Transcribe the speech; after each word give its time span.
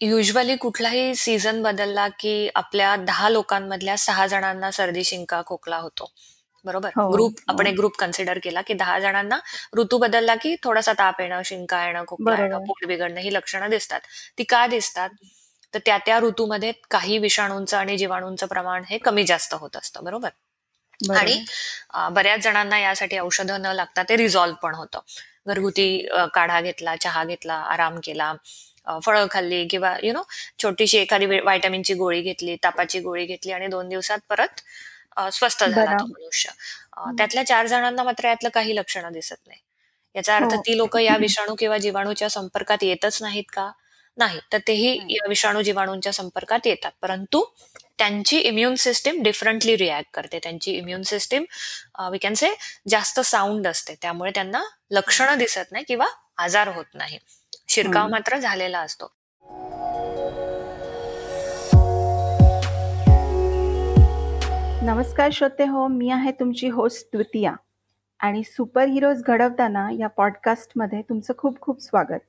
Usually 0.00 0.56
कुठलाही 0.56 1.14
season 1.14 1.62
बदलला 1.62 2.08
की 2.08 2.48
आपल्या 2.54 2.96
दहा 2.96 3.28
लोकांमधल्या 3.28 3.96
सहा 3.98 4.26
जणांना 4.26 4.70
सर्दी 4.70 5.04
शिंका 5.04 5.42
खोकला 5.46 5.76
होतो. 5.76 6.12
बरोबर? 6.64 6.88
ग्रुप 6.88 7.34
आपण 7.48 7.66
हो. 7.66 7.72
एक 7.72 7.76
ग्रुप 7.78 7.96
कन्सिडर 7.96 8.38
केला 8.42 8.60
की 8.60 8.74
दहा 8.74 8.98
जणांना 8.98 9.38
ऋतू 9.76 9.98
बदलला 9.98 10.34
की 10.34 10.56
थोडासा 10.62 10.92
ताप 10.92 11.20
येणं 11.20 11.42
शिंका 11.44 11.86
येणं 11.86 12.04
खोकला 12.08 12.42
येणं. 12.42 12.64
पोट 12.64 12.86
बिघडणं 12.86 13.20
ही 13.20 13.34
लक्षणं 13.34 13.70
दिसतात. 13.70 14.00
ती 14.38 14.44
का 14.44 14.66
दिसतात? 14.66 15.10
तर 15.74 15.78
त्या 15.86 15.98
त्या 15.98 16.18
ऋतूमध्ये 16.20 16.72
काही 16.90 17.18
विषाणूंचं 17.18 17.76
आणि 17.76 17.98
जीवाणूंचं 17.98 18.46
प्रमाण 18.46 18.82
हे 18.90 18.98
कमी 18.98 19.24
जास्त 19.24 19.54
होत 19.54 19.76
असतं. 19.76 20.04
बरोबर? 20.04 20.28
आणि 21.16 21.44
बऱ्याच 22.12 22.40
जणांना 22.40 22.78
यासाठी 22.78 23.18
औषधं 23.18 23.62
न 23.62 23.66
लागता 23.66 24.02
ते 24.02 24.16
रिझॉल्व्ह 24.16 24.58
पण 24.58 24.74
होतं. 24.74 24.98
घरगुती 25.46 26.06
काढा 26.34 26.60
घेतला 26.60 26.96
चहा 26.96 27.24
घेतला 27.24 27.54
आराम 27.54 27.98
केला. 28.04 28.34
फळं 28.86 29.26
खाल्ली 29.30 29.66
किंवा 29.68 29.94
यु 30.02 30.12
नो 30.12 30.22
छोटीशी 30.58 30.98
एखादी 30.98 31.26
व्हायटामिनची 31.26 31.94
गोळी 31.94 32.20
घेतली 32.20 32.56
तापाची 32.64 33.00
गोळी 33.00 33.24
घेतली 33.26 33.52
आणि 33.52 33.66
दोन 33.66 33.88
दिवसात 33.88 34.18
परत 34.28 34.60
स्वस्थ 35.32 35.64
झाला 35.64 35.92
तो 35.92 36.04
मनुष्य. 36.06 36.50
त्यातल्या 37.18 37.46
चार 37.46 37.66
जणांना 37.66 38.02
मात्र 38.02 38.28
यातलं 38.28 38.48
काही 38.48 38.76
लक्षणं 38.76 39.12
दिसत 39.12 39.46
नाही. 39.46 39.60
याचा 40.14 40.36
अर्थ 40.36 40.54
हो. 40.54 40.60
ती 40.60 40.76
लोक 40.76 40.96
या 40.96 41.16
विषाणू 41.16 41.54
किंवा 41.54 41.78
जीवाणूच्या 41.78 42.28
संपर्कात 42.30 42.82
येतच 42.82 43.18
नाहीत 43.22 43.44
का? 43.52 43.70
नाही. 44.18 44.38
तर 44.52 44.58
तेही. 44.58 44.92
या 45.10 45.28
विषाणू 45.28 45.62
जीवाणूंच्या 45.62 46.12
संपर्कात 46.12 46.66
येतात. 46.66 46.90
परंतु 47.02 47.44
त्यांची 47.98 48.38
इम्युन 48.40 48.74
सिस्टीम 48.74 49.22
डिफरंटली 49.22 49.76
रिॲक्ट 49.76 50.10
करते. 50.14 50.38
त्यांची 50.42 50.72
immune 50.72 51.02
system 51.02 51.44
we 52.12 52.18
can 52.18 52.34
say 52.34 52.54
जास्त 52.88 53.20
साऊंड 53.20 53.66
असते. 53.66 53.94
त्यामुळे 54.02 54.30
त्यांना 54.34 54.62
लक्षणं 54.90 55.38
दिसत 55.38 55.72
नाही 55.72 55.84
किंवा 55.84 56.06
आजार 56.38 56.68
होत 56.68 56.94
नाही. 56.94 57.18
शिरकाव. 57.72 58.08
मात्र 58.08 58.36
झालेला 58.36 58.78
असतो. 58.78 59.12
नमस्कार 64.86 65.30
श्रोते 65.32 65.66
हो 65.66 65.88
मी 65.88 66.10
आहे 66.10 66.32
तुमची 66.32 66.68
होस्ट 66.68 67.08
द्वितीया. 67.12 67.54
आणि 68.20 68.42
सुपर 68.42 68.84
हिरोज 68.84 69.22
घडवताना 69.22 69.90
या 69.98 70.06
पॉडकास्टमध्ये 70.06 71.02
तुमचं 71.02 71.32
खूप 71.38 71.60
खूप 71.60 71.82
स्वागत. 71.82 72.20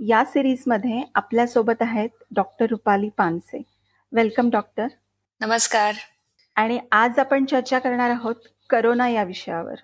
या 0.00 0.24
सिरीजमध्ये 0.24 1.02
आपल्यासोबत 1.14 1.80
आहेत 1.80 2.08
doctor 2.34 2.66
Rupali 2.70 3.08
Panse. 3.08 3.62
Welcome 4.12 4.50
doctor 4.50 4.86
नमस्कार. 5.40 5.94
आणि 6.56 6.80
आज 6.92 7.18
आपण 7.18 7.44
चर्चा 7.44 7.78
करणार 7.78 8.10
आहोत 8.10 8.34
करोना 8.70 9.08
या 9.08 9.22
विषयावर. 9.22 9.74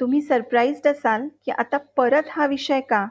तुम्ही 0.00 0.22
सरप्राईज्ड 0.22 0.88
असाल 0.88 1.28
की 1.44 1.50
आता 1.50 1.76
परत 1.76 2.22
हा 2.30 2.46
विषय 2.46 2.80
का? 2.80 3.06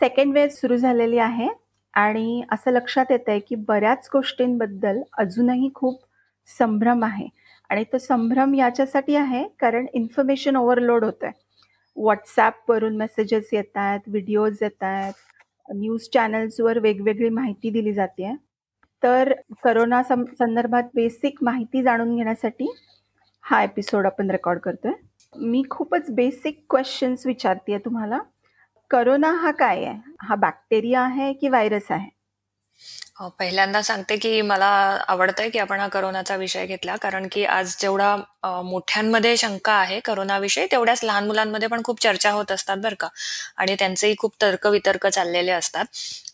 सेकंड 0.00 0.34
वेव्ह 0.34 0.54
सुरू 0.54 0.76
झालेली 0.76 1.18
आहे. 1.18 1.48
आणि 1.94 2.42
असं 2.52 2.70
लक्षात 2.72 3.10
येत 3.10 3.28
आहे 3.28 3.38
की 3.40 3.54
बऱ्याच 3.68 4.08
गोष्टींबद्दल 4.12 5.00
अजूनही 5.18 5.70
खूप 5.74 6.00
संभ्रम 6.48 7.04
आहे. 7.04 7.28
आणि 7.70 7.84
तो 7.92 7.98
संभ्रम 7.98 8.54
याच्यासाठी 8.54 9.16
आहे 9.16 9.44
कारण 9.60 9.86
इन्फॉर्मेशन 9.94 10.56
ओव्हरलोड 10.56 11.04
होत 11.04 11.24
आहे 11.24 11.42
व्हॉट्सॲपवरून 11.96 12.96
मेसेजेस 12.96 13.48
येत 13.52 13.76
आहेत 13.76 14.08
व्हिडिओज 14.08 14.58
येत 14.62 14.82
आहेत 14.82 15.72
न्यूज 15.74 16.08
चॅनल्सवर 16.14 16.78
वेगवेगळी 16.78 17.28
माहिती 17.28 17.70
दिली 17.70 17.92
जाते. 17.92 18.34
तर 19.02 19.32
करोना 19.64 20.02
सं 20.02 20.24
संदर्भात 20.38 20.82
बेसिक 20.94 21.42
माहिती 21.44 21.82
जाणून 21.82 22.14
घेण्यासाठी 22.16 22.66
हा 23.44 23.62
एपिसोड 23.62 24.06
आपण 24.06 24.30
रेकॉर्ड 24.30 24.60
करतोय. 24.60 24.92
मी 25.34 25.62
खूपच 25.70 26.10
बेसिक 26.10 26.64
क्वेश्चन्स 26.70 27.26
विचारते 27.26 27.78
तुम्हाला. 27.84 28.18
करोना 28.90 29.30
हा 29.42 29.50
काय 29.52 29.84
आहे? 29.84 29.94
हा 30.22 30.34
बॅक्टेरिया 30.36 31.00
आहे 31.02 31.32
की 31.34 31.48
व्हायरस 31.48 31.90
आहे? 31.90 32.08
पहिल्यांदा 33.38 33.80
सांगते 33.82 34.16
की 34.16 34.40
मला 34.42 34.66
आवडतंय 35.08 35.48
की 35.50 35.58
आपण 35.58 35.80
हा 35.80 35.86
करोनाचा 35.88 36.36
विषय 36.36 36.66
घेतला. 36.66 36.96
कारण 36.96 37.26
की 37.32 37.44
आज 37.46 37.74
जेवढा 37.80 38.16
मोठ्यांमध्ये 38.62 39.36
शंका 39.36 39.72
आहे 39.74 39.98
करोनाविषयी 40.00 40.66
तेवढ्याच 40.72 41.04
लहान 41.04 41.26
मुलांमध्ये 41.26 41.68
पण 41.68 41.82
खूप 41.84 42.00
चर्चा 42.02 42.30
होत 42.30 42.50
असतात 42.52 42.76
बरं 42.78 42.94
का. 43.00 43.08
आणि 43.56 43.74
त्यांचेही 43.78 44.14
खूप 44.18 44.34
तर्कवितर्क 44.42 45.06
चाललेले 45.08 45.50
असतात. 45.52 45.84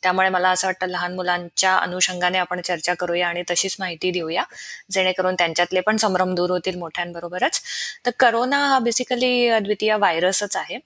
त्यामुळे 0.03 0.29
मला 0.29 0.51
असं 0.51 0.67
वाटतं 0.69 0.87
लहान 0.89 1.15
मुलांच्या 1.15 1.75
अनुषंगाने 1.77 2.39
आपण 2.39 2.61
चर्चा 2.63 2.95
करूया 2.95 3.29
आणि 3.29 3.43
तशीच 3.51 3.77
माहिती 3.81 4.11
देऊया. 4.11 4.45
जेणेकरून 4.91 5.35
त्यांच्यातले 5.35 5.81
पण 5.81 5.97
संभ्रम 5.99 6.35
दूर 6.35 6.51
होतील 6.51 6.79
मोठ्यांबरोबरच. 6.79 7.61
तर 8.07 8.11
करोना 8.21 8.67
हा 8.67 8.79
बेसिकली 8.81 9.49
अद्वितीय 9.51 9.95
व्हायरसच 9.97 10.57
आहे. 10.57 10.79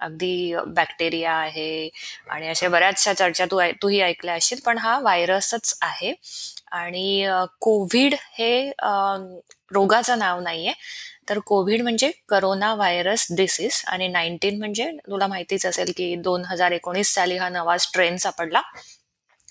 अगदी 0.00 0.54
बॅक्टेरिया 0.66 1.32
आहे 1.32 1.88
आणि 2.30 2.48
अशा 2.48 2.68
बऱ्याचशा 2.68 3.12
चर्चा 3.12 3.44
तू 3.50 3.60
ऐ- 3.60 3.72
तूही 3.82 4.00
ऐकल्या 4.00 4.34
असशील 4.34 4.58
पण 4.66 4.78
हा 4.78 4.98
व्हायरसच 4.98 5.78
आहे. 5.82 6.14
आणि 6.72 7.26
कोविड 7.60 8.14
हे 8.38 8.70
रोगाचं 9.72 10.18
नाव 10.18 10.40
नाहीये. 10.40 10.72
तर 11.28 11.38
कोविड 11.38 11.82
म्हणजे 11.82 12.10
करोना 12.28 12.74
व्हायरस 12.74 13.26
डिसीज 13.36 13.82
आणि 13.88 14.08
नाईन्टीन 14.08 14.58
म्हणजे 14.58 14.90
तुला 15.06 15.26
माहितीच 15.26 15.66
असेल 15.66 15.92
की 15.96 16.14
दोन 16.16 16.44
हजार 16.44 16.72
एकोणीस 16.72 17.14
साली 17.14 17.36
हा 17.36 17.48
नवा 17.48 17.76
स्ट्रेन 17.78 18.16
सापडला. 18.16 18.60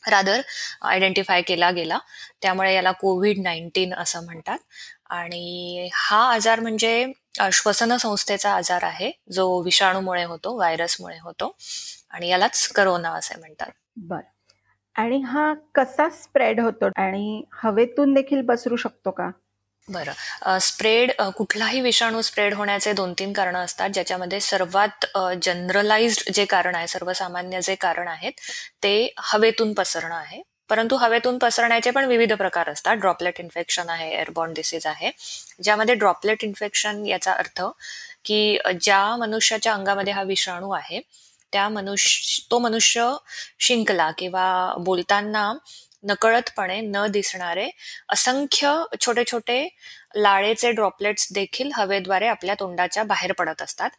रादर 0.08 0.42
आयडेंटिफाय 0.82 1.42
केला 1.42 1.70
गेला. 1.72 1.98
त्यामुळे 2.42 2.74
याला 2.76 2.92
कोविड 2.92 3.40
नाईन्टीन 3.40 3.94
असं 3.94 4.26
म्हणतात. 4.26 4.58
आणि 5.10 5.90
हा 5.94 6.18
आजार 6.34 6.60
म्हणजे 6.60 7.06
श्वसन 7.36 7.96
संस्थेचा 7.98 8.52
आजार 8.56 8.84
आहे 8.84 9.12
जो 9.32 9.62
विषाणूमुळे 9.62 10.24
होतो 10.24 10.56
व्हायरसमुळे 10.56 11.18
होतो 11.22 11.56
आणि 12.12 12.30
यालाच 12.30 12.68
करोना 12.68 13.10
असे 13.10 13.40
म्हणतात. 13.40 13.72
बर. 13.96 14.20
आणि 14.96 15.22
हा 15.22 15.54
कसा 15.76 16.10
स्प्रेड 16.10 16.60
होतो 16.60 16.90
आणि 16.96 17.44
हवेतून 17.64 18.14
देखील 18.14 18.46
पसरू 18.46 18.76
शकतो 18.76 19.12
का? 19.12 19.30
बरं. 19.88 20.60
स्प्रेड 20.60 21.12
कुठलाही 21.38 21.82
विषाणू 21.82 22.22
स्प्रेड 22.22 22.54
होण्याचे 22.54 22.94
दोन 22.94 23.14
तीन 23.20 23.34
कारणं 23.34 23.60
असतात 23.60 23.90
ज्याच्यामध्ये 23.90 24.40
सर्वात 24.40 25.06
जनरलाइज्ड 25.42 26.32
जे 26.34 26.46
कारण 26.46 26.76
आहे 26.76 26.88
सर्वसामान्य 26.88 27.62
जे 27.62 27.76
कारण 27.76 28.08
आहेत 28.08 28.32
ते 28.84 29.14
हवेतून 29.18 29.74
पसरणं 29.74 30.16
आहे. 30.16 30.42
परंतु 30.70 30.96
हवेतून 30.96 31.38
पसरण्याचे 31.38 31.92
पण 31.92 32.06
विविध 32.06 32.34
प्रकार 32.34 32.70
असतात. 32.70 32.96
ड्रॉपलेट 32.98 33.40
इन्फेक्शन 33.40 33.90
आहे 33.90 34.10
एअरबॉर्न 34.12 34.54
डिसीज 34.54 34.88
आहे. 34.88 35.12
ज्यामध्ये 35.64 35.96
ड्रॉपलेट 35.96 36.44
इन्फेक्शन 36.44 37.06
याचा 37.06 37.32
अर्थ 37.34 37.62
की 38.26 38.58
ज्या 38.82 39.16
मनुष्याच्या 39.18 39.74
अंगामध्ये 39.74 40.14
हा 40.14 40.24
विषाणू 40.24 40.72
आहे 40.72 41.00
त्या 41.54 41.68
मनुष्य 41.70 42.42
तो 42.52 42.60
मनुष्य 42.60 43.12
शिंकला 43.60 44.10
किंवा 44.18 44.46
बोलताना 44.80 45.52
नकळतपणे 46.04 46.80
न 46.82 47.06
दिसणारे 47.12 47.70
असंख्य 48.10 48.74
छोटे 49.02 49.24
छोटे 49.28 49.68
लाळेचे 50.16 50.72
ड्रॉपलेट्स 50.72 51.28
देखील 51.34 51.70
हवेद्वारे 51.76 52.28
आपल्या 52.28 52.56
तोंडाच्या 52.60 53.04
बाहेर 53.04 53.32
पडत 53.32 53.62
असतात. 53.62 53.90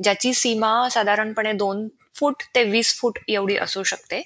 ज्याची 0.00 0.32
सीमा 0.34 0.88
साधारणपणे 0.90 1.52
दोन 1.52 1.88
फूट 2.14 2.42
ते 2.54 2.62
वीस 2.64 2.94
फूट 2.98 3.18
एवढी 3.28 3.56
असू 3.56 3.82
शकते. 3.82 4.22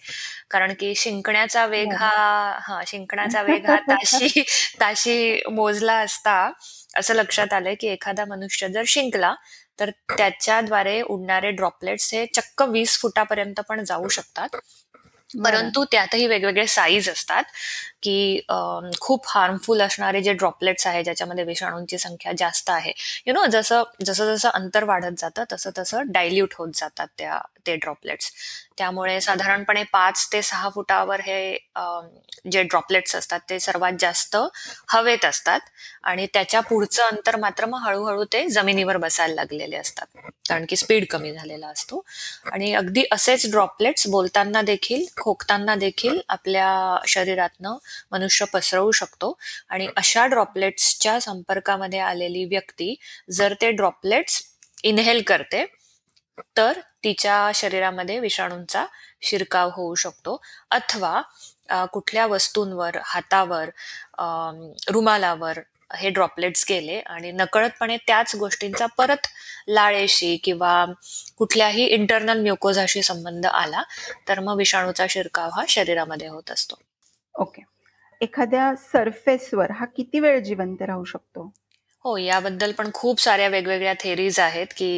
कारण 0.51 0.73
की 0.81 0.95
शिंकण्याचा 0.97 1.65
वेग 1.67 1.93
हा 1.93 2.59
हा 2.63 2.81
शिंकण्याचा 2.87 3.43
वेग 3.43 3.67
हा 3.67 3.77
ताशी 3.89 4.43
ताशी 4.81 5.41
मोजला 5.51 5.95
असता 5.99 6.51
असं 6.97 7.15
लक्षात 7.15 7.53
आलंय 7.53 7.75
की 7.75 7.89
एखादा 7.89 8.25
मनुष्य 8.25 8.69
जर 8.69 8.83
शिंकला 8.87 9.35
तर 9.79 9.91
त्याच्याद्वारे 10.19 11.01
उडणारे 11.03 11.51
ड्रॉपलेट्स 11.51 12.13
हे 12.15 12.27
चक्क 12.27 12.63
वीस 12.69 12.99
फुटापर्यंत 12.99 13.61
पण 13.69 13.85
जाऊ 13.85 14.09
शकतात. 14.09 14.57
परंतु 15.31 15.85
त्यातही 15.85 16.27
वेगवेगळे 16.27 16.67
साईज 16.67 17.09
असतात. 17.09 17.45
की 18.05 18.41
खूप 19.01 19.27
हार्मफुल 19.29 19.81
असणारे 19.83 20.23
जे 20.23 20.33
ड्रॉपलेट्स 20.35 20.87
आहे 20.87 21.03
ज्याच्यामध्ये 21.05 21.45
विषाणूंची 21.45 21.99
संख्या 21.99 22.33
जास्त 22.39 22.71
आहे. 22.71 22.93
यु 23.27 23.35
नो 23.35 23.45
जसं 23.53 23.83
जसं 24.05 24.35
जसं 24.35 24.49
अंतर 24.51 24.85
वाढत 24.85 25.19
जातं 25.19 25.45
तसं 25.53 25.71
तसं 25.79 26.13
डायल्यूट 26.13 26.55
होत 26.59 26.69
जातात 26.75 27.07
त्या 27.19 27.39
ते 27.67 27.75
ड्रॉपलेट्स 27.77 28.31
त्यामुळे 28.79 29.21
साधारणपणे 29.21 29.83
पाच 29.93 30.27
ते 30.33 30.41
सहा 30.43 30.69
फुटावर 30.75 31.21
हे 31.25 31.57
जे 32.53 32.63
ड्रॉपलेट्स 32.63 33.15
असतात 33.17 33.41
ते 33.51 33.59
सर्वात 33.61 33.93
जास्त 34.01 34.37
हवेत 34.91 35.25
असतात. 35.25 35.61
आणि 36.05 36.27
त्याच्या 36.35 36.61
पुढचं 36.61 37.03
अंतर 37.03 37.37
मात्र 37.37 37.67
मग 37.67 37.83
हळूहळू 37.85 38.25
ते 38.33 38.47
जमिनीवर 38.49 38.97
बसायला 38.97 39.35
लागलेले 39.35 39.77
असतात. 39.77 40.07
कारण 40.49 40.65
की 40.69 40.77
स्पीड 40.77 41.05
कमी 41.11 41.33
झालेला 41.33 41.69
असतो. 41.69 42.05
आणि 42.53 42.73
अगदी 42.75 43.05
असेच 43.13 43.51
ड्रॉपलेट्स 43.51 44.07
बोलताना 44.09 44.63
देखील 44.63 45.05
खोकताना 45.21 45.75
देखील 45.77 46.21
आपल्या 46.29 46.99
शरीरातनं 47.09 47.77
मनुष्य 48.13 48.45
पसरवू 48.53 48.91
शकतो. 48.93 49.37
आणि 49.71 49.89
अशा 49.97 50.27
ड्रॉपलेट्सच्या 50.27 51.19
संपर्कामध्ये 51.21 51.99
आलेली 52.01 52.45
व्यक्ती 52.45 52.95
जर 53.33 53.55
ते 53.61 53.71
ड्रॉपलेट्स 53.73 54.43
इनहेल 54.85 55.23
करते 55.27 55.65
तर 56.57 56.79
तिच्या 57.05 57.51
शरीरामध्ये 57.55 58.19
विषाणूंचा 58.21 58.85
शिरकाव 59.23 59.71
होऊ 59.75 59.95
शकतो. 59.95 60.41
अथवा 60.71 61.21
कुठल्या 61.93 62.27
वस्तूंवर 62.27 62.97
हातावर 63.05 63.71
रुमालावर 64.93 65.59
हे 65.91 66.11
ड्रॉपलेट्स 66.11 66.65
गेले 66.69 66.99
आणि 67.01 67.31
नकळतपणे 67.33 67.97
त्याच 68.07 68.35
गोष्टींचा 68.37 68.87
परत 68.99 69.27
लाळेशी 69.69 70.37
किंवा 70.45 70.85
कुठल्याही 71.39 71.85
इंटरनल 71.87 72.41
म्युकोझाशी 72.43 73.03
संबंध 73.03 73.47
आला 73.47 73.83
तर 74.29 74.41
मग 74.41 74.57
विषाणूचा 74.57 75.07
शिरकाव 75.11 75.51
हा 75.51 75.65
शरीरामध्ये 75.69 76.29
होत 76.29 76.51
असतो. 76.51 76.81
ओके. 77.35 77.63
एखाद्या 78.25 78.75
सरफेसवर 78.81 79.71
हा 79.73 79.85
किती 79.97 80.21
वेळ 80.21 80.39
जिवंत 80.45 80.83
राहू 80.83 81.05
शकतो? 81.07 81.51
हो 82.05 82.17
याबद्दल 82.17 82.73
पण 82.73 82.91
खूप 82.95 83.21
साऱ्या 83.21 83.47
वेगवेगळ्या 83.49 83.93
थेरीज 84.01 84.39
आहेत 84.41 84.67
की 84.77 84.89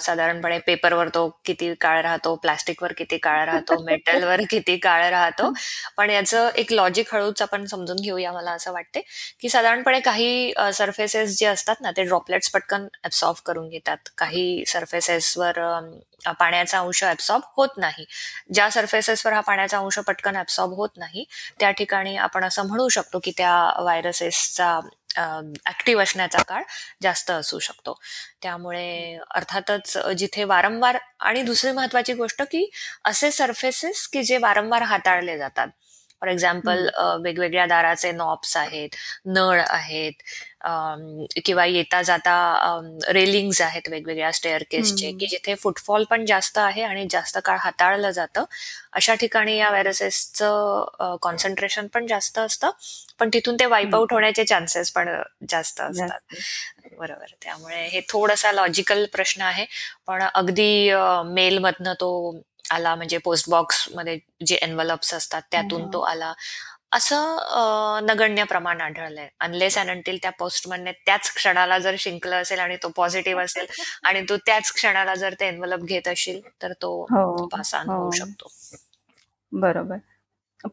साधारणपणे 0.00 0.58
पेपरवर 0.58 1.08
तो 1.08 1.28
किती 1.44 1.72
काळ 1.80 2.00
राहतो 2.02 2.34
प्लास्टिकवर 2.36 2.92
किती 2.92 3.16
काळ 3.18 3.44
राहतो 3.44 3.76
मेटलवर 3.84 4.40
किती 4.50 4.76
काळ 4.78 5.04
राहतो. 5.10 5.52
पण 5.96 6.10
याचं 6.10 6.48
एक 6.56 6.72
लॉजिक 6.72 7.14
हळूच 7.14 7.42
आपण 7.42 7.64
समजून 7.66 7.96
घेऊया 8.02 8.32
मला 8.32 8.52
असं 8.52 8.72
वाटते 8.72 9.02
की 9.40 9.48
साधारणपणे 9.48 10.00
काही 10.00 10.52
सरफेसेस 10.74 11.38
जे 11.38 11.46
असतात 11.46 11.80
ना 11.80 11.90
ते 11.90 12.04
ड्रॉपलेट्स 12.04 12.50
पटकन 12.50 12.86
ऍब्सॉर्ब 13.04 13.36
करून 13.46 13.68
घेतात. 13.68 13.98
काही 14.18 14.64
सरफेसेसवर 14.66 15.60
पाण्याचा 16.32 16.78
अंश 16.78 17.02
ऍब्सॉर्ब 17.04 17.42
होत 17.56 17.76
नाही. 17.78 18.04
ज्या 18.54 18.70
सर्फेसेसवर 18.70 19.32
हा 19.32 19.40
पाण्याचा 19.40 19.78
अंश 19.78 19.98
पटकन 19.98 20.36
ऍब्सॉर्ब 20.36 20.72
होत 20.72 20.88
नाही 20.96 21.24
त्या 21.60 21.70
ठिकाणी 21.70 22.16
आपण 22.16 22.44
असं 22.44 22.66
म्हणू 22.66 22.88
शकतो 22.88 23.18
की 23.24 23.32
त्या 23.36 23.54
व्हायरसेसचा 23.80 24.78
ऍक्टिव्ह 25.66 26.02
असण्याचा 26.02 26.38
काळ 26.42 26.62
जास्त 27.02 27.30
असू 27.30 27.58
शकतो. 27.58 27.98
त्यामुळे 28.42 29.16
अर्थातच 29.30 29.96
जिथे 30.18 30.44
वारंवार 30.44 30.98
आणि 31.20 31.42
दुसरी 31.42 31.70
महत्वाची 31.72 32.12
गोष्ट 32.12 32.42
की 32.42 32.68
असे 33.04 33.30
सर्फेसेस 33.30 34.06
की 34.08 34.22
जे 34.22 34.38
वारंवार 34.38 34.82
हाताळले 34.82 35.38
जातात 35.38 35.68
फॉर 36.22 36.30
एक्झाम्पल 36.30 36.88
वेगवेगळ्या 37.22 37.66
दाराचे 37.66 38.10
नॉब्स 38.12 38.56
आहेत 38.56 38.94
नळ 39.26 39.60
आहेत 39.60 40.22
किंवा 41.44 41.64
येता 41.64 42.00
जाता 42.02 42.34
रेलिंग्स 43.08 43.60
आहेत 43.62 43.88
वेगवेगळ्या 43.90 44.30
स्टेअर 44.32 44.62
केसचे 44.70 45.10
की 45.20 45.26
जिथे 45.26 45.54
फुटफॉल 45.54 46.04
पण 46.10 46.24
जास्त 46.26 46.58
आहे 46.58 46.82
आणि 46.82 47.06
जास्त 47.10 47.38
काळ 47.44 47.58
हाताळलं 47.60 48.10
जातं. 48.10 48.44
अशा 48.92 49.14
ठिकाणी 49.14 49.56
या 49.56 49.68
व्हायरसेसचं 49.68 51.16
कॉन्सन्ट्रेशन 51.22 51.86
पण 51.86 52.06
जास्त 52.06 52.38
असतं 52.38 52.70
पण 53.18 53.28
तिथून 53.32 53.56
ते 53.60 53.66
वाईप 53.66 53.94
आउट 53.94 54.12
होण्याचे 54.12 54.44
चान्सेस 54.44 54.90
पण 54.92 55.08
जास्त 55.50 55.80
असतात. 55.80 56.18
बरोबर. 56.98 57.26
त्यामुळे 57.42 57.86
हे 57.86 58.00
थोडासा 58.08 58.52
लॉजिकल 58.52 59.04
प्रश्न 59.12 59.42
आहे 59.42 59.66
पण 60.06 60.22
अगदी 60.24 60.90
मेल 61.26 61.58
मधनं 61.58 61.92
तो 61.92 62.10
आला 62.70 62.94
म्हणजे 62.94 63.18
पोस्ट 63.18 63.50
बॉक्समध्ये 63.50 64.18
जे 64.46 64.56
एनवलप्स 64.62 65.12
असतात 65.14 65.42
त्यातून 65.50 65.86
तो 65.92 66.00
आला. 66.00 66.32
असं 66.92 68.06
नगण्य 68.06 68.44
प्रमाण 68.44 68.80
आढळलंय. 68.80 69.28
अनलेस 69.40 69.78
अँड 69.78 69.90
अंटील 69.90 70.18
त्या 70.22 70.30
पोस्टमनने 70.30 70.92
त्याच 71.06 71.30
क्षणाला 71.34 71.78
जर 71.78 71.94
शिंकलं 71.98 72.36
असेल 72.36 72.58
आणि 72.58 72.76
तो 72.76 72.88
पॉझिटिव्ह 72.96 73.42
असेल 73.42 73.66
आणि 74.04 74.22
तो 74.28 74.36
त्याच 74.36 74.72
क्षणाला 74.72 75.14
जर 75.14 75.34
ते 75.40 75.46
एनवलप 75.48 75.84
घेत 75.84 76.08
असेल 76.08 76.40
तर 76.62 76.72
तो 76.72 77.06
पासान 77.52 77.88
होऊ 77.88 78.10
शकतो. 78.10 78.48
बरोबर. 79.52 79.96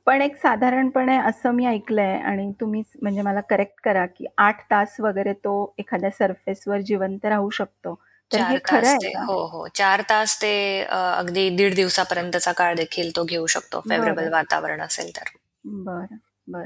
पण 0.06 0.22
एक 0.22 0.36
साधारणपणे 0.36 1.18
असं 1.18 1.51
मी 1.51 1.66
ऐकलंय 1.66 2.18
आणि 2.19 2.51
तुम्ही 2.62 2.81
म्हणजे 3.01 3.22
मला 3.22 3.42
करेक्ट 3.42 3.81
करा 3.84 4.06
की 4.06 4.25
आठ 4.38 4.62
तास 4.72 4.95
वगैरे 5.00 5.34
तो 5.34 5.74
एखाद्या 5.78 6.10
सरफेसवर 6.10 6.80
जिवंत 6.80 7.25
राहू 7.25 7.50
शकतो. 7.50 8.00
हे 8.35 8.57
खरं 8.65 8.88
आहे 8.88 9.12
हो 9.25 9.45
हो. 9.47 9.68
चार 9.75 10.01
तास 10.01 10.38
ते 10.41 10.53
अगदी 10.91 11.50
दीड 11.50 11.75
दिवसापर्यंतचा 11.75 12.51
काळ 12.51 12.75
देखील 12.75 13.15
तो 13.15 13.24
घेऊ 13.24 13.45
शकतो. 13.47 13.80
फेवरेबल 13.89 14.30
वातावरण 14.31 14.81
असेल 14.81 15.09
तर. 15.18 15.30
बर 15.65 16.06
बर. 16.47 16.65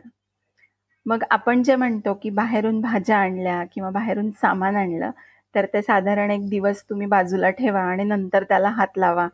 मग 1.06 1.24
आपण 1.32 1.62
जे 1.64 1.76
म्हणतो 1.76 2.14
की 2.14 2.30
बाहेरून 2.30 2.80
भाज्या 2.82 3.18
आणल्या 3.18 3.64
किंवा 3.76 3.90
बाहेरून 3.90 4.30
सामान 4.32 4.76
आणलं 4.76 5.12
तर 5.56 5.66
ते 5.66 5.82
साधारण 5.82 6.32
एक 6.32 6.50
दिवस 6.50 6.84
तुम्ही 6.90 7.08
बाजूला 7.08 7.50
ठेवा 7.50 7.82
आणि 7.82 8.04
नंतर 8.04 8.44
त्याला 8.44 8.70
हात 8.70 8.98
लावा. 8.98 9.28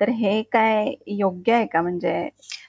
तर 0.00 0.08
हे 0.08 0.42
काय 0.42 0.92
योग्य 1.06 1.52
आहे 1.52 1.66
का? 1.66 1.82
म्हणजे 1.82 2.28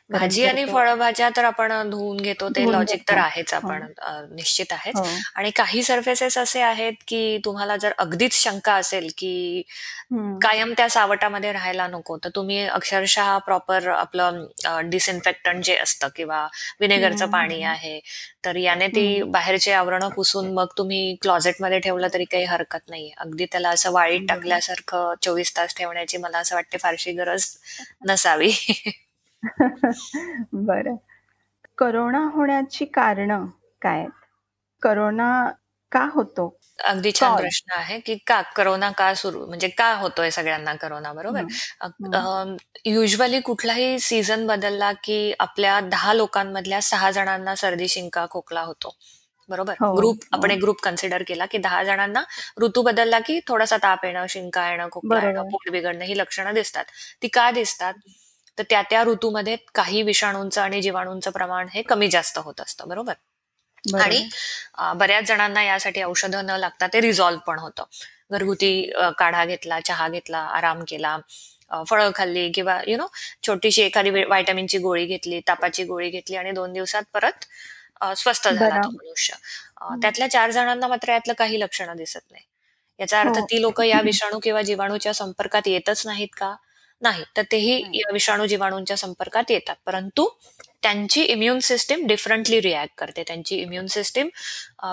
भाजी 0.09 0.45
आणि 0.45 0.65
फळभाज्या 0.65 1.29
तर 1.35 1.43
आपण 1.43 1.71
धुवून 1.89 2.17
घेतो 2.17 2.47
ते 2.49 2.63
लॉजिक 2.71 3.01
तर 3.09 3.17
आहेच 3.17 3.53
आपण 3.53 3.83
निश्चित 4.31 4.71
आहेच 4.71 4.95
हो. 4.97 5.05
आणि 5.35 5.49
काही 5.51 5.83
सर्फेसेस 5.83 6.37
असे 6.37 6.61
आहेत 6.61 6.93
की 7.07 7.37
तुम्हाला 7.45 7.75
जर 7.77 7.91
अगदीच 7.97 8.33
शंका 8.33 8.73
असेल 8.73 9.09
की 9.17 9.61
कायम 10.41 10.73
त्या 10.77 10.87
सावटामध्ये 10.89 11.51
राहायला 11.51 11.87
नको 11.87 12.17
तर 12.17 12.29
तुम्ही 12.35 12.65
अक्षरशः 12.67 13.37
प्रॉपर 13.37 13.87
आपलं 13.89 14.45
डिसइन्फेक्टंट 14.85 15.63
जे 15.63 15.75
असतं 15.75 16.07
किंवा 16.15 16.47
विनेगरचं 16.79 17.29
पाणी 17.31 17.61
आहे 17.63 17.99
तर 18.45 18.55
याने 18.55 18.87
ती 18.87 19.21
बाहेरचे 19.23 19.71
आवरण 19.71 20.07
पुसून 20.09 20.51
मग 20.53 20.67
तुम्ही 20.77 21.15
क्लॉझेटमध्ये 21.21 21.79
ठेवलं 21.79 22.07
तरी 22.13 22.25
काही 22.25 22.45
हरकत 22.45 22.89
नाही 22.89 23.11
अगदी 23.17 23.45
त्याला 23.45 23.69
असं 23.69 23.91
वाळीत 23.91 24.25
टाकल्यासारखं 24.29 25.13
चोवीस 25.21 25.55
तास 25.57 25.75
ठेवण्याची 25.77 26.17
मला 26.17 26.37
असं 26.37 26.55
वाटते 26.55 26.77
फारशी 26.77 27.11
गरज 27.11 27.45
नसावी. 28.07 28.51
बरं. 30.53 30.95
करोना 31.77 32.23
होण्याची 32.33 32.85
कारण 32.85 33.31
काय 33.81 34.05
करोना 34.81 35.29
का 35.91 36.05
होतो? 36.13 36.49
अगदी 36.79 37.11
छान 37.11 37.35
प्रश्न 37.35 37.71
आहे, 37.73 37.99
की 37.99 38.15
का 38.27 38.41
करोना 38.55 38.89
का 38.91 39.13
सुरू 39.13 39.45
म्हणजे 39.47 39.67
का 39.69 39.93
होतोय 39.95 40.29
सगळ्यांना 40.31 40.73
करोना 40.75 41.13
बरोबर? 41.13 41.43
युजली 42.85 43.39
कुठलाही 43.41 43.99
सीझन 43.99 44.45
बदलला 44.47 44.91
की 45.03 45.33
आपल्या 45.39 45.79
दहा 45.81 46.13
लोकांमधल्या 46.13 46.81
सहा 46.81 47.11
जणांना 47.11 47.55
सर्दी, 47.55 47.87
शिंका, 47.87 48.25
खोकला 48.31 48.61
होतो. 48.61 48.95
बरोबर? 49.49 49.75
ग्रुप 49.95 50.17
हो, 50.25 50.27
आपण 50.33 50.43
हो. 50.43 50.51
एक 50.51 50.59
ग्रुप 50.61 50.81
कन्सिडर 50.83 51.23
केला 51.23 51.45
की 51.45 51.57
दहा 51.57 51.83
जणांना 51.83 52.23
ऋतू 52.61 52.81
बदलला 52.81 53.19
की 53.19 53.39
थोडासा 53.47 53.77
ताप 53.77 54.05
येणं, 54.05 54.25
शिंका 54.29 54.69
येणं, 54.71 54.87
खोकला 54.91 55.25
येणं, 55.25 55.43
पोट 55.43 55.69
बिघडणं 55.71 56.05
ही 56.05 56.17
लक्षणं 56.17 56.53
दिसतात. 56.53 56.85
ती 57.21 57.27
का 57.27 57.49
दिसतात? 57.51 57.93
तर 58.59 58.63
त्या 58.69 58.81
त्या 58.81 59.03
ऋतूमध्ये 59.03 59.55
काही 59.75 60.01
विषाणूंचं 60.03 60.61
आणि 60.61 60.81
जीवाणूंचं 60.81 61.31
प्रमाण 61.31 61.67
हे 61.73 61.81
कमी 61.83 62.07
जास्त 62.09 62.39
होत 62.39 62.61
असतं 62.61 62.87
बरोबर? 62.89 63.13
आणि 63.99 64.27
बऱ्याच 64.95 65.25
जणांना 65.27 65.63
यासाठी 65.63 66.03
औषधं 66.03 66.45
न 66.45 66.55
लागता 66.57 66.87
ते 66.87 67.01
रिझॉल्व्ह 67.01 67.41
पण 67.47 67.59
होतं. 67.59 67.83
घरगुती 68.31 68.71
काढा 69.17 69.45
घेतला 69.45 69.79
चहा 69.79 70.07
घेतला 70.09 70.39
आराम 70.55 70.83
केला 70.87 71.17
फळं 71.89 72.11
खाल्ली 72.15 72.49
किंवा 72.51 72.79
यु 72.87 72.97
नो 72.97 73.07
छोटीशी 73.43 73.81
एखादी 73.81 74.09
व्हायटमिनची 74.09 74.77
गोळी 74.77 75.05
घेतली 75.05 75.39
तापाची 75.47 75.83
गोळी 75.83 76.09
घेतली 76.09 76.35
आणि 76.35 76.51
दोन 76.51 76.73
दिवसात 76.73 77.03
परत 77.13 77.45
स्वस्थ 78.17 78.47
झाला 78.49 78.77
तो 78.77 78.89
मनुष्य. 78.89 79.33
त्यातल्या 80.01 80.29
चार 80.31 80.51
जणांना 80.51 80.87
मात्र 80.87 81.11
यातलं 81.11 81.33
काही 81.33 81.59
लक्षणं 81.59 81.95
दिसत 81.95 82.31
नाही. 82.31 82.43
याचा 82.99 83.19
अर्थ 83.21 83.37
हो. 83.37 83.45
ती 83.45 83.61
लोक 83.61 83.81
या 83.81 84.01
विषाणू 84.01 84.39
किंवा 84.39 84.61
जीवाणूच्या 84.61 85.13
संपर्कात 85.13 85.67
येतच 85.67 86.05
नाहीत 86.05 86.27
का? 86.37 86.55
नाही. 87.01 87.23
तर 87.37 87.41
तेही 87.51 87.83
या 87.93 88.09
विषाणू 88.13 88.45
जीवाणूंच्या 88.45 88.97
संपर्कात 88.97 89.51
येतात. 89.51 89.75
परंतु 89.85 90.29
त्यांची 90.81 91.21
इम्युन 91.23 91.59
सिस्टीम 91.59 92.07
डिफरंटली 92.07 92.61
रिॲक्ट 92.61 92.93
करते. 92.97 93.23
त्यांची 93.27 93.55
immune 93.55 93.87
system 93.87 94.29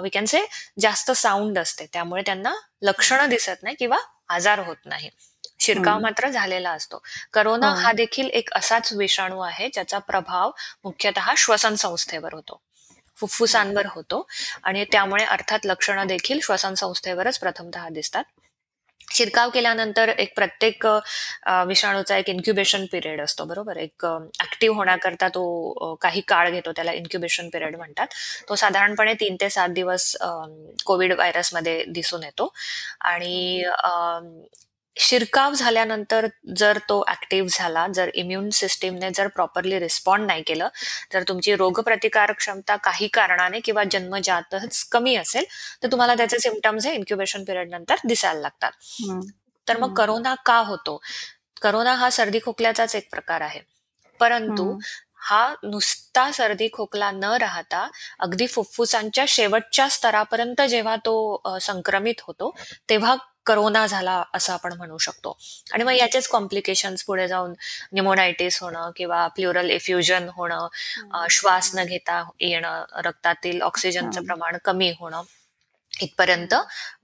we 0.02 0.08
can 0.08 0.24
say 0.24 0.46
जास्त 0.80 1.10
साऊंड 1.10 1.58
असते. 1.58 1.86
त्यामुळे 1.92 2.22
त्यांना 2.26 2.54
लक्षणं 2.82 3.28
दिसत 3.28 3.62
नाही 3.62 3.76
किंवा 3.76 3.98
आजार 4.28 4.58
होत 4.58 4.76
नाही. 4.84 5.10
शिरकाव 5.58 5.98
मात्र 5.98 6.28
झालेला 6.28 6.70
असतो. 6.70 7.02
करोना 7.32 7.66
हा 7.74 7.92
देखील 7.92 8.30
एक 8.30 8.48
असाच 8.52 8.92
विषाणू 8.92 9.40
आहे 9.40 9.68
ज्याचा 9.68 9.98
प्रभाव 9.98 10.50
मुख्यतः 10.84 11.32
श्वसन 11.36 11.74
संस्थेवर 11.74 12.34
होतो. 12.34 12.60
फुफ्फुसांवर 13.16 13.86
होतो. 13.86 14.26
आणि 14.62 14.84
त्यामुळे 14.92 15.24
अर्थात 15.24 15.58
लक्षणं 15.64 16.06
देखील 16.06 16.40
श्वसन 16.42 16.74
संस्थेवरच 16.74 17.38
प्रथमतः 17.38 17.88
दिसतात. 17.88 18.24
शिरकाव 19.00 19.50
केल्यानंतर 19.50 20.08
एक 20.08 20.32
प्रत्येक 20.36 20.86
विषाणूचा 21.68 22.16
एक 22.16 22.28
इन्क्युबेशन 22.30 22.84
पिरियड 22.92 23.20
असतो 23.20 23.44
बरोबर? 23.44 23.76
एक 23.76 24.04
ऍक्टिव्ह 24.42 24.76
होण्याकरता 24.76 25.28
तो 25.34 25.94
काही 26.02 26.20
काळ 26.28 26.50
घेतो 26.50 26.72
त्याला 26.76 26.92
इन्क्युबेशन 26.92 27.48
पिरियड 27.52 27.76
म्हणतात. 27.76 28.06
तो 28.48 28.54
साधारणपणे 28.54 29.14
तीन 29.20 29.36
ते 29.40 29.50
सात 29.50 29.68
दिवस 29.74 30.16
कोविड 30.86 31.12
व्हायरसमध्ये 31.12 31.82
दिसून 31.88 32.22
येतो. 32.22 32.52
आणि 33.00 33.62
शिरकाव 34.96 35.54
झाल्यानंतर 35.54 36.26
जर 36.56 36.78
तो 36.88 37.04
ऍक्टिव्ह 37.08 37.48
झाला 37.50 37.86
जर 37.94 38.10
इम्युन 38.14 38.50
सिस्टीमने 38.50 39.10
जर 39.10 39.26
प्रॉपरली 39.26 39.78
रिस्पॉन्ड 39.78 40.26
नाही 40.26 40.42
केलं 40.42 40.68
तर 41.12 41.22
तुमची 41.22 41.56
रोगप्रतिकार 41.56 42.32
क्षमता 42.32 42.76
काही 42.76 43.08
कारणाने 43.08 43.60
किंवा 43.60 43.84
जन्मजातच 43.90 44.84
कमी 44.84 45.14
असेल 45.16 45.44
तर 45.82 45.92
तुम्हाला 45.92 46.14
त्याचे 46.14 46.38
सिमटम्स 46.38 46.86
हे 46.86 46.94
इन्क्युबेशन 46.94 47.44
पिरियड 47.44 47.70
नंतर 47.70 47.94
दिसायला 48.08 48.40
लागतात. 48.40 48.70
तर 49.66 49.76
मग 49.76 49.94
करोना 49.94 50.34
का 50.46 50.56
होतो? 50.58 51.00
करोना 51.62 51.94
हा 51.94 52.10
सर्दी 52.10 52.38
खोकल्याचाच 52.44 52.94
एक 52.96 53.08
प्रकार 53.10 53.40
आहे. 53.40 53.60
परंतु 54.20 54.78
हा. 55.20 55.54
नुसता 55.62 56.30
सर्दी 56.32 56.68
खोकला 56.72 57.10
न 57.10 57.24
राहता 57.24 57.88
अगदी 58.20 58.46
फुफ्फुसांच्या 58.46 59.24
शेवटच्या 59.28 59.88
स्तरापर्यंत 59.88 60.60
जेव्हा 60.62 60.96
तो 60.96 61.58
संक्रमित 61.60 62.20
होतो 62.20 62.54
तेव्हा 62.88 63.14
करोना 63.46 63.86
झाला 63.86 64.22
असं 64.34 64.52
आपण 64.52 64.72
म्हणू 64.72 64.98
शकतो. 64.98 65.36
आणि 65.72 65.84
मग 65.84 65.92
याचेच 65.92 66.28
कॉम्प्लिकेशन्स 66.28 67.04
पुढे 67.04 67.26
जाऊन 67.28 67.52
निमोनायटिस 67.92 68.60
होणं 68.62 68.90
किंवा 68.96 69.26
प्लुरल 69.36 69.70
इफ्युजन 69.70 70.28
होणं 70.36 71.26
श्वास 71.30 71.74
न 71.74 71.84
घेता 71.84 72.22
येणं 72.40 72.84
रक्तातील 73.04 73.60
ऑक्सिजनचं 73.62 74.24
प्रमाण 74.24 74.56
कमी 74.64 74.90
होणं 75.00 75.22
इथपर्यंत 75.92 76.54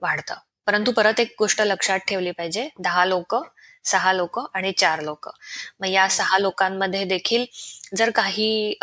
वाढतं. 0.03 0.35
परंतु 0.67 0.93
परत 0.93 1.21
एक 1.21 1.35
गोष्ट 1.39 1.61
लक्षात 1.63 1.99
ठेवली 2.09 2.31
पाहिजे 2.31 2.69
दहा 2.79 3.05
लोक 3.05 3.35
सहा 3.85 4.13
लोक 4.13 4.39
आणि 4.55 4.73
चार 4.73 5.01
लोक. 5.01 5.29
मग 5.81 5.87
या 5.89 6.09
सहा 6.09 6.39
लोकांमध्ये 6.39 7.05
देखील 7.05 7.45
जर 7.97 8.11
काही 8.11 8.75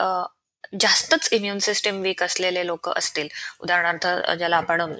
जास्तच 0.74 1.28
इम्युन 1.34 1.60
सिस्टीम 1.60 2.02
वीक 2.02 2.22
असलेले 2.24 2.66
लोक 2.68 2.90
असतील. 2.90 3.28
उदाहरणार्थ 3.62 4.08
ज्याला 4.38 4.58
आपण 4.58 4.94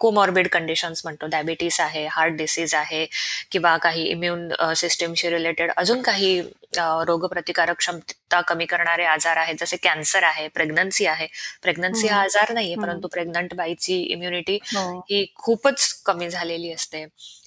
कोमॉर्बिड 0.00 0.48
कंडिशन्स 0.52 1.00
म्हणतो. 1.04 1.26
डायबिटीस 1.26 1.80
आहे 1.80 2.06
हार्ट 2.10 2.34
डिसीज 2.36 2.74
आहे 2.74 3.04
किंवा 3.50 3.76
काही 3.76 4.04
इम्युन 4.10 4.48
सिस्टीमशी 4.76 5.30
रिलेटेड 5.30 5.70
अजून 5.76 6.02
काही 6.02 6.40
रोगप्रतिकारक 6.78 7.76
क्षमता 7.78 8.40
कमी 8.40 8.66
करणारे 8.66 9.04
आजार 9.04 9.36
आहेत. 9.36 9.54
जसे 9.60 9.76
कॅन्सर 9.82 10.22
आहे 10.22 10.48
प्रेग्नन्सी 10.54 11.06
आहे. 11.06 11.26
प्रेग्नन्सी 11.62 12.08
हा 12.08 12.22
आजार 12.22 12.52
नाहीये 12.52 12.76
परंतु 12.82 13.08
प्रेग्नंट 13.08 13.54
बाईची 13.54 14.00
इम्युनिटी 14.02 14.58
हो. 14.74 14.98
ही 15.10 15.24
खूपच 15.36 15.92
कमी 16.06 16.28
झालेली 16.30 16.72
असते. 16.72 17.04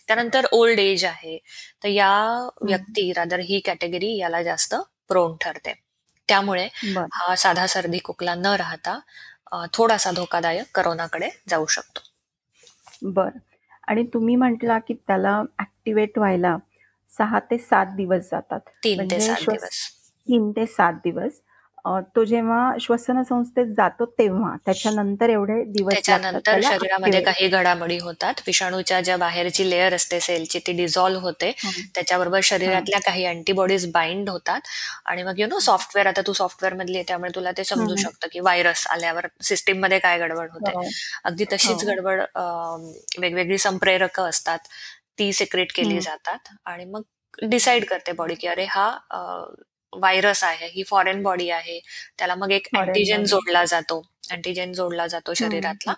त्यानंतर 0.08 0.46
ओल्ड 0.52 0.80
एज 0.80 1.06
आहे. 1.06 1.38
तर 1.84 1.88
या 1.90 2.14
व्यक्ती 2.62 3.12
रादर 3.16 3.40
ही 3.40 3.60
कॅटेगरी 3.66 4.18
याला 4.18 4.42
जास्त 4.44 4.76
प्रोन 5.08 5.36
ठरते. 5.42 5.74
त्यामुळे 6.30 6.68
हा 7.14 7.36
साधा 7.36 7.66
सर्दी 7.68 8.00
खोकला 8.04 8.36
न 8.36 8.46
राहता 8.46 9.00
थोडासा 9.74 10.12
धोकादायक 10.12 10.66
करोनाकडे 10.76 11.30
जाऊ 11.50 11.66
शकतो. 11.66 12.02
बर. 13.04 13.30
आणि 13.88 14.04
तुम्ही 14.04 14.36
म्हटला 14.36 14.78
की 14.80 14.94
त्याला 14.94 15.42
ऍक्टिव्हेट 15.60 16.18
व्हायला 16.18 16.58
सहा 17.10 17.40
ते 17.40 17.58
सात 17.58 17.86
दिवस 17.96 18.30
जातात. 18.32 18.60
तीन 18.84 19.06
ते 19.12 19.20
म्हणजे 19.20 19.20
सात 19.20 19.50
दिवस. 19.50 19.80
तीन 20.28 20.52
ते 20.52 20.66
सात 20.66 20.94
दिवस. 20.94 21.40
तो 22.16 22.24
जेव्हा 22.26 22.72
श्वसन 22.82 23.22
संस्थेत 23.24 23.66
जातो 23.78 24.06
तेव्हा 24.20 24.56
त्याच्यानंतर 24.66 25.30
एवढे 25.30 25.64
दिवस 25.68 25.94
त्याच्यानंतर 25.94 26.60
शरीरामध्ये 26.64 27.22
काही 27.22 27.48
घडामोडी 27.48 27.98
होतात. 28.00 28.42
विषाणूच्या 28.48 29.00
ज्या 29.02 29.18
बाहेरची 29.18 29.70
लेअर 29.70 29.94
असते 29.94 30.20
सेलची 30.20 30.60
ती 30.68 30.72
डिझॉल्व्ह 30.72 31.24
होते. 31.24 31.52
त्याच्याबरोबर 31.96 32.40
शरीरातल्या 32.44 33.00
काही 33.00 33.26
अँटीबॉडीज 33.26 33.86
बाइंड 33.92 34.30
होतात. 34.30 34.62
आणि 35.06 35.24
मग 35.24 35.40
यु 35.40 35.48
नो 35.48 35.60
सॉफ्टवेअर 35.60 36.08
आता 36.08 36.22
तू 36.28 36.34
सॉफ्टवेअर 36.34 36.74
मधली 36.74 37.04
त्यामुळे 37.08 37.32
तुला 37.36 37.52
ते 37.58 37.64
समजू 37.64 37.96
शकतं 37.96 38.28
की 38.32 38.40
व्हायरस 38.40 38.86
आल्यावर 38.88 39.28
सिस्टीममध्ये 39.42 40.00
काय 40.00 40.20
गडबड 40.20 40.52
होते. 40.52 40.72
हो. 40.72 40.84
अगदी 41.24 41.46
तशीच 41.54 41.84
हो. 41.84 41.90
गडबड 41.92 42.22
वेगवेगळी 43.20 43.58
संप्रेरक 43.58 44.20
असतात. 44.20 44.60
ती 45.20 45.32
सिक्रेट 45.34 45.72
केली 45.76 46.00
जातात. 46.02 46.54
आणि 46.66 46.86
मग 46.86 47.02
डिसाईड 47.42 47.86
करते 47.86 48.12
बॉडी 48.12 48.36
की 48.36 48.48
अरे 48.48 48.66
हा 48.70 48.90
व्हायरस 49.94 50.44
आहे 50.44 50.68
ही 50.68 50.84
फॉरेन 50.84 51.24
बॉडी 51.24 51.50
आहे. 51.50 51.80
त्याला 52.18 52.36
मग 52.36 52.52
एक 52.52 52.68
अँटीजेन 52.78 53.26
जोडला 53.26 53.66
जातो. 53.66 54.02
अँटीजेन 54.32 54.74
जोडला 54.74 55.08
जातो 55.08 55.34
शरीरातला. 55.34 55.94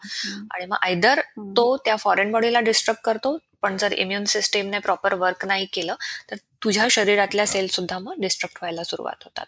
आणि 0.51 0.65
मग 0.65 0.77
आयदर 0.81 1.19
तो 1.38 1.77
त्या 1.77 1.95
फॉरेन 1.95 2.31
बॉडीला 2.31 2.60
डिस्टर्ब 2.60 2.98
करतो 3.05 3.38
पण 3.62 3.77
जर 3.77 3.91
इम्युन 3.91 4.24
सिस्टीमने 4.25 4.79
प्रॉपर 4.79 5.13
वर्क 5.13 5.45
नाही 5.45 5.65
केलं 5.65 5.95
तर 6.31 6.36
तुझ्या 6.63 6.88
शरीरातल्या 6.91 7.45
सेल 7.45 7.67
सुद्धा 7.67 8.00
मग 8.00 8.13
डिस्ट्रक्ट 8.19 8.57
व्हायला 8.62 8.83
सुरुवात 8.83 9.24
होतात. 9.24 9.45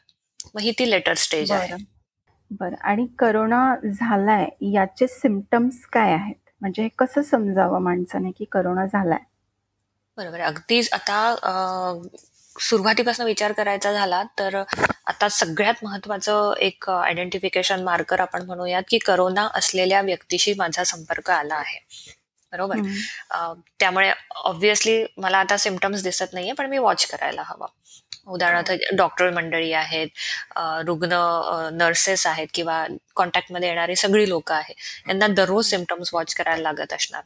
मग 0.56 0.62
ही 0.62 0.72
ती 0.72 0.90
लेटर 0.92 1.14
स्टेज 1.14 1.52
आहे. 1.52 1.76
बरं. 2.52 2.76
आणि 2.82 3.08
करोना 3.20 3.76
झालाय 3.86 4.46
याचे 4.74 5.08
सिमटम्स 5.08 5.86
काय 5.86 6.12
आहेत? 6.14 6.36
म्हणजे 6.62 6.88
कसं 7.00 7.22
समजावं 7.22 7.82
माणसाने 7.82 8.32
की 8.32 8.46
करोना 8.46 8.86
झालाय? 8.86 9.20
बरोबर. 10.18 10.40
अगदीच 10.40 10.90
आता 10.94 11.36
सुरुवातीपासून 12.56 13.26
विचार 13.26 13.52
करायचा 13.52 13.94
झाला 13.94 14.24
तर 14.40 14.62
आता 15.08 15.30
सगळ्यात 15.30 15.84
महत्वाचं 15.84 16.54
एक 16.60 16.90
आयडेंटिफिकेशन 16.90 17.84
मार्कर 17.84 18.20
आपण 18.20 18.46
म्हणूयात 18.46 18.84
की 18.88 18.98
करोना 18.98 19.48
असलेल्या 19.54 20.02
व्यक्तीशी 20.02 20.54
माझा 20.58 20.84
संपर्क 20.84 21.32
आला 21.32 21.56
आहे. 21.56 21.80
बरोबर? 22.54 22.78
त्यामुळे 23.80 24.12
ऑब्व्हियसली 24.36 25.04
मला 25.18 25.38
आता 25.38 25.58
सिमटम्स 25.58 26.04
दिसत 26.04 26.34
नाहीये 26.34 26.54
पण 26.54 26.70
मी 26.70 26.78
वॉच 26.78 27.06
करायला 27.06 27.44
हवं. 27.46 27.68
उदाहरणार्थ 28.28 28.72
डॉक्टर 28.96 29.30
मंडळी 29.30 29.72
आहेत 29.74 30.08
रुग्ण 30.86 31.14
नर्सेस 31.74 32.26
आहेत 32.28 32.48
किंवा 32.54 32.86
कॉन्टॅक्टमध्ये 33.16 33.70
येणारी 33.70 33.96
सगळी 33.96 34.30
लोक 34.30 34.52
आहेत 34.52 35.08
यांना 35.08 35.28
दररोज 35.28 35.70
सिमटम्स 35.70 36.14
वॉच 36.14 36.36
करायला 36.36 36.62
लागत 36.62 36.94
असणार. 36.94 37.22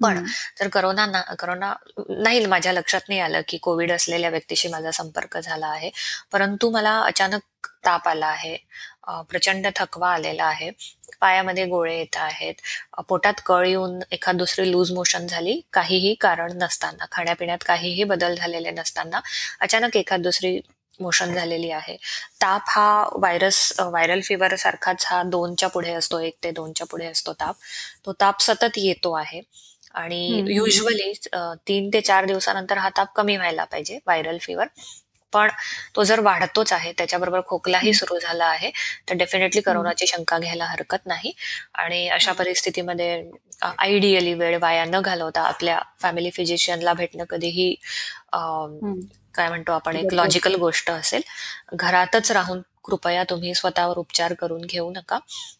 पण 0.00 0.24
जर 0.60 0.68
करोना 0.68 1.06
करोना 1.38 1.72
नाही 2.10 2.44
माझ्या 2.46 2.72
लक्षात 2.72 3.08
नाही 3.08 3.20
आलं 3.20 3.40
की 3.48 3.58
कोविड 3.58 3.92
असलेल्या 3.92 4.30
व्यक्तीशी 4.30 4.68
माझा 4.68 4.90
संपर्क 4.92 5.36
झाला 5.38 5.66
आहे. 5.68 5.90
परंतु 6.32 6.70
मला 6.70 6.98
अचानक 7.02 7.66
ताप 7.84 8.08
आला 8.08 8.26
आहे 8.26 8.56
प्रचंड 9.30 9.66
थकवा 9.76 10.12
आलेला 10.12 10.44
आहे. 10.44 10.70
पायामध्ये 11.20 11.64
गोळे 11.66 11.96
येत 11.98 12.16
आहेत. 12.18 12.54
पोटात 13.08 13.40
कळ 13.46 13.66
येऊन 13.66 13.98
एखाद 14.12 14.36
दुसरी 14.38 14.70
लूज 14.70 14.92
मोशन 14.92 15.26
झाली 15.26 15.60
काहीही 15.72 16.14
कारण 16.20 16.52
नसताना 16.58 17.04
खाण्यापिण्यात 17.12 17.64
काहीही 17.66 18.04
बदल 18.04 18.34
झालेले 18.36 18.70
नसताना 18.72 19.20
अचानक 19.60 19.96
एखाद 19.96 20.22
दुसरी 20.22 20.58
मोशन 21.00 21.32
झालेली 21.34 21.70
आहे. 21.70 21.96
ताप 22.42 22.62
हा 22.68 22.88
व्हायरस 23.14 23.72
व्हायरल 23.80 24.20
फिवर 24.24 24.54
सारखाच 24.56 25.04
हा 25.06 25.22
दोनच्या 25.26 25.68
पुढे 25.70 25.92
असतो 25.94 26.18
एक 26.20 26.36
ते 26.44 26.50
दोनच्या 26.52 26.86
पुढे 26.86 27.06
असतो 27.06 27.32
ताप. 27.34 27.54
तो 28.06 28.12
ताप 28.20 28.40
सतत 28.42 28.78
येतो 28.78 29.12
आहे. 29.14 29.40
आणि 29.96 30.42
युजली 30.48 31.12
तीन 31.66 31.88
ते 31.92 32.00
चार 32.00 32.24
दिवसानंतर 32.24 32.78
हा 32.78 32.88
ताप 32.96 33.12
कमी 33.16 33.36
व्हायला 33.36 33.64
पाहिजे 33.64 33.96
व्हायरल 33.96 34.38
फिवर 34.40 34.66
पण 35.32 35.48
तो 35.96 36.02
जर 36.04 36.20
वाढतोच 36.20 36.72
आहे 36.72 36.92
त्याच्याबरोबर 36.98 37.40
खोकलाही 37.46 37.92
सुरू 37.94 38.18
झाला 38.18 38.44
आहे 38.46 38.70
तर 39.08 39.14
डेफिनेटली 39.14 39.60
करोनाची 39.60 40.06
शंका 40.06 40.38
घ्यायला 40.38 40.64
हरकत 40.64 41.06
नाही. 41.06 41.32
आणि 41.74 42.08
अशा 42.08 42.32
परिस्थितीमध्ये 42.32 43.30
आयडियली 43.62 44.32
वेळ 44.34 44.56
वाया 44.62 44.84
न 44.84 45.00
घालवता 45.00 45.40
आपल्या 45.42 45.78
फॅमिली 46.00 46.30
फिजिशियनला 46.30 46.92
भेटणं 46.92 47.24
कधीही 47.30 47.74
काय 49.34 49.48
म्हणतो 49.48 49.72
आपण 49.72 49.96
एक 49.96 50.12
लॉजिकल 50.14 50.54
गोष्ट 50.56 50.90
असेल. 50.90 51.22
घरातच 51.74 52.30
राहून 52.32 52.60
कृपया 52.84 53.22
तुम्ही 53.30 53.54
स्वतःवर 53.54 53.96
उपचार 53.98 54.34
करून 54.34 54.60
घेऊ 54.64 54.90
नका. 54.90 55.18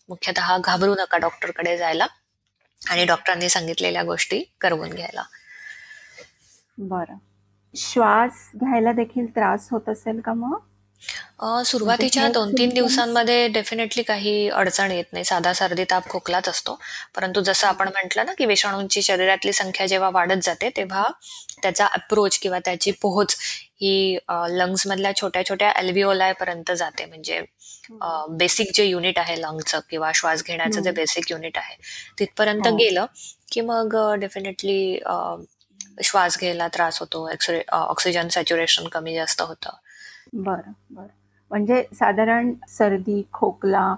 मुख्यतः 0.09 0.57
घाबरू 0.59 0.95
नका 1.01 1.19
डॉक्टरकडे 1.19 1.77
जायला. 1.79 2.07
आणि 2.91 3.05
डॉक्टरांनी 3.05 3.49
सांगितलेल्या 3.49 4.03
गोष्टी 4.03 4.43
करवून 4.61 4.91
घ्यायला. 4.91 5.23
बरं. 6.79 7.15
श्वास 7.77 8.33
घ्यायला 8.57 8.93
देखील 8.93 9.27
त्रास 9.27 9.69
होत 9.71 9.89
असेल 9.89 10.21
का 10.21 10.33
मग? 10.35 10.59
सुरुवातीच्या 11.67 12.23
म्हणजे 12.23 12.33
दोन 12.35 12.53
तीन 12.59 12.73
दिवसांमध्ये 12.75 13.47
डेफिनेटली 13.53 14.03
काही 14.03 14.49
अडचण 14.51 14.91
येत 14.91 15.05
नाही. 15.13 15.25
साधा 15.25 15.53
सर्दी 15.53 15.85
ताप 15.91 16.09
खोकलाच 16.11 16.49
असतो. 16.49 16.79
परंतु 17.17 17.41
जसं 17.41 17.67
आपण 17.67 17.89
म्हटलं 17.89 18.27
ना 18.27 18.33
की 18.39 18.47
विषाणूंची 18.47 19.03
शरीरातली 19.03 19.53
संख्या 19.53 19.87
जेव्हा 19.87 20.11
वाढत 20.13 20.43
जाते 20.43 20.71
तेव्हा 20.77 21.05
त्याचा 21.63 21.87
अप्रोच 21.87 22.39
किंवा 22.39 22.59
त्याची 22.65 22.91
पोहोच 23.03 23.37
ही 23.81 24.17
लंग्स 24.51 24.87
मधल्या 24.87 25.15
छोट्या 25.17 25.45
छोट्या 25.49 25.71
अल्विओलाय 25.71 26.33
पर्यंत 26.33 26.73
जाते. 26.73 27.05
म्हणजे 27.05 27.41
बेसिक 28.31 28.71
जे 28.75 28.85
युनिट 28.85 29.19
आहे 29.19 29.41
लंगचं 29.41 29.81
किंवा 29.91 30.11
श्वास 30.15 30.43
घेण्याचं 30.45 30.83
जे 30.83 30.91
बेसिक 30.93 31.31
युनिट 31.31 31.59
आहे 31.59 31.77
तिथपर्यंत 32.19 32.67
हो. 32.67 32.77
गेलं 32.77 33.07
की 33.53 33.61
मग 33.61 33.97
डेफिनेटली 34.21 34.99
श्वास 36.05 36.39
घ्यायला 36.39 36.69
त्रास 36.69 36.99
होतो. 37.01 37.29
ऑक्सिजन 37.73 38.29
सॅच्युरेशन 38.29 38.89
कमी 38.89 39.15
जास्त 39.15 39.43
होतं. 39.43 39.77
बरं 40.37 40.73
बरं. 40.91 41.07
म्हणजे 41.51 41.83
साधारण 41.95 42.53
सर्दी 42.69 43.23
खोकला 43.33 43.95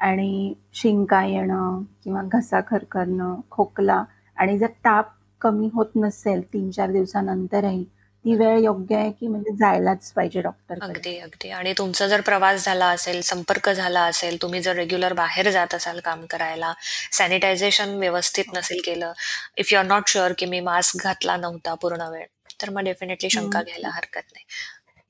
आणि 0.00 0.54
शिंका 0.74 1.24
येणं 1.24 1.82
किंवा 2.04 2.22
घसा 2.32 2.60
खरखरणं 2.66 3.40
खोकला 3.50 4.02
आणि 4.36 4.58
जर 4.58 4.66
ताप 4.84 5.10
कमी 5.40 5.68
होत 5.74 5.90
नसेल 5.96 6.40
तीन 6.52 6.70
चार 6.70 6.90
दिवसानंतरही 6.90 7.84
ती 8.24 8.34
वेळ 8.34 8.58
योग्य 8.58 8.96
आहे 8.96 9.10
की 9.10 9.26
म्हणजे 9.26 9.50
जायलाच 9.56 10.12
पाहिजे 10.12 10.40
डॉक्टर 10.40 10.78
अगदी 10.82 11.18
अगदी. 11.18 11.48
आणि 11.50 11.72
तुमचा 11.78 12.06
जर 12.06 12.20
प्रवास 12.20 12.64
झाला 12.64 12.86
असेल 12.86 13.20
संपर्क 13.20 13.68
झाला 13.70 14.00
असेल 14.00 14.42
तुम्ही 14.42 14.60
जर 14.60 14.76
रेग्युलर 14.76 15.12
बाहेर 15.12 15.50
जात 15.50 15.74
असाल 15.74 16.00
काम 16.00 16.24
करायला 16.30 16.72
सॅनिटायझेशन 17.12 17.94
व्यवस्थित 17.98 18.44
नसेल 18.54 18.80
केलं 18.84 19.12
if 19.56 19.72
you 19.72 19.78
are 19.78 19.84
not 19.84 20.08
sure 20.08 20.32
की 20.38 20.46
मी 20.46 20.60
मास्क 20.60 21.04
घातला 21.04 21.36
नव्हता 21.36 21.74
पूर्ण 21.74 22.08
वेळ 22.08 22.26
तर 22.62 22.70
मग 22.70 22.80
डेफिनेटली 22.80 23.30
शंका 23.30 23.62
घ्यायला 23.62 23.88
हरकत 23.88 24.32
नाही. 24.32 24.44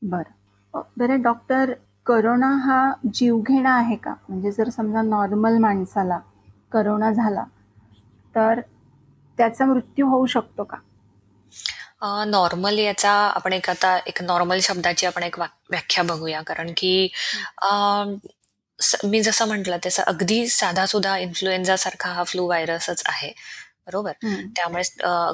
बरं. 0.03 0.44
बरं 0.75 1.23
डॉक्टर 1.23 1.73
करोना 2.07 2.49
हा 2.65 2.79
जीवघेणा 3.15 3.75
आहे 3.77 3.97
का? 3.97 4.15
म्हणजे 4.29 4.51
जर 4.53 4.69
समजा 4.71 5.03
नॉर्मल 5.03 5.59
माणसाला 5.59 6.19
करोना 6.73 7.11
झाला 7.13 7.45
तर 8.35 8.61
त्याचा 9.39 9.65
मृत्यू 9.67 10.07
होऊ 10.09 10.27
शकतो 10.27 10.65
का? 10.65 10.77
नॉर्मल 12.29 12.79
याचा 12.79 13.11
आपण 13.11 13.53
एक 13.53 13.69
आता 13.71 13.97
एक 14.07 14.23
नॉर्मल 14.23 14.59
शब्दाची 14.63 15.07
आपण 15.07 15.23
एक 15.23 15.39
व्याख्या 15.41 16.03
बघूया. 16.05 16.41
कारण 16.47 16.73
की 16.77 17.09
मी 19.05 19.21
जसं 19.23 19.47
म्हटलं 19.49 19.77
तसं 19.87 20.03
अगदी 20.03 20.47
साधा 20.49 20.85
सुद्धा 20.87 21.17
इन्फ्लुएन्झा 21.19 21.77
सारखा 21.77 22.11
हा 22.13 22.23
फ्लू 22.25 22.47
व्हायरसच 22.47 23.03
आहे. 23.07 23.33
बरोबर? 23.87 24.13
त्यामुळे 24.57 24.83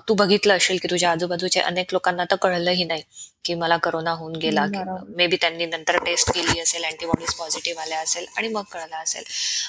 तू 0.08 0.14
बघितलं 0.14 0.56
असेल 0.56 0.78
की 0.82 0.88
तुझ्या 0.90 1.10
आजूबाजूच्या 1.10 1.64
अनेक 1.64 1.92
लोकांना 1.92 2.24
तर 2.30 2.36
कळलंही 2.36 2.84
नाही 2.84 3.02
की 3.44 3.54
मला 3.54 3.76
करोना 3.76 4.10
होऊन 4.10 4.32
गेला 4.36 4.64
मे 5.08 5.26
बी 5.26 5.36
त्यांनी 5.36 5.66
नंतर 5.66 5.96
टेस्ट 6.04 6.30
केली 6.30 6.58
असेल 6.60 6.84
अँटीबॉडीज 6.84 7.34
पॉझिटिव्ह 7.34 7.82
आल्या 7.82 8.00
असेल 8.00 8.26
आणि 8.36 8.48
मग 8.48 8.62
कळलं 8.72 8.96
असेल. 8.96 9.24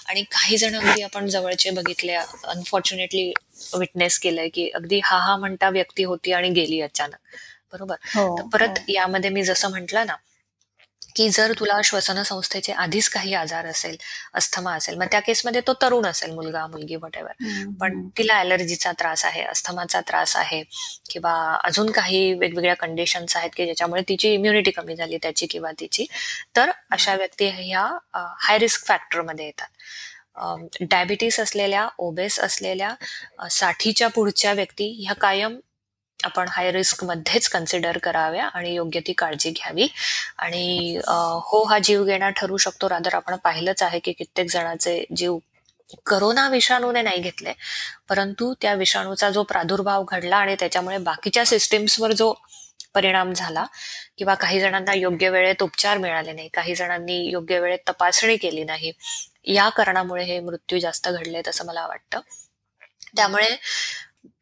आणि 0.07 0.23
काही 0.31 0.57
जण 0.57 0.75
अगदी 0.75 1.01
आपण 1.01 1.27
जवळचे 1.27 1.69
बघितले 1.71 2.13
अनफॉर्च्युनेटली 2.13 3.31
विटनेस 3.77 4.19
केलंय 4.19 4.49
की 4.49 4.69
अगदी 4.69 4.99
हा 5.03 5.17
हा 5.19 5.35
म्हणता 5.37 5.69
व्यक्ती 5.69 6.03
होती 6.03 6.31
आणि 6.31 6.49
गेली 6.49 6.81
अचानक. 6.81 7.15
बरोबर? 7.73 7.95
हो, 8.15 8.35
परत 8.53 8.79
हो. 8.79 8.91
यामध्ये 8.93 9.29
मी 9.29 9.43
जसं 9.43 9.69
म्हंटल 9.69 9.97
ना 9.97 10.15
की 11.15 11.29
जर 11.29 11.51
तुला 11.59 11.79
श्वसन 11.83 12.21
संस्थेचे 12.23 12.71
आधीच 12.73 13.09
काही 13.09 13.33
आजार 13.33 13.65
असेल 13.65 13.97
अस्थमा 14.33 14.75
असेल 14.75 14.97
मग 14.97 15.05
त्या 15.11 15.19
केसमध्ये 15.19 15.61
तो 15.67 15.73
तरुण 15.81 16.05
असेल 16.05 16.31
मुलगा 16.31 16.65
मुलगी 16.67 16.95
वॉटेवर 16.95 17.31
पण 17.79 18.07
तिला 18.17 18.33
ॲलर्जीचा 18.33 18.91
त्रास 18.91 19.25
आहे 19.25 19.43
अस्थमाचा 19.43 20.01
त्रास 20.01 20.35
आहे 20.37 20.63
किंवा 21.09 21.33
अजून 21.63 21.91
काही 21.91 22.33
वेगवेगळ्या 22.33 22.75
कंडिशन्स 22.75 23.35
आहेत 23.37 23.49
की 23.55 23.65
ज्याच्यामुळे 23.65 24.01
तिची 24.09 24.33
इम्युनिटी 24.33 24.71
कमी 24.71 24.95
झाली 24.95 25.17
त्याची 25.17 25.45
किंवा 25.45 25.71
तिची 25.79 26.05
तर 26.55 26.71
अशा 26.91 27.15
व्यक्ती 27.15 27.49
ह्या 27.49 27.85
हाय 28.39 28.57
रिस्क 28.57 28.85
फॅक्टरमध्ये 28.87 29.45
येतात. 29.45 29.67
डायबिटीस 30.81 31.39
असलेल्या 31.39 31.87
ओबेस 31.97 32.39
असलेल्या 32.39 32.93
साठीच्या 33.49 34.07
पुढच्या 34.07 34.53
व्यक्ती 34.53 34.87
ह्या 35.03 35.15
कायम 35.15 35.57
आपण 36.23 36.47
हाय 36.51 36.71
रिस्क 36.71 37.03
मध्येच 37.03 37.47
कन्सिडर 37.49 37.97
कराव्या 38.03 38.45
आणि 38.47 38.73
योग्य 38.73 38.99
ती 39.07 39.13
काळजी 39.13 39.49
घ्यावी. 39.51 39.87
आणि 40.37 40.97
हो 41.43 41.63
हा 41.65 41.77
जीव 41.79 42.03
घेणा 42.05 42.29
ठरू 42.37 42.57
शकतो. 42.57 42.89
रादर 42.89 43.15
आपण 43.15 43.35
पाहिलंच 43.43 43.83
आहे 43.83 43.99
की 43.99 44.11
कित्येक 44.13 44.49
जणांचे 44.51 45.03
जीव 45.15 45.37
करोना 46.05 46.47
विषाणूने 46.49 47.01
नाही 47.01 47.21
घेतले 47.21 47.53
परंतु 48.09 48.53
त्या 48.61 48.73
विषाणूचा 48.75 49.29
जो 49.29 49.43
प्रादुर्भाव 49.43 50.03
घडला 50.05 50.37
आणि 50.37 50.55
त्याच्यामुळे 50.59 50.97
बाकीच्या 50.99 51.45
सिस्टीम्सवर 51.45 52.11
जो 52.13 52.33
परिणाम 52.95 53.31
झाला 53.33 53.65
किंवा 54.17 54.33
काही 54.35 54.59
जणांना 54.59 54.93
योग्य 54.95 55.29
वेळेत 55.29 55.63
उपचार 55.63 55.97
मिळाले 55.97 56.31
नाही 56.33 56.47
काही 56.53 56.75
जणांनी 56.75 57.17
योग्य 57.31 57.59
वेळेत 57.59 57.79
तपासणी 57.89 58.35
केली 58.37 58.63
नाही 58.63 58.91
या 59.47 59.67
कारणामुळे 59.69 60.23
हे 60.25 60.39
मृत्यू 60.39 60.79
जास्त 60.79 61.09
घडलेत 61.09 61.47
असं 61.47 61.65
मला 61.65 61.85
वाटतं. 61.87 62.19
त्यामुळे 63.15 63.55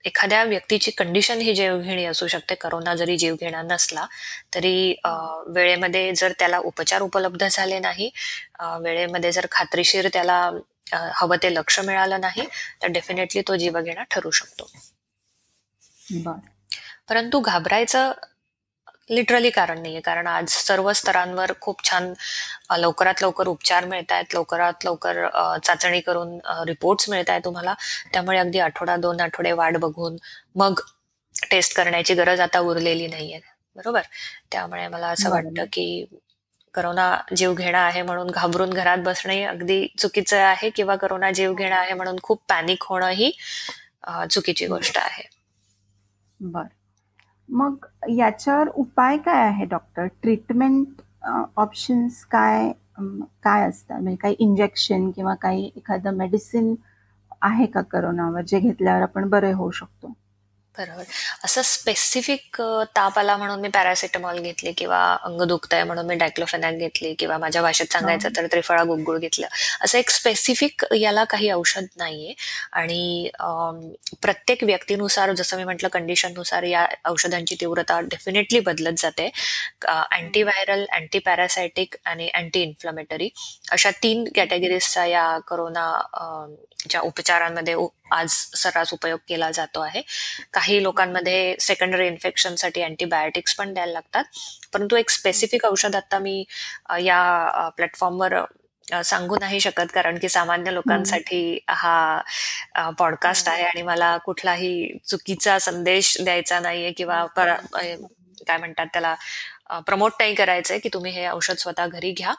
एखाद्या 0.06 0.44
व्यक्तीची 0.44 0.92
कंडिशन 0.92 1.40
ही 1.42 1.54
जीवघेणी 1.56 2.06
असू 2.06 2.28
शकते. 2.28 2.56
करोना 2.56 2.96
जरी 2.96 3.18
जीवघेणा 3.18 3.62
नसला 3.62 4.06
तरी 4.56 4.94
वेळेमध्ये 5.48 6.12
जर 6.16 6.34
त्याला 6.40 6.58
उपचार 6.66 7.02
उपलब्ध 7.02 7.46
झाले 7.48 7.80
नाही 7.80 8.10
वेळेमध्ये 8.82 9.32
जर 9.32 9.46
खात्रीशीर 9.52 10.08
त्याला 10.14 10.40
हवं 11.16 11.36
ते 11.44 11.54
लक्ष 11.54 11.80
मिळालं 11.80 12.22
नाही 12.22 12.46
तर 12.84 12.88
डेफिनेटली 12.92 13.42
तो 13.48 13.56
जीवघेणा 13.56 14.04
ठरू 14.12 14.32
शकतो. 14.32 14.70
परंतु 17.10 17.40
घाबरायचं 17.42 18.12
लिटरली 19.10 19.50
कारण 19.50 19.82
नाहीये. 19.82 20.00
कारण 20.02 20.28
आज 20.28 20.50
सर्व 20.50 20.92
स्तरांवर 20.94 21.52
खूप 21.62 21.84
छान 21.90 22.14
लवकरात 22.78 23.22
लवकर 23.22 23.48
उपचार 23.48 23.86
मिळत 23.86 24.12
आहेत 24.12 24.34
लवकरात 24.36 24.86
लवकर 24.86 25.26
चाचणी 25.66 26.00
करून 26.02 26.38
रिपोर्ट्स 26.68 27.10
मिळत 27.10 27.30
आहेत 27.30 27.42
तुम्हाला. 27.46 27.74
त्यामुळे 28.14 28.38
अगदी 28.40 28.60
आठवडा 28.60 28.96
दोन 28.98 29.22
आठवडे 29.22 29.52
वाट 29.52 29.78
बघून 29.78 30.18
मग 30.56 30.80
टेस्ट 31.52 31.76
करण्याची 31.78 32.14
गरज 32.14 32.40
आता 32.42 32.60
उरलेली 32.60 33.08
नाहीये. 33.08 33.40
बरोबर? 33.76 34.02
त्यामुळे 34.52 34.88
मला 34.88 35.08
असं 35.08 35.30
वाटतं 35.30 35.66
की 35.74 36.06
करोना 36.76 37.16
जीव 37.38 37.54
घेणं 37.54 37.78
आहे 37.78 38.02
म्हणून 38.02 38.28
घाबरून 38.32 38.70
घरात 38.70 38.98
बसणे 38.98 39.42
अगदी 39.44 39.86
चुकीचं 40.00 40.40
आहे 40.40 40.70
किंवा 40.70 40.96
करोना 40.96 41.32
जीव 41.32 41.54
घेणं 41.54 41.76
आहे 41.76 41.94
म्हणून 41.94 42.18
खूप 42.24 42.42
पॅनिक 42.50 42.84
होणं 42.84 43.10
ही 43.12 43.32
चुकीची 44.32 44.68
गोष्ट 44.68 44.98
आहे. 44.98 45.24
बर. 46.40 46.64
मग 47.50 47.86
याच्यावर 48.10 48.68
उपाय 48.76 49.18
काय 49.18 49.42
आहे 49.44 49.66
डॉक्टर 49.66 50.06
ट्रीटमेंट 50.22 51.02
ऑप्शन्स 51.58 52.24
काय 52.26 52.72
काय 53.44 53.68
असतात? 53.70 54.00
म्हणजे 54.02 54.16
काही 54.16 54.36
इंजेक्शन 54.40 55.10
किंवा 55.12 55.34
काही 55.36 55.70
एखादं 55.78 56.18
मेडिसिन 56.18 56.74
आहे 57.42 57.66
का 57.66 57.82
करोनावर 57.82 58.42
जे 58.48 58.60
घेतल्यावर 58.60 59.02
आपण 59.02 59.30
बरे 59.30 59.52
होऊ 59.52 59.72
शकतो? 59.72 59.99
बरोबर 60.80 61.04
असं 61.44 61.62
स्पेसिफिक 61.62 62.62
ताप 62.96 63.18
आला 63.20 63.36
म्हणून 63.38 63.60
मी 63.60 63.68
पॅरासिटामॉल 63.70 64.40
घेतली 64.40 64.72
किंवा 64.72 65.02
अंग 65.24 65.42
दुखतंय 65.42 65.84
म्हणून 65.84 66.06
मी 66.06 66.16
डायक्लोफेनॅक 66.16 66.76
घेतली 66.76 67.14
किंवा 67.14 67.38
माझ्या 67.38 67.62
भाषेत 67.62 67.92
सांगायचं 67.94 68.30
तर 68.38 68.46
त्रिफळा 68.52 68.84
गुगुळ 68.84 69.18
घेतलं. 69.18 69.48
असं 69.82 69.98
एक 69.98 70.10
स्पेसिफिक 70.10 70.86
याला 70.96 71.24
काही 71.24 71.52
औषध 71.52 71.86
नाहीये. 71.98 72.34
आणि 72.74 73.30
प्रत्येक 74.22 74.64
व्यक्तीनुसार 74.64 75.32
जसं 75.34 75.58
मी 75.58 75.64
म्हटलं 75.64 75.90
कंडिशननुसार 75.90 76.64
या 76.64 76.86
औषधांची 77.06 77.56
तीव्रता 77.62 78.00
डेफिनेटली 78.02 78.60
बदलत 78.60 79.00
जाते. 79.00 79.30
अँटीव्हायरल 79.88 80.86
अँटी 80.92 81.20
पॅरासायटिक 81.20 81.96
आणि 82.06 82.30
अँटी 82.34 82.62
इन्फ्लमेटरी 82.62 83.30
अशा 83.72 83.92
तीन 84.04 84.24
कॅटेगरीजचा 84.36 85.06
या 85.06 85.28
कोरोना 85.48 85.86
च्या 86.90 87.02
उपचारांमध्ये 87.02 87.74
आज 88.12 88.30
सर्रास 88.56 88.94
उपयोग 88.94 89.20
केला 89.30 89.52
जातो 89.52 89.80
आहे. 89.82 90.02
काही 90.54 90.82
लोकांमध्ये 90.84 91.56
सेकंडरी 91.60 92.08
इन्फेक्शनसाठी 92.08 92.82
अँटीबायोटिक्स 92.82 93.56
पण 93.56 93.74
द्यायला 93.74 93.94
लागतात. 93.94 94.24
परंतु 94.74 94.96
एक 94.96 95.10
स्पेसिफिक 95.10 95.66
औषध 95.66 95.96
आता 95.96 96.20
मी 96.20 96.44
या 97.02 97.70
प्लॅटफॉर्मवर 97.78 98.40
सांगू 99.06 99.38
नाही 99.40 99.60
शकत 99.60 99.92
कारण 99.94 100.18
की 100.18 100.30
सामान्य 100.30 100.74
लोकांसाठी 100.74 101.60
हा 101.70 102.22
पॉडकास्ट 102.98 103.50
आहे 103.50 103.64
आणि 103.64 103.82
मला 103.82 104.16
कुठलाही 104.18 104.98
चुकीचा 105.08 105.58
संदेश 105.60 106.16
द्यायचा 106.24 106.60
नाहीये 106.60 106.92
किंवा 106.92 107.26
काय 108.48 108.58
म्हणतात 108.58 108.88
त्याला 108.94 109.16
प्रमोट 109.86 110.12
नाही 110.20 110.34
करायचंय 110.36 110.80
की 110.80 110.90
तुम्ही 110.94 111.12
हे 111.12 111.28
औषध 111.30 111.58
स्वतः 111.58 111.88
घरी 111.88 112.12
घ्या. 112.12 112.34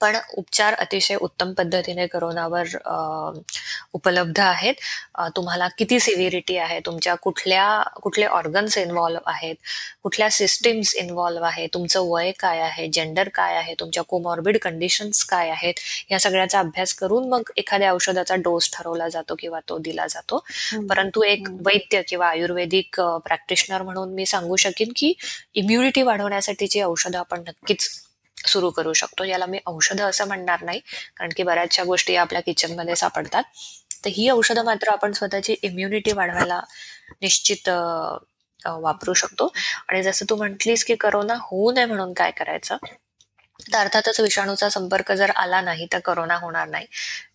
पण 0.00 0.16
उपचार 0.36 0.74
अतिशय 0.74 1.14
उत्तम 1.20 1.52
पद्धतीने 1.58 2.06
करोनावर 2.06 2.68
उपलब्ध 3.94 4.40
आहेत. 4.40 4.74
तुम्हाला 5.36 5.68
किती 5.78 5.98
सिव्हिरिटी 6.00 6.56
आहे? 6.56 6.78
तुमच्या 6.86 7.14
कुठल्या 7.14 7.82
कुठले 8.02 8.26
ऑर्गन्स 8.26 8.78
इन्व्हॉल्व्ह 8.78 9.30
आहेत? 9.32 9.54
कुठल्या 10.02 10.30
सिस्टीम्स 10.30 10.94
इन्व्हॉल्व्ह 10.94 11.46
आहे? 11.46 11.66
तुमचं 11.74 12.08
वय 12.10 12.30
काय 12.40 12.60
आहे? 12.60 12.86
जेंडर 12.92 13.28
काय 13.34 13.56
आहे? 13.56 13.74
तुमच्या 13.80 14.02
कोमॉर्बिड 14.08 14.58
कंडिशन्स 14.62 15.24
काय 15.24 15.50
आहेत? 15.50 15.74
या 16.10 16.18
सगळ्याचा 16.20 16.58
अभ्यास 16.58 16.94
करून 16.94 17.28
मग 17.28 17.50
एखाद्या 17.56 17.92
औषधाचा 17.92 18.34
डोस 18.34 18.70
ठरवला 18.74 19.08
जातो 19.08 19.34
किंवा 19.38 19.60
तो 19.68 19.78
दिला 19.78 20.06
जातो. 20.06 20.44
परंतु 20.88 21.22
एक 21.22 21.48
वैद्य 21.66 22.02
किंवा 22.08 22.28
आयुर्वेदिक 22.28 23.00
प्रॅक्टिशनर 23.00 23.82
म्हणून 23.82 24.14
मी 24.14 24.26
सांगू 24.26 24.56
शकेन 24.56 24.92
की 24.96 25.12
इम्युनिटी 25.54 26.02
होण्यासाठीची 26.32 26.80
औषधं 26.82 27.18
आपण 27.18 27.40
नक्कीच 27.48 27.88
सुरू 28.36 28.70
करू 28.70 28.92
शकतो 28.92 29.24
याला 29.24 29.46
मी 29.46 29.58
औषधं 29.66 30.04
असं 30.04 30.26
म्हणणार 30.26 30.62
नाही 30.64 30.80
कारण 31.16 31.30
की 31.36 31.42
बऱ्याचशा 31.42 31.82
गोष्टी 31.84 32.16
आपल्या 32.16 32.40
किचनमध्ये 32.42 32.96
सापडतात. 32.96 33.42
तर 34.04 34.10
ही 34.14 34.28
औषधं 34.30 34.64
मात्र 34.64 34.90
आपण 34.92 35.12
स्वतःची 35.12 35.54
इम्युनिटी 35.62 36.12
वाढवायला 36.12 36.60
निश्चित 37.22 37.68
वापरू 38.64 39.12
शकतो. 39.14 39.52
आणि 39.88 40.02
जसं 40.02 40.26
तू 40.30 40.36
म्हटलीस 40.36 40.84
की 40.84 40.94
करोना 41.00 41.34
होऊ 41.42 41.70
नये 41.72 41.84
म्हणून 41.84 42.12
काय 42.14 42.30
करायचं 42.38 42.76
तर 43.60 43.76
अर्थातच 43.78 44.20
विषाणूचा 44.20 44.68
संपर्क 44.70 45.12
जर 45.12 45.30
आला 45.36 45.60
नाही 45.60 45.86
तर 45.92 45.98
करोना 46.04 46.36
होणार 46.36 46.68
नाही. 46.68 46.86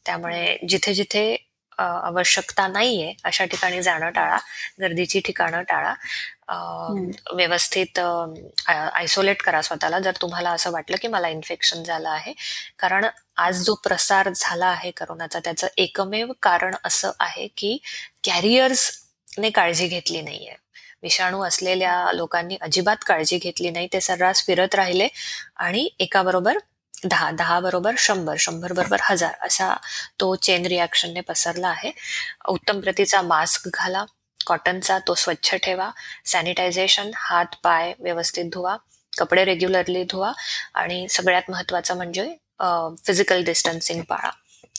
त्यामुळे 0.06 0.58
जिथे 0.70 0.94
जिथे 0.94 1.36
आवश्यकता 1.80 2.68
नाहीये 2.68 3.14
अशा 3.24 3.46
ठिकाणी 3.46 3.82
जाणं 3.82 4.10
टाळा 4.12 4.38
गर्दीची 4.82 5.20
ठिकाणं 5.26 5.62
टाळा. 5.64 5.94
व्यवस्थित 6.50 8.00
आयसोलेट 8.70 9.42
करा 9.42 9.62
स्वतःला 9.62 10.00
जर 10.00 10.12
तुम्हाला 10.22 10.52
असं 10.52 10.72
वाटलं 10.72 10.98
की 11.02 11.08
मला 11.08 11.28
इन्फेक्शन 11.30 11.84
झालं 11.84 12.10
आहे. 12.10 12.34
कारण 12.80 13.06
आज 13.38 13.64
जो 13.64 13.74
प्रसार 13.84 14.30
झाला 14.36 14.66
आहे 14.68 14.92
करोनाचा 14.92 15.40
त्याचं 15.40 15.68
एकमेव 15.78 16.32
कारण 16.44 16.76
असं 16.86 17.12
आहे 17.20 17.48
की 17.58 17.78
कॅरियर्सने 18.26 19.50
काळजी 19.50 19.88
घेतली 19.88 20.22
नाहीये. 20.22 20.56
विषाणू 21.04 21.42
असलेल्या 21.44 22.12
लोकांनी 22.14 22.58
अजिबात 22.62 23.04
काळजी 23.08 23.38
घेतली 23.38 23.70
नाही 23.70 23.88
ते 23.94 24.02
सर्रास 24.02 24.46
फिरत 24.46 24.76
राहिले 24.76 25.08
आणि 25.58 25.88
एकाबरोबर 26.00 26.58
दहा 27.04 27.30
दहा 27.32 27.60
बरोबर 27.60 27.96
शंभर 28.00 28.36
शंभर 28.40 28.72
बरोबर 28.74 29.00
हजार 29.04 29.34
असा 29.46 29.74
तो 30.20 30.34
चेन 30.36 30.66
रिॲक्शनने 30.66 31.22
पसरला 31.22 31.68
आहे. 31.68 31.92
उत्तम 32.50 32.80
प्रतीचा 32.82 33.22
मास्क 33.24 33.68
घाला. 33.74 34.04
कॉटनचा 34.48 34.98
तो 35.08 35.14
स्वच्छ 35.16 35.56
ठेवा 35.56 35.90
सॅनिटायझेशन 36.26 37.12
हात 37.18 37.56
पाय 37.64 37.94
व्यवस्थित 38.00 38.46
धुवा 38.54 38.76
कपडे 39.14 39.44
रेग्युलरली 39.46 40.04
धुवा 40.12 40.32
आणि 40.74 41.08
सगळ्यात 41.10 41.50
महत्वाचं 41.52 41.96
म्हणजे 41.98 42.34
फिजिकल 43.06 43.44
डिस्टन्सिंग 43.44 44.02
पाळा. 44.10 44.30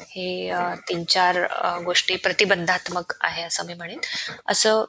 हे 0.01 0.53
तीन 0.89 1.05
चार 1.05 1.37
गोष्टी 1.85 2.17
प्रतिबंधात्मक 2.17 3.13
आहे 3.21 3.43
असं 3.43 3.67
मी 3.67 3.75
म्हणेन. 3.75 3.99
असं 4.49 4.85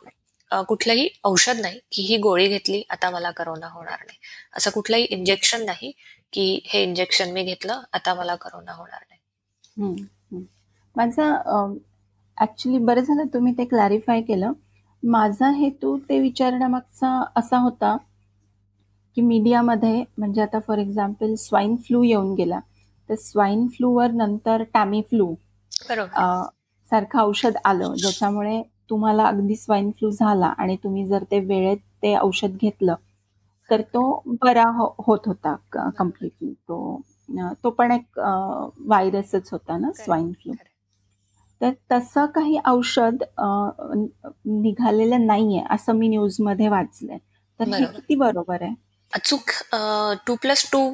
कुठलंही 0.67 1.07
औषध 1.25 1.59
नाही 1.61 1.79
की 1.91 2.01
ही 2.01 2.17
गोळी 2.17 2.47
घेतली 2.47 2.81
आता 2.89 3.09
मला 3.09 3.31
करोना 3.31 3.67
होणार 3.69 3.99
नाही. 3.99 4.17
असं 4.57 4.71
कुठलंही 4.71 5.03
इंजेक्शन 5.05 5.65
नाही 5.65 5.91
की 6.33 6.59
हे 6.67 6.81
इंजेक्शन 6.83 7.31
मी 7.33 7.43
घेतलं 7.43 7.81
आता 7.93 8.13
मला 8.13 8.35
करोना 8.35 8.71
होणार 8.73 9.03
नाही. 9.09 10.45
माझं 10.95 11.75
ऍक्च्युली 12.37 12.77
बरं 12.85 13.01
झालं 13.01 13.27
तुम्ही 13.33 13.53
ते 13.57 13.65
क्लॅरिफाय 13.65 14.21
केलं. 14.21 14.51
माझा 15.03 15.49
हेतू 15.49 15.97
ते 16.09 16.19
विचारण्यामागचा 16.19 17.09
असा 17.35 17.57
होता 17.57 17.95
की 19.17 19.21
मीडियामध्ये 19.21 20.03
म्हणजे 20.17 20.41
आता 20.41 20.59
फॉर 20.59 20.77
एक्झाम्पल 20.77 21.33
स्वाईन 21.35 21.75
फ्लू 21.75 22.03
येऊन 22.03 22.33
गेला 22.33 22.59
तर 23.09 23.15
स्वाईन 23.15 23.67
फ्लूवर 23.67 24.11
नंतर 24.11 24.63
टॅमी 24.73 25.01
फ्लू 25.01 25.33
सारखं 26.91 27.19
औषध 27.19 27.57
आलं 27.65 27.93
ज्याच्यामुळे 27.95 28.61
तुम्हाला 28.89 29.25
अगदी 29.25 29.55
स्वाईन 29.55 29.89
फ्लू 29.91 30.09
झाला 30.11 30.47
आणि 30.57 30.75
तुम्ही 30.83 31.05
जर 31.05 31.23
ते 31.31 31.39
वेळेत 31.39 31.77
ते 32.03 32.15
औषध 32.17 32.57
घेतलं 32.61 32.95
तर 33.69 33.81
तो 33.93 34.01
बरा 34.41 34.63
हो- 34.69 34.93
होत 34.99 35.27
होता 35.27 35.55
कम्प्लिटली 35.97 36.53
तो 36.67 37.01
तो 37.63 37.69
पण 37.69 37.91
एक 37.91 38.19
व्हायरसच 38.19 39.49
होता 39.51 39.77
ना 39.77 39.91
स्वाईन 39.95 40.31
फ्लू. 40.33 40.53
तर 41.61 41.71
तसं 41.91 42.25
काही 42.35 42.57
औषध 42.67 43.23
निघालेलं 44.61 45.25
नाहीये 45.27 45.63
असं 45.71 45.93
मी 45.95 46.07
न्यूजमध्ये 46.07 46.67
वाचलंय. 46.67 47.17
तर 47.59 47.63
हे 47.63 47.71
बरोबर. 47.71 47.91
किती 47.95 48.15
बरोबर 48.15 48.61
आहे? 48.61 48.73
अचूक 49.13 49.51
two 50.27 50.35
plus 50.41 50.69
two 50.71 50.89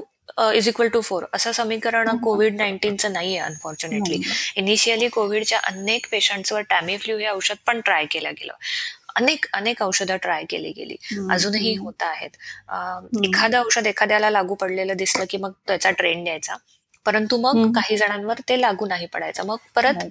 is 0.54 0.68
equal 0.68 0.88
to 0.88 1.02
four 1.02 1.24
असं 1.34 1.52
समीकरण. 1.52 2.18
कोविड 2.24 2.56
नाईन्टीनचं 2.58 3.14
नाहीये 3.14 3.40
अनफॉर्च्युनेटली 3.40 4.18
नाही. 4.18 4.34
इनिशियली 4.58 5.08
कोविडच्या 5.10 5.60
अनेक 5.64 6.08
पेशंट्सवर 6.12 6.62
टॅमीफ्ल्यू 6.70 7.18
हे 7.18 7.28
औषध 7.30 7.56
पण 7.68 7.80
ट्राय 7.86 8.06
केलं 8.12 8.32
गेलं. 8.40 8.54
अनेक 9.16 9.46
अनेक 9.54 9.82
औषधं 9.84 10.18
ट्राय 10.22 10.44
केली 10.50 10.72
गेली. 10.78 10.96
अजूनही. 11.32 11.76
होत 11.76 12.04
आहेत. 12.04 12.30
एखादं 13.26 13.60
औषध 13.60 13.88
एखाद्याला 13.88 14.30
लागू 14.30 14.56
पडलेलं 14.56 14.98
दिसलं 14.98 15.26
की 15.30 15.38
मग 15.38 15.52
त्याचा 15.68 15.92
ट्रेंड 15.92 16.28
यायचा 16.28 16.56
परंतु 17.06 17.38
मग. 17.38 17.72
काही 17.76 17.98
जणांवर 17.98 18.40
ते 18.50 18.60
लागू 18.62 18.86
नाही 18.88 19.06
पडायचं. 19.14 19.46
मग 19.46 19.58
परत 19.76 20.04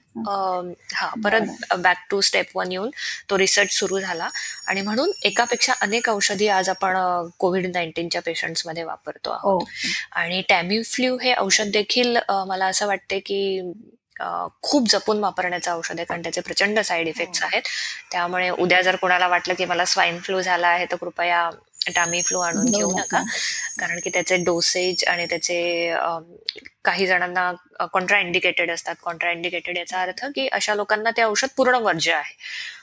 हा 0.94 1.08
परत 1.24 1.74
बॅक 1.78 2.04
टू 2.10 2.20
स्टेप 2.20 2.56
वन 2.56 2.72
येऊन 2.72 2.90
तो 3.30 3.38
रिसर्च 3.38 3.72
सुरू 3.72 3.98
झाला. 4.00 4.28
आणि 4.66 4.80
म्हणून 4.82 5.10
एकापेक्षा 5.24 5.72
अनेक 5.82 6.08
औषधी 6.10 6.48
आज 6.48 6.68
आपण 6.68 6.96
कोविड 7.38 7.66
नाईन्टीनच्या 7.74 8.22
पेशंट्समध्ये 8.26 8.82
वापरतो 8.84 9.30
आहोत. 9.30 9.62
हो. 9.62 9.68
आणि 10.12 10.42
टॅम्युफ्ल्यू 10.48 11.16
हे 11.18 11.34
औषध 11.38 11.70
देखील 11.72 12.16
मला 12.46 12.66
असं 12.66 12.86
वाटते 12.86 13.18
की 13.20 13.60
खूप 14.62 14.88
जपून 14.90 15.18
वापरण्याचं 15.20 15.72
औषध 15.72 15.98
आहे. 15.98 16.04
कारण 16.04 16.22
त्याचे 16.22 16.40
प्रचंड 16.40 16.80
साईड 16.80 17.08
इफेक्ट्स 17.08 17.42
हो. 17.42 17.46
आहेत. 17.46 17.62
त्यामुळे 18.12 18.48
उद्या 18.50 18.80
जर 18.82 18.96
कोणाला 18.96 19.28
वाटलं 19.28 19.54
की 19.54 19.64
मला 19.64 19.84
स्वाईन 19.84 20.18
फ्लू 20.18 20.40
झाला 20.40 20.68
आहे 20.68 20.86
तर 20.90 20.96
कृपया 20.96 21.48
टामी 21.86 22.20
फ्लू 22.22 22.38
आणून 22.40 22.64
घेऊ 22.64 22.78
घेऊ 22.78 22.90
नका. 22.90 23.18
नका 23.18 23.22
कारण 23.78 24.00
की 24.04 24.10
त्याचे 24.10 24.36
डोसेज 24.44 25.04
आणि 25.08 25.26
त्याचे 25.26 25.94
काही 26.84 27.06
जणांना 27.06 27.50
कॉन्ट्रा 27.92 28.18
इंडिकेटेड 28.20 28.70
असतात. 28.70 28.94
कॉन्ट्रा 29.02 29.30
इंडिकेटेड 29.32 29.78
याचा 29.78 30.02
अर्थ 30.02 30.24
की 30.34 30.46
अशा 30.52 30.74
लोकांना 30.74 31.10
ते 31.10 31.22
औषध 31.22 31.48
पूर्ण 31.56 31.74
वर्ज्य 31.82 32.12
आहे. 32.12 32.34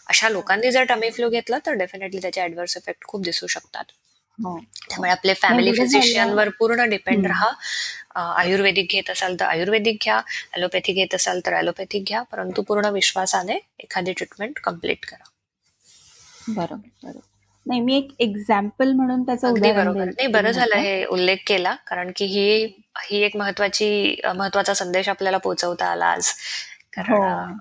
अशा 0.10 0.30
लोकांनी 0.30 0.72
जर 0.72 0.84
टमी 0.84 1.10
फ्लू 1.10 1.30
घेतला 1.30 1.58
तर 1.66 1.74
डेफिनेटली 1.74 2.22
त्याचे 2.22 2.42
ऍडव्हर्स 2.44 2.78
इफेक्ट 2.78 3.06
खूप 3.08 3.24
दिसू 3.24 3.48
शकतात. 3.48 3.84
हो. 4.40 4.58
त्यामुळे 4.90 5.12
आपले 5.12 5.34
फॅमिली. 5.34 5.72
फिजिशियनवर 5.72 6.50
पूर्ण 6.60 6.90
डिपेंड. 6.90 7.26
राहा. 7.28 7.52
आयुर्वेदिक 8.16 8.88
घेत 8.92 9.10
असाल 9.10 9.36
तर 9.40 9.46
आयुर्वेदिक 9.46 9.98
घ्या. 10.04 10.20
ॲलोपॅथी 10.56 10.94
घेत 10.94 11.16
असाल 11.16 11.40
तर 11.46 11.54
ॲलोपॅथिक 11.54 12.04
घ्या. 12.08 12.22
परंतु 12.32 12.62
पूर्ण 12.62 12.90
विश्वासाने 12.94 13.60
एखादी 13.80 14.14
ट्रीटमेंट 14.14 14.60
कंप्लीट 14.64 15.06
करा. 15.06 15.30
बरोबर 16.48 16.88
बरोबर. 17.04 17.20
नाही 17.66 17.80
मी 17.82 17.96
एक 17.98 18.08
एक्झाम्पल 18.20 18.92
म्हणून 18.92 19.24
त्याचं 19.24 19.48
अगदी 19.48 19.72
बरोबर. 19.72 20.06
नाही 20.06 20.28
बरं 20.28 20.52
झालं. 20.52 20.76
हे 20.76 21.06
उल्लेख 21.06 21.38
केला 21.48 21.76
कारण 21.88 22.12
की 22.16 22.26
ही 22.26 22.66
ही 23.10 23.22
एक 23.22 23.38
महत्वाची 23.38 24.16
महत्त्वाचा 24.36 24.74
संदेश 24.74 25.10
आपल्याला 25.10 25.38
पोहोचवता 25.38 25.86
आला 25.86 26.06
आज. 26.06 26.28
हो. 26.28 27.04
कारण 27.04 27.52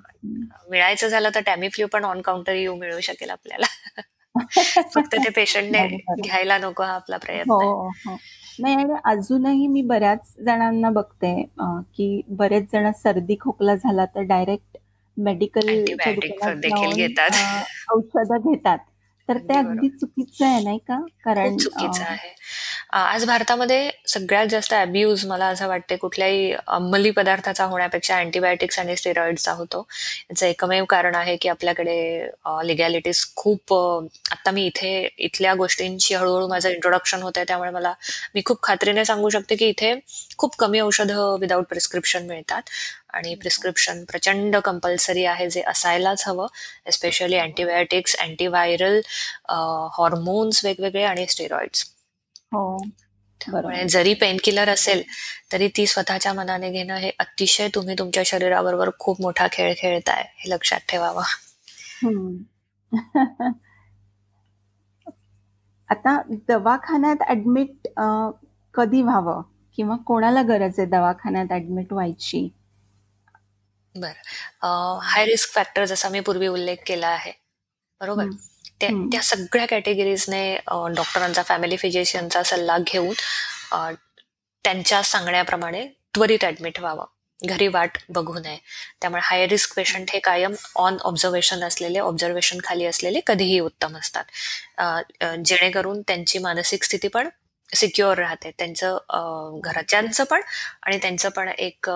अ, 0.51 0.71
मिळायचं 0.71 1.09
झालं 1.09 1.29
तर 1.35 1.41
टॅमीफ्ल्यू 1.41 1.87
पण 1.87 2.05
ऑन 2.05 2.21
काउंटर 2.21 2.53
येऊ 2.53 2.75
मिळू 2.77 3.01
शकेल 3.01 3.31
आपल्याला. 3.31 3.67
फक्त 4.95 5.15
ते 5.15 5.31
पेशंटने. 5.31 5.87
घ्यायला 6.23 6.59
नको 6.59 6.83
हा 6.83 6.95
आपला 6.95 7.17
प्रयत्न. 7.17 7.51
हो 7.51 7.89
हो. 8.07 8.17
नाही 8.59 8.75
आणि 8.75 8.95
अजूनही 9.05 9.67
मी 9.67 9.83
बऱ्याच 9.83 10.35
जणांना 10.39 10.91
बघते 10.91 11.35
की 11.97 12.23
बरेच 12.29 12.65
जण 12.73 12.91
सर्दी 12.93 13.37
खोकला 13.41 13.75
झाला 13.75 14.05
तर 14.05 14.21
डायरेक्ट 14.21 14.79
मेडिकल 15.17 15.69
Antibiotic 15.69 16.55
देखील 16.55 16.93
घेतात. 16.97 17.31
औषधं 17.93 18.51
घेतात. 18.53 18.79
तर 19.31 19.39
ते 19.39 19.57
अगदी 19.57 19.89
चुकीचं 19.91 20.45
आहे 20.47 20.63
नाही 20.65 20.79
का? 20.79 20.97
कारण 21.25 21.57
चुकीचं 21.57 22.03
आहे. 22.05 22.29
आज 22.93 23.25
भारतामध्ये 23.27 23.91
सगळ्यात 24.09 24.47
जास्त 24.47 24.73
अब्यूज 24.75 25.25
मला 25.27 25.47
असं 25.47 25.69
वाटते 25.69 25.97
कुठल्याही 25.97 26.53
अंमली 26.69 27.11
पदार्थाचा 27.11 27.65
होण्यापेक्षा 27.65 28.17
अँटीबायोटिक्स 28.17 28.79
आणि 28.79 28.97
स्टेरॉइडचा 28.97 29.53
होतो. 29.53 29.87
याचं 30.31 30.47
एकमेव 30.47 30.85
कारण 30.85 31.15
आहे 31.15 31.37
की 31.37 31.49
आपल्याकडे 31.49 31.97
लिगॅलिटीज 32.67 33.25
खूप 33.37 33.75
आता 33.75 34.51
मी 34.51 34.65
इथे 34.67 34.93
इथल्या 35.19 35.55
गोष्टींची 35.55 36.15
हळूहळू 36.15 36.49
माझं 36.49 36.69
इंट्रोडक्शन 36.71 37.23
होत 37.23 37.33
आहे 37.37 37.47
त्यामुळे 37.49 37.71
मला 37.71 37.93
मी 38.35 38.43
खूप 38.47 38.63
खात्रीने 38.63 39.05
सांगू 39.05 39.29
शकते 39.31 39.57
की 39.57 39.69
इथे 39.69 39.95
खूप 40.39 40.57
कमी 40.59 40.81
औषधं 40.81 41.37
विदाऊट 41.41 41.67
प्रिस्क्रिप्शन 41.67 42.27
मिळतात. 42.27 42.63
आणि 43.15 43.35
प्रिस्क्रिप्शन 43.35 44.03
प्रचंड 44.05 44.57
कंपल्सरी 44.57 45.25
आहे 45.25 45.49
जे 45.51 45.63
असायलाच 45.63 46.25
हवं 46.27 46.47
एस्पेशली 46.87 47.37
अँटीबायोटिक्स 47.37 48.17
अँटीव्हायरल 48.17 49.01
हॉर्मोन्स 49.93 50.65
वेगवेगळे 50.65 51.03
आणि 51.05 51.27
स्टेरॉइड्स 51.27 51.85
हो. 52.53 52.79
त्यामुळे 53.41 53.85
जरी 53.89 54.13
पेनकिलर 54.15 54.69
असेल 54.69 55.03
तरी 55.53 55.69
ती 55.77 55.87
स्वतःच्या 55.87 56.33
मनाने 56.33 56.71
घेणं 56.71 56.97
हे 56.97 57.11
अतिशय 57.19 57.69
तुम्ही 57.75 57.95
तुमच्या 57.99 58.23
शरीराबरोबर 58.27 58.91
खूप 58.99 59.21
मोठा 59.23 59.47
खेळ 59.53 59.73
खेळताय 59.79 60.23
हे 60.39 60.51
लक्षात 60.51 60.81
ठेवावं. 60.89 61.23
आता 65.89 66.21
दवाखान्यात 66.49 67.23
ऍडमिट 67.31 67.89
कधी 68.75 69.03
व्हावं? 69.03 69.43
किंवा 69.79 69.97
कोणाला 70.07 70.43
गरज 70.43 70.79
आहे 70.79 70.87
दवाखान्यात 70.89 71.53
ऍडमिट 71.53 71.93
व्हायची? 71.93 72.49
बरं. 73.95 74.99
हाय 75.03 75.25
रिस्क 75.25 75.51
फॅक्टर 75.55 75.85
जसा 75.85 76.09
मी 76.09 76.21
पूर्वी 76.21 76.47
उल्लेख 76.47 76.77
केला 76.87 77.09
आहे. 77.09 77.33
बरोबर. 78.01 78.25
त्या. 78.81 78.89
त्या 79.13 79.23
सगळ्या 79.23 79.67
कॅटेगरीजने 79.67 80.57
डॉक्टरांचा 80.69 81.43
फॅमिली 81.43 81.77
फिजिशियनचा 81.77 82.43
सल्ला 82.43 82.79
घेऊन 82.79 83.15
अ, 83.73 83.91
त्यांच्या 84.65 85.03
सांगण्याप्रमाणे 85.03 85.87
त्वरित 86.15 86.45
ऍडमिट 86.45 86.81
व्हावं. 86.81 87.05
घरी 87.45 87.67
वाट 87.69 87.99
बघू 88.09 88.39
नये. 88.39 88.59
त्यामुळे 89.01 89.21
हाय 89.25 89.47
रिस्क 89.47 89.75
पेशंट 89.77 90.11
हे 90.11 90.19
कायम 90.19 90.55
ऑन 90.77 90.97
ऑब्झर्वेशन 91.03 91.65
असलेले 91.65 91.99
ऑब्झर्वेशन 91.99 92.59
खाली 92.65 92.87
असलेले 92.87 93.21
कधीही 93.27 93.61
उत्तम 93.61 93.97
असतात. 93.97 94.25
अ, 94.79 95.01
अ, 95.21 95.35
जेणेकरून 95.45 96.03
त्यांची 96.03 96.39
मानसिक 96.39 96.85
स्थिती 96.85 97.09
पण 97.09 97.29
सिक्युअर 97.75 98.19
राहते 98.19 98.51
त्यांचं 98.59 99.61
घरच्यांचं 99.65 100.25
पण 100.25 100.41
आणि 100.83 100.99
त्यांचं 100.99 101.29
पण 101.29 101.49
एक 101.49 101.91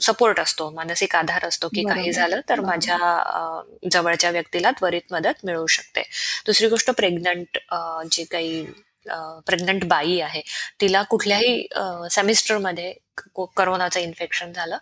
सपोर्ट 0.00 0.40
असतो 0.40 0.70
मानसिक 0.70 1.16
आधार 1.16 1.44
असतो 1.44 1.68
की 1.68 1.82
काही. 1.84 2.12
झालं 2.12 2.40
तर. 2.48 2.60
माझ्या 2.60 2.98
जवळच्या 3.92 4.30
व्यक्तीला 4.30 4.70
त्वरित 4.70 5.12
मदत 5.12 5.44
मिळू 5.44 5.66
शकते 5.66 6.02
दुसरी 6.46 6.68
गोष्ट 6.68 6.90
प्रेग्नंट 6.90 7.58
जी 8.12 8.24
काही 8.24 8.64
प्रेग्नंट 9.46 9.84
बाई 9.84 10.18
आहे 10.20 10.40
तिला 10.80 11.02
कुठल्याही 11.02 11.66
सेमिस्टरमध्ये 12.10 12.92
करोनाचं 13.56 14.00
इन्फेक्शन 14.00 14.52
झालं 14.52 14.76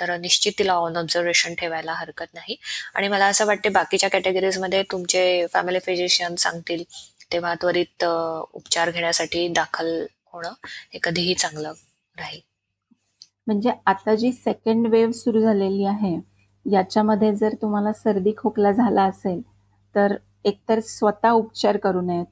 तर 0.00 0.16
निश्चित 0.16 0.52
तिला 0.58 0.72
ऑन 0.72 0.96
ऑब्झर्वेशन 0.96 1.54
ठेवायला 1.54 1.92
हरकत 1.92 2.34
नाही 2.34 2.56
आणि 2.94 3.08
मला 3.08 3.26
असं 3.26 3.46
वाटते 3.46 3.68
बाकीच्या 3.68 4.10
कॅटेगरीजमध्ये 4.10 4.82
तुमचे 4.82 5.46
फॅमिली 5.52 5.78
फिजिशियन 5.78 6.34
सांगतील 6.34 6.82
तेव्हा 7.32 7.54
त्वरित 7.54 8.04
उपचार 8.04 8.90
घेण्यासाठी 8.90 9.46
दाखल 9.48 10.04
होणं 10.32 10.52
हे 10.92 10.98
कधीही 11.02 11.34
चांगलं 11.34 11.72
राहील. 12.16 12.40
म्हणजे 13.46 13.70
आता 13.86 14.14
जी 14.14 14.32
सेकंड 14.32 14.86
वेव्ह 14.86 15.12
सुरू 15.12 15.40
झालेली 15.40 15.84
आहे 15.84 16.14
याच्यामध्ये 16.66 17.34
जर 17.34 17.54
तुम्हाला 17.62 17.92
सर्दी 17.92 18.32
खोकला 18.36 18.72
झाला 18.72 19.02
असेल 19.02 19.40
तर 19.94 20.14
एकतर 20.44 20.80
स्वतः 20.80 21.30
उपचार 21.30 21.76
करू 21.76 22.00
नयेत. 22.00 22.26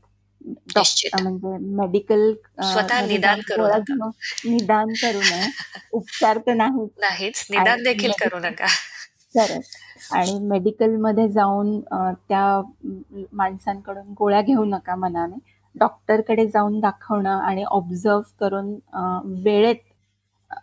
म्हणजे 1.14 1.56
मेडिकल 1.76 2.32
स्वतः 2.62 3.06
निदान 3.06 3.40
करू 3.40 3.66
नका. 3.66 4.10
निदान 4.44 4.92
करू 5.02 5.20
नये. 5.20 5.50
उपचार 5.92 6.38
तर 6.38 6.54
नाही 6.54 6.86
नाहीच 7.00 7.46
निदान 7.50 7.82
देखील 7.82 8.12
करू 8.20 8.38
नका. 8.38 8.66
खरंच. 9.34 9.70
आणि 10.10 10.38
मेडिकलमध्ये 10.48 11.28
जाऊन 11.28 11.78
त्या 11.80 12.60
माणसांकडून 13.32 14.12
गोळ्या 14.18 14.40
घेऊ 14.42 14.64
नका 14.64 14.94
मनाने 14.96 15.38
डॉक्टरकडे 15.74 16.46
जाऊन 16.46 16.78
दाखवणं 16.80 17.38
आणि 17.40 17.64
ऑब्झर्व 17.64 18.20
करून 18.40 18.74
वेळेत 19.44 19.76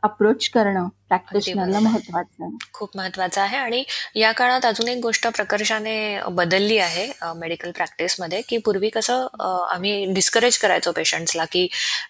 अप्रोच 0.04 0.48
करणं 0.50 0.88
प्रॅक्टिशनरला. 1.08 1.80
महत्वाचं 1.80 2.44
आहे 2.44 2.58
खूप 2.74 2.90
महत्वाचं 2.98 3.42
आहे 3.42 3.58
आणि 3.58 3.84
या 4.16 4.32
काळात 4.32 4.66
अजून 4.66 4.88
एक 4.88 5.00
गोष्ट 5.02 5.28
प्रकर्षाने 5.28 5.96
बदलली 6.32 6.78
आहे 6.78 7.08
मेडिकल 7.36 7.72
प्रॅक्टिसमध्ये 7.72 8.42
की 8.42 8.58
पूर्वी 8.58 8.90
कसं 8.90 9.26
आम्ही 9.70 10.14
डिस्करेज 10.14 10.58
करायचो 10.58 10.92
पेशंट्सला 10.92 11.46
की 11.52 11.68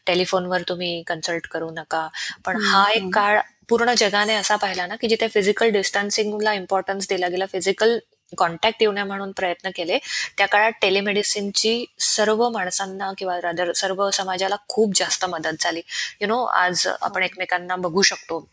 टेलिफोनवर 0.08 0.62
तुम्ही 0.70 1.02
कन्सल्ट 1.08 1.48
करू 1.48 1.70
नका 1.72 2.08
पण 2.46 2.58
हा 2.64 2.86
एक. 2.92 3.10
काळ 3.14 3.40
पूर्ण 3.70 3.94
जगाने 3.98 4.34
असा 4.36 4.56
पाहिला 4.56 4.86
ना 4.88 4.96
की 4.96 5.08
जिथे 5.08 5.28
फिजिकल 5.28 5.70
डिस्टन्सिंगला 5.72 6.54
इम्पॉर्टन्स 6.54 7.08
दिला 7.10 7.28
गेला 7.28 7.46
फिजिकल 7.52 7.98
कॉन्टॅक्ट 8.38 8.82
येऊ 8.82 8.92
नये 8.92 9.04
म्हणून 9.04 9.32
प्रयत्न 9.38 9.70
केले 9.76 9.98
त्या 10.38 10.46
काळात 10.48 10.72
टेलिमेडिसिनची 10.82 11.86
सर्व 12.00 12.48
माणसांना 12.50 13.12
किंवा 13.18 13.40
रादर 13.44 13.72
सर्व 13.76 14.10
समाजाला 14.14 14.56
खूप 14.70 14.94
जास्त 14.96 15.26
मदत 15.26 15.62
झाली. 15.62 15.82
यु 16.22 16.28
नो 16.28 16.44
आज 16.46 16.88
आपण 17.02 17.24
एकमेकांना 17.24 17.76
बघू 17.76 18.02
शकतो 18.02 18.48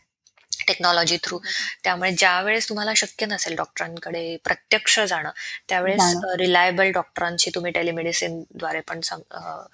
टेक्नॉलॉजी 0.68 1.16
थ्रू 1.24 1.38
त्यामुळे 1.84 2.10
ज्या 2.12 2.40
वेळेस 2.42 2.68
तुम्हाला 2.68 2.92
शक्य 2.96 3.26
नसेल 3.26 3.54
डॉक्टरांकडे 3.56 4.36
प्रत्यक्ष 4.44 4.98
जाणं 5.00 5.30
त्यावेळेस. 5.68 6.14
रिलायबल 6.38 6.90
डॉक्टरांशी 6.92 7.50
तुम्ही 7.54 7.72
टेलिमेडिसिनद्वारे 7.72 8.80
पण 8.88 9.00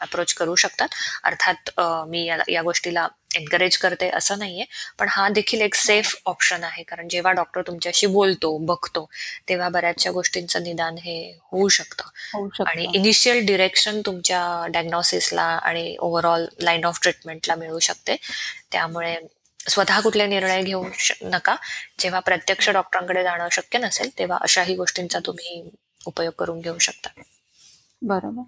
अप्रोच 0.00 0.34
करू 0.34 0.54
शकतात. 0.56 0.88
अर्थात 1.24 1.70
मी 2.08 2.26
या 2.26 2.62
गोष्टीला 2.62 3.06
एनकरेज 3.34 3.76
करते 3.76 4.10
असं 4.10 4.38
नाहीये. 4.38 4.64
पण 4.98 5.08
हा 5.10 5.28
देखील 5.28 5.60
एक 5.60 5.74
सेफ 5.74 6.14
ऑप्शन 6.26 6.64
आहे. 6.64 6.82
कारण 6.82 7.08
जेव्हा 7.08 7.32
डॉक्टर 7.32 7.62
तुमच्याशी 7.62 8.06
बोलतो 8.06 8.58
बघतो 8.58 9.08
तेव्हा 9.48 9.68
बऱ्याचशा 9.68 10.10
गोष्टींचं 10.10 10.62
निदान 10.62 10.94
हे 10.94 11.38
होऊ 11.42 11.68
शकतं. 11.68 12.64
आणि 12.66 12.86
इनिशियल 12.94 13.46
डिरेक्शन 13.46 14.00
तुमच्या 14.06 14.66
डायग्नोसिसला 14.70 15.42
आणि 15.42 15.96
ओव्हरऑल 16.00 16.46
लाईन 16.60 16.84
ऑफ 16.84 16.98
ट्रीटमेंटला 17.02 17.54
मिळू 17.54 17.78
शकते. 17.78 18.16
त्यामुळे 18.72 19.16
स्वतः 19.68 20.00
कुठले 20.00 20.26
निर्णय 20.26 20.62
घेऊ 20.62 20.84
नका. 21.22 21.56
जेव्हा 21.98 22.20
प्रत्यक्ष 22.20 22.70
डॉक्टरांकडे 22.70 23.22
जाणं 23.22 23.48
शक्य 23.52 23.78
नसेल 23.78 24.18
तेव्हा 24.18 24.38
अशाही 24.40 24.74
गोष्टींचा 24.74 25.18
तुम्ही 25.26 25.70
उपयोग 26.06 26.32
करून 26.38 26.60
घेऊ 26.60 26.78
शकता. 26.78 27.20
बरोबर. 28.02 28.42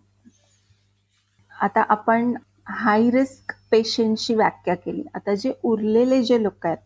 आता 1.61 1.83
आपण 1.88 2.35
हाय 2.68 3.01
रिस्क 3.01 3.53
पेशंटची 3.75 4.35
व्याख्या 4.35 4.75
केली. 4.77 5.03
आता 5.15 5.35
जे 5.35 5.53
उरलेले 5.65 6.23
जे 6.23 6.43
लोक 6.43 6.67
आहेत 6.67 6.79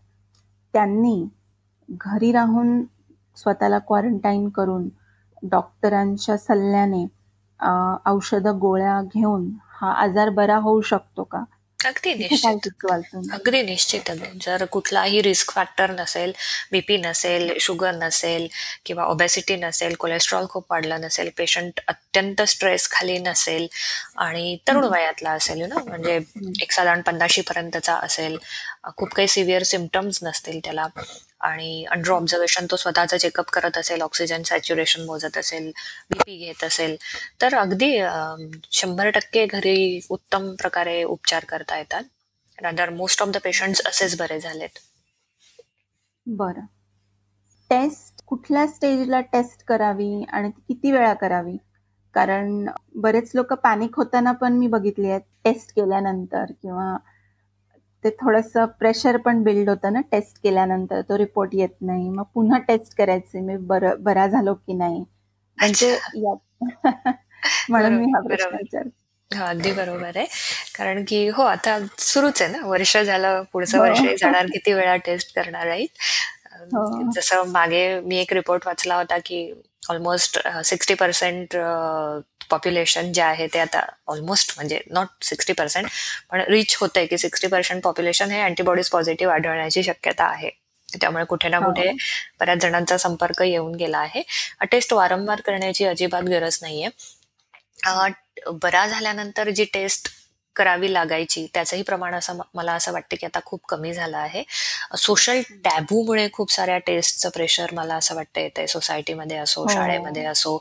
त्यांनी 0.75 1.17
घरी 1.89 2.31
राहून 2.33 2.83
स्वतःला 3.37 3.79
क्वारंटाईन 3.79 4.49
करून 4.49 4.89
डॉक्टरांच्या 5.43 6.37
सल्ल्याने 6.39 7.05
औषधं 8.07 8.59
गोळ्या 8.59 9.01
घेऊन 9.05 9.49
हा 9.73 9.93
आजार 9.95 10.31
बरा 10.31 10.57
होऊ 10.59 10.81
शकतो 10.85 11.23
का? 11.25 11.45
अगदी 11.81 12.13
निश्चित. 12.15 12.41
अगदी 13.35 13.63
निश्चित 13.63 14.11
अगदी 14.11 14.39
जर 14.39 14.65
कुठलाही 14.67 15.21
रिस्क 15.21 15.51
फॅक्टर 15.51 15.91
नसेल 15.91 16.33
बीपी 16.73 16.97
नसेल 16.99 17.53
शुगर 17.61 17.93
नसेल 17.95 18.47
किंवा 18.85 19.05
ओबेसिटी 19.07 19.57
नसेल 19.57 19.95
कोलेस्ट्रॉल 19.95 20.47
खूप 20.51 20.65
वाढलं 20.71 21.01
नसेल 21.01 21.31
पेशंट 21.37 21.81
अत्यंत 21.89 22.43
स्ट्रेस 22.43 22.89
खाली 22.91 23.19
नसेल 23.19 23.67
आणि 24.19 24.57
तरुण 24.69 24.85
वयातला 24.85 25.31
असेल 25.31 25.63
ना 25.63 25.83
म्हणजे 25.87 26.19
एक 26.63 26.73
साधारण 26.73 27.01
पन्नाशी 27.01 27.41
पर्यंतचा 27.43 27.95
असेल 27.95 28.37
खूप 28.97 29.15
काही 29.15 29.29
सिव्हिअर 29.29 29.63
सिमटम्स 29.63 30.19
नसतील 30.23 30.61
त्याला. 30.65 30.87
आणि 31.41 31.85
अंडर 31.91 32.11
ऑब्झर्वेशन 32.11 32.67
तो 32.71 32.77
स्वतःचा 32.77 33.17
चेकअप 33.19 33.51
करत 33.53 33.79
असेल 33.79 34.01
ऑक्सिजन 34.03 34.43
सॅच्युरेशन 34.43 35.05
मोजत 35.07 35.37
असेल 35.39 35.71
बीपी 36.11 36.37
घेत 36.37 36.65
असेल 36.65 36.97
तर 37.41 37.55
अगदी 37.55 37.93
शंभर 38.73 39.11
टक्के 39.11 39.47
घरी 39.47 40.01
उत्तम 40.11 40.55
प्रकारे 40.55 41.03
उपचार 41.05 41.45
करता 41.45 41.79
येतात. 41.79 42.03
Rather 42.59 42.91
most 42.91 43.23
of 43.23 43.29
the 43.29 43.37
patients 43.45 43.83
असेच 43.87 44.17
बरे 44.19 44.41
झालेत. 44.41 44.79
बरं. 46.27 46.65
टेस्ट 47.71 48.23
कुठल्या 48.27 48.67
स्टेजला 48.67 49.21
टेस्ट 49.33 49.65
करावी 49.67 50.25
आणि 50.33 50.51
किती 50.51 50.91
वेळा 50.93 51.13
करावी? 51.15 51.57
कारण 52.15 52.67
बरेच 52.95 53.31
लोक 53.35 53.53
पॅनिक 53.55 53.97
होताना 53.97 54.33
पण 54.33 54.53
मी 54.53 54.67
बघितली 54.67 55.11
आहेत 55.11 55.21
टेस्ट 55.45 55.71
केल्यानंतर 55.71 56.53
किंवा 56.63 56.97
ते 58.09 58.15
थोडंसं 58.17 58.67
प्रेशर 58.79 59.17
पण 59.17 59.43
बिल्ड 59.43 59.69
होतं 59.69 59.93
ना 59.93 60.01
टेस्ट 60.13 60.39
केल्यानंतर. 60.43 61.01
तो 61.01 61.19
रिपोर्ट 61.19 61.55
येत 61.55 61.75
नाही. 61.81 62.09
मग 62.11 62.25
पुन्हा 62.35 62.59
टेस्ट 62.59 62.97
करायचे. 62.99 63.41
मी 63.41 63.57
बरं 63.67 64.03
बरा 64.03 64.27
झालो 64.27 64.55
की 64.55 64.75
नाही? 64.75 65.05
म्हणजे 65.59 65.97
म्हणून 67.71 67.93
मी 67.95 68.11
हा 68.13 68.21
प्रश्न. 68.21 68.57
विचार 68.57 68.89
हा 69.31 69.47
अगदी 69.47 69.73
बरोबर 69.73 70.17
आहे. 70.17 70.25
कारण 70.79 71.05
की 71.09 71.27
हो 71.29 71.43
आता 71.43 71.79
सुरूच 71.99 72.43
आहे 72.43 72.51
ना. 72.53 72.67
वर्ष 72.67 72.97
झालं 72.97 73.43
पुढचं 73.53 73.79
हो. 73.79 73.85
वर्षही 73.85 74.17
जाणार. 74.17 74.47
किती 74.47 74.73
वेळा 74.73 74.97
टेस्ट 74.97 75.35
करणार 75.35 75.67
राईट 75.67 75.89
हो. 76.75 77.11
जसं 77.11 77.51
मागे 77.53 78.01
मी 78.01 78.17
एक 78.17 78.33
रिपोर्ट 78.33 78.67
वाचला 78.67 78.97
होता 78.97 79.19
की 79.19 79.53
ऑलमोस्ट 79.89 80.39
सिक्स्टी 80.65 80.95
पर्सेंट 80.95 81.57
पॉप्युलेशन 82.51 83.13
जे 83.13 83.23
आहे 83.23 83.47
ते 83.47 83.59
आता 83.59 83.81
ऑलमोस्ट 84.07 84.53
म्हणजे 84.57 84.81
नॉट 84.91 85.25
सिक्स्टी 85.25 85.53
पर्सेंट 85.53 85.87
पण 86.31 86.41
रिच 86.41 86.77
होतंय 86.81 87.07
की 87.07 87.19
सिक्स्टी 87.19 87.47
पर्सेंट 87.47 87.83
पॉप्युलेशन 87.83 88.31
हे 88.31 88.41
अँटीबॉडीज 88.41 88.89
पॉझिटिव्ह 88.89 89.33
आढळण्याची 89.35 89.83
शक्यता 89.83 90.25
आहे. 90.25 90.51
त्यामुळे 91.01 91.25
कुठे 91.25 91.49
ना 91.49 91.57
हो. 91.57 91.65
कुठे 91.65 91.91
बऱ्याच 92.41 92.59
जणांचा 92.59 92.97
संपर्क 92.99 93.43
येऊन 93.43 93.75
गेला 93.75 93.99
आहे. 93.99 94.23
टेस्ट 94.73 94.93
वारंवार 94.93 95.41
करण्याची 95.41 95.85
अजिबात 95.85 96.23
गरज 96.23 96.59
नाहीये. 96.63 96.89
बरा 98.63 98.87
झाल्यानंतर 98.87 99.51
जी 99.51 99.65
टेस्ट 99.65 100.09
करावी 100.57 100.93
लागायची 100.93 101.47
त्याचंही 101.55 101.83
प्रमाण 101.83 102.15
असं 102.15 102.39
मला 102.55 102.73
असं 102.73 102.93
वाटतं 102.93 103.17
की 103.17 103.27
आता 103.27 103.41
खूप 103.45 103.61
कमी 103.69 103.93
झालं 103.95 104.17
आहे. 104.17 104.43
सोशल 104.99 105.41
टॅबूमुळे 105.65 106.29
खूप 106.33 106.53
साऱ्या 106.53 106.79
टेस्टचं 106.79 107.29
प्रेशर 107.29 107.73
मला 107.73 107.95
असं 107.95 108.15
वाटतं 108.15 108.41
येतंय. 108.41 108.67
सोसायटीमध्ये 108.67 109.37
असो 109.37 109.63
हो. 109.63 109.69
शाळेमध्ये 109.69 110.25
असो 110.25 110.57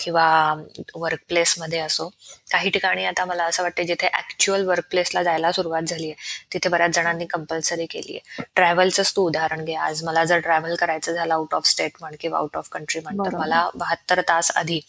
किंवा 0.00 0.54
वर्कप्लेसमध्ये 0.96 1.78
असो. 1.78 2.08
काही 2.52 2.70
ठिकाणी 2.70 3.04
आता 3.04 3.24
मला 3.24 3.44
असं 3.44 3.62
वाटतं 3.62 3.82
जिथे 3.82 4.06
ऍक्च्युअल 4.14 4.66
वर्कप्लेसला 4.66 5.22
जायला 5.22 5.52
सुरुवात 5.52 5.82
झाली 5.82 6.10
आहे 6.10 6.44
तिथे 6.52 6.68
बऱ्याच 6.68 6.94
जणांनी 6.94 7.26
कंपल्सरी 7.26 7.86
केली 7.86 8.16
आहे. 8.16 8.42
ट्रॅव्हलचंच 8.54 9.12
तू 9.16 9.26
उदाहरण 9.26 9.64
घे. 9.64 9.74
आज 9.74 10.02
मला 10.04 10.24
जर 10.24 10.38
ट्रॅव्हल 10.38 10.74
करायचं 10.74 11.12
झालं 11.12 11.34
आउट 11.34 11.54
ऑफ 11.54 11.66
स्टेट 11.66 11.96
म्हण 12.00 12.14
किंवा 12.20 12.38
आउट 12.38 12.56
ऑफ 12.56 12.68
कंट्री 12.72 13.00
म्हण 13.00 13.24
तर. 13.26 13.36
मला 13.36 13.68
बहात्तर 13.74 14.20
तास 14.28 14.50
आधी 14.56 14.80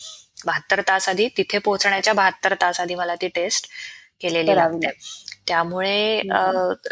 बहात्तर 0.46 0.82
तास 0.88 1.08
आधी 1.10 1.28
तिथे 1.38 1.58
पोहोचण्याच्या 1.58 2.14
बहात्तर 2.14 2.54
तास 2.62 2.80
आधी 2.80 2.96
मला 2.96 3.16
ती 3.16 3.28
टेस्ट 3.28 3.68
केलेली 4.24 4.56
लागते. 4.56 4.92
त्यामुळे 5.48 6.22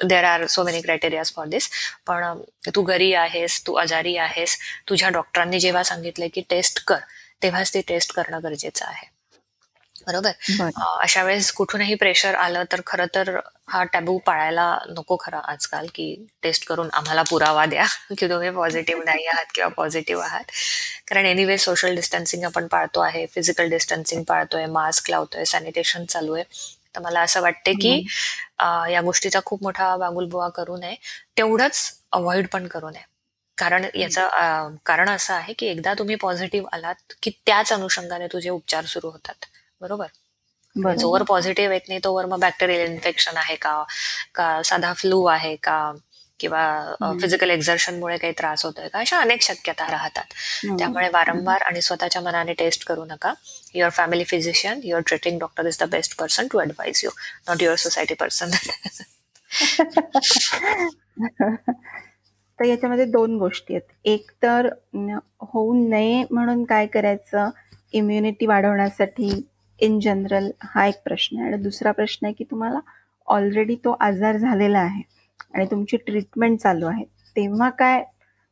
there 0.04 0.24
are 0.24 0.46
so 0.48 0.64
many 0.64 0.82
criterias 0.82 1.32
for 1.34 1.48
this 1.48 1.70
पण 2.08 2.42
तू 2.76 2.82
घरी 2.84 3.14
आहेस 3.14 3.62
तू 3.68 3.74
आजारी 3.74 4.18
आहेस 4.18 4.58
तुझ्या 4.90 5.10
डॉक्टरांनी 5.10 5.60
जेव्हा 5.60 5.84
सांगितलंय 5.84 6.28
की 6.28 6.42
टेस्ट 6.50 6.84
कर 6.88 7.00
तेव्हाच 7.44 7.74
ती 7.74 7.82
टेस्ट 7.88 8.14
करणं 8.14 8.40
गरजेचं 8.44 8.86
आहे. 8.86 9.10
बरोबर? 10.08 10.32
अशा 11.02 11.24
वेळेस 11.24 11.52
कुठूनही 11.52 11.96
प्रेशर 11.96 12.36
आलं 12.36 12.64
तर 12.72 12.82
खरं 12.86 13.06
तर 13.16 13.30
हा 13.70 13.84
टॅबू 13.84 14.18
पाळायला 14.18 14.66
नको 14.90 15.18
खरं 15.20 15.38
आजकाल 15.38 15.88
की 15.96 16.16
टेस्ट 16.44 16.66
करून 16.68 16.90
आम्हाला 16.94 17.24
पुरावा 17.30 17.66
द्या. 17.66 17.86
की 18.18 18.30
तुम्ही 18.30 18.50
पॉझिटिव्ह 18.50 19.04
नाही 19.04 19.26
आहात 19.28 19.46
किंवा 19.56 19.70
पॉझिटिव्ह 19.70 20.24
आहात. 20.24 20.44
कारण 21.08 21.26
एनिवे 21.26 21.58
सोशल 21.58 21.96
डिस्टन्सिंग 21.96 22.44
आपण 22.44 22.68
पाळतो 22.68 23.00
आहे 23.00 23.26
फिजिकल 23.26 23.70
डिस्टन्सिंग 23.70 24.24
पाळतोय 24.24 24.66
मास्क 24.66 25.10
लावतोय 25.10 25.46
सॅनिटेशन 25.46 26.06
चालू 26.06 26.34
आहे. 26.34 26.44
तर 26.96 27.02
मला 27.02 27.22
असं 27.22 27.42
वाटते 27.42 27.74
की 27.74 27.94
या 28.94 29.02
गोष्टीचा 29.04 29.40
खूप 29.46 29.64
मोठा 29.64 29.96
बागुलबुवा 29.98 30.50
करू 30.50 30.78
नये. 30.78 30.96
तेवढंच 31.38 31.92
अवॉइड 32.12 32.48
पण 32.54 32.68
करू 32.68 32.90
नये. 32.90 33.04
कारण 33.58 33.86
याचं 33.96 34.76
कारण 34.86 35.10
असं 35.10 35.34
आहे 35.34 35.54
की 35.54 35.66
एकदा 35.66 35.94
तुम्ही 35.94 36.16
पॉझिटिव्ह 36.16 36.68
आलात 36.74 37.14
की 37.24 37.32
त्याच 37.46 37.72
अनुषंगाने 37.74 38.28
तुझे 38.28 38.50
उपचार 38.50 38.86
सुरू 38.86 39.10
होतात. 39.10 39.46
बरोबर? 39.82 40.08
जोवर 40.98 41.24
पॉझिटिव्ह 41.24 41.74
येत 41.74 41.88
नाही 41.88 42.00
तोवर 42.04 42.26
मग 42.26 42.40
बॅक्टेरियल 42.40 42.90
इन्फेक्शन 42.92 43.38
आहे 43.38 43.56
का? 43.56 43.84
का 44.36 44.62
साधा 44.66 44.94
फ्लू 44.94 45.24
आहे 45.26 45.56
का? 45.56 45.92
किंवा. 46.40 46.62
फिजिकल 47.22 47.50
एक्झर्शनमुळे 47.50 48.18
काही 48.18 48.34
त्रास 48.38 48.66
होतोय 48.66 48.88
का? 48.88 49.00
अशा 49.00 49.20
अनेक 49.20 49.42
शक्यता 49.42 49.88
राहतात. 49.92 50.24
त्यामुळे 50.80 51.10
वारंवार 51.10 51.62
आणि 51.62 51.82
स्वतःच्या 51.82 52.22
मनाने 52.22 52.54
टेस्ट 52.54 52.86
करू 52.86 53.06
नका. 53.06 53.34
Your 53.76 53.90
family 53.90 54.24
physician 54.24 54.80
your 54.84 55.02
treating 55.08 55.40
doctor 55.40 55.68
is 55.68 55.78
the 55.82 55.90
best 55.92 56.18
person 56.20 56.48
to 56.52 56.62
advise 56.62 57.02
you 57.04 57.10
not 57.50 57.64
your 57.64 57.76
society 57.76 58.14
person 58.14 58.50
तर 62.60 62.66
याच्यामध्ये 62.66 63.06
दोन 63.06 63.38
गोष्टी 63.38 63.74
आहेत. 63.74 63.88
एक 64.06 64.32
तर 64.44 64.68
होऊ 65.42 65.74
नये 65.90 66.24
म्हणून 66.32 66.64
काय 66.64 66.86
करायचं? 66.88 67.50
इम्युनिटी 67.94 68.46
वाढवण्यासाठी 68.46 69.32
इन 69.80 70.00
जनरल 70.00 70.50
हा 70.64 70.86
एक 70.88 71.02
प्रश्न 71.06 71.38
आहे. 71.38 71.48
आणि 71.48 71.62
दुसरा 71.64 71.92
प्रश्न 71.92 72.26
आहे 72.26 72.34
की 72.34 72.44
तुम्हाला 72.52 72.80
ऑलरेडी 73.28 73.76
तो 73.76 73.96
आजार 74.00 74.38
झालेला 74.38 74.80
आहे 74.80 75.02
आणि 75.54 75.66
तुमची 75.66 75.98
ट्रीटमेंट 75.98 76.60
चालू 76.60 76.86
आहे 76.86 77.04
तेव्हा 77.36 77.70
काय 77.70 78.04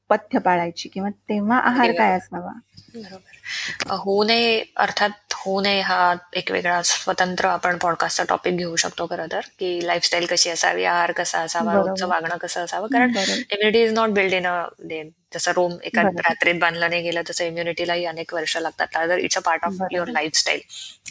पथ्य 0.10 0.40
पाळायची 0.40 0.90
किंवा 0.90 1.10
तेव्हा 1.30 1.58
आहार 1.60 1.92
काय 1.92 2.18
असावा? 2.18 2.52
बरोबर. 2.96 3.96
होऊ 3.96 4.24
नये 4.24 4.60
अर्थात 4.78 5.34
होऊ 5.36 5.60
नये 5.62 5.82
हा 5.82 5.98
एक 6.36 6.52
वेगळा 6.52 6.82
स्वतंत्र 6.86 7.48
आपण 7.48 7.78
पॉडकास्टचा 7.78 8.24
टॉपिक 8.30 8.56
घेऊ 8.58 8.76
शकतो 8.76 9.06
खरं 9.10 9.28
तर 9.32 9.42
की 9.60 9.70
लाईफस्टाईल 9.88 10.26
कशी 10.26 10.50
असावी 10.50 10.84
आहार 10.86 11.12
कसा 11.12 11.40
असावा. 11.42 11.74
रोजचं 11.76 12.08
वागणं 12.08 12.38
कसं 12.38 12.64
असावं 12.64 12.88
कारण 12.88 13.14
immunity 13.52 13.84
is 13.84 13.94
not 13.94 14.10
build 14.14 14.34
in 14.34 14.48
a 14.48 14.58
day 14.82 15.04
जसं 15.34 15.52
रोम 15.56 15.74
एका 15.84 16.02
रात्रीत 16.04 16.60
बांधलं 16.60 16.90
नाही 16.90 17.02
गेलं 17.04 17.22
तसं 17.30 17.46
इम्युनिटीलाही 17.46 18.06
अनेक 18.06 18.34
वर्ष 18.34 18.58
लागतात. 18.58 18.88
तर 19.00 19.18
it's 19.18 19.38
a 19.38 19.42
part 19.46 19.66
of 19.66 19.82
your 19.92 20.10
lifestyle 20.12 20.60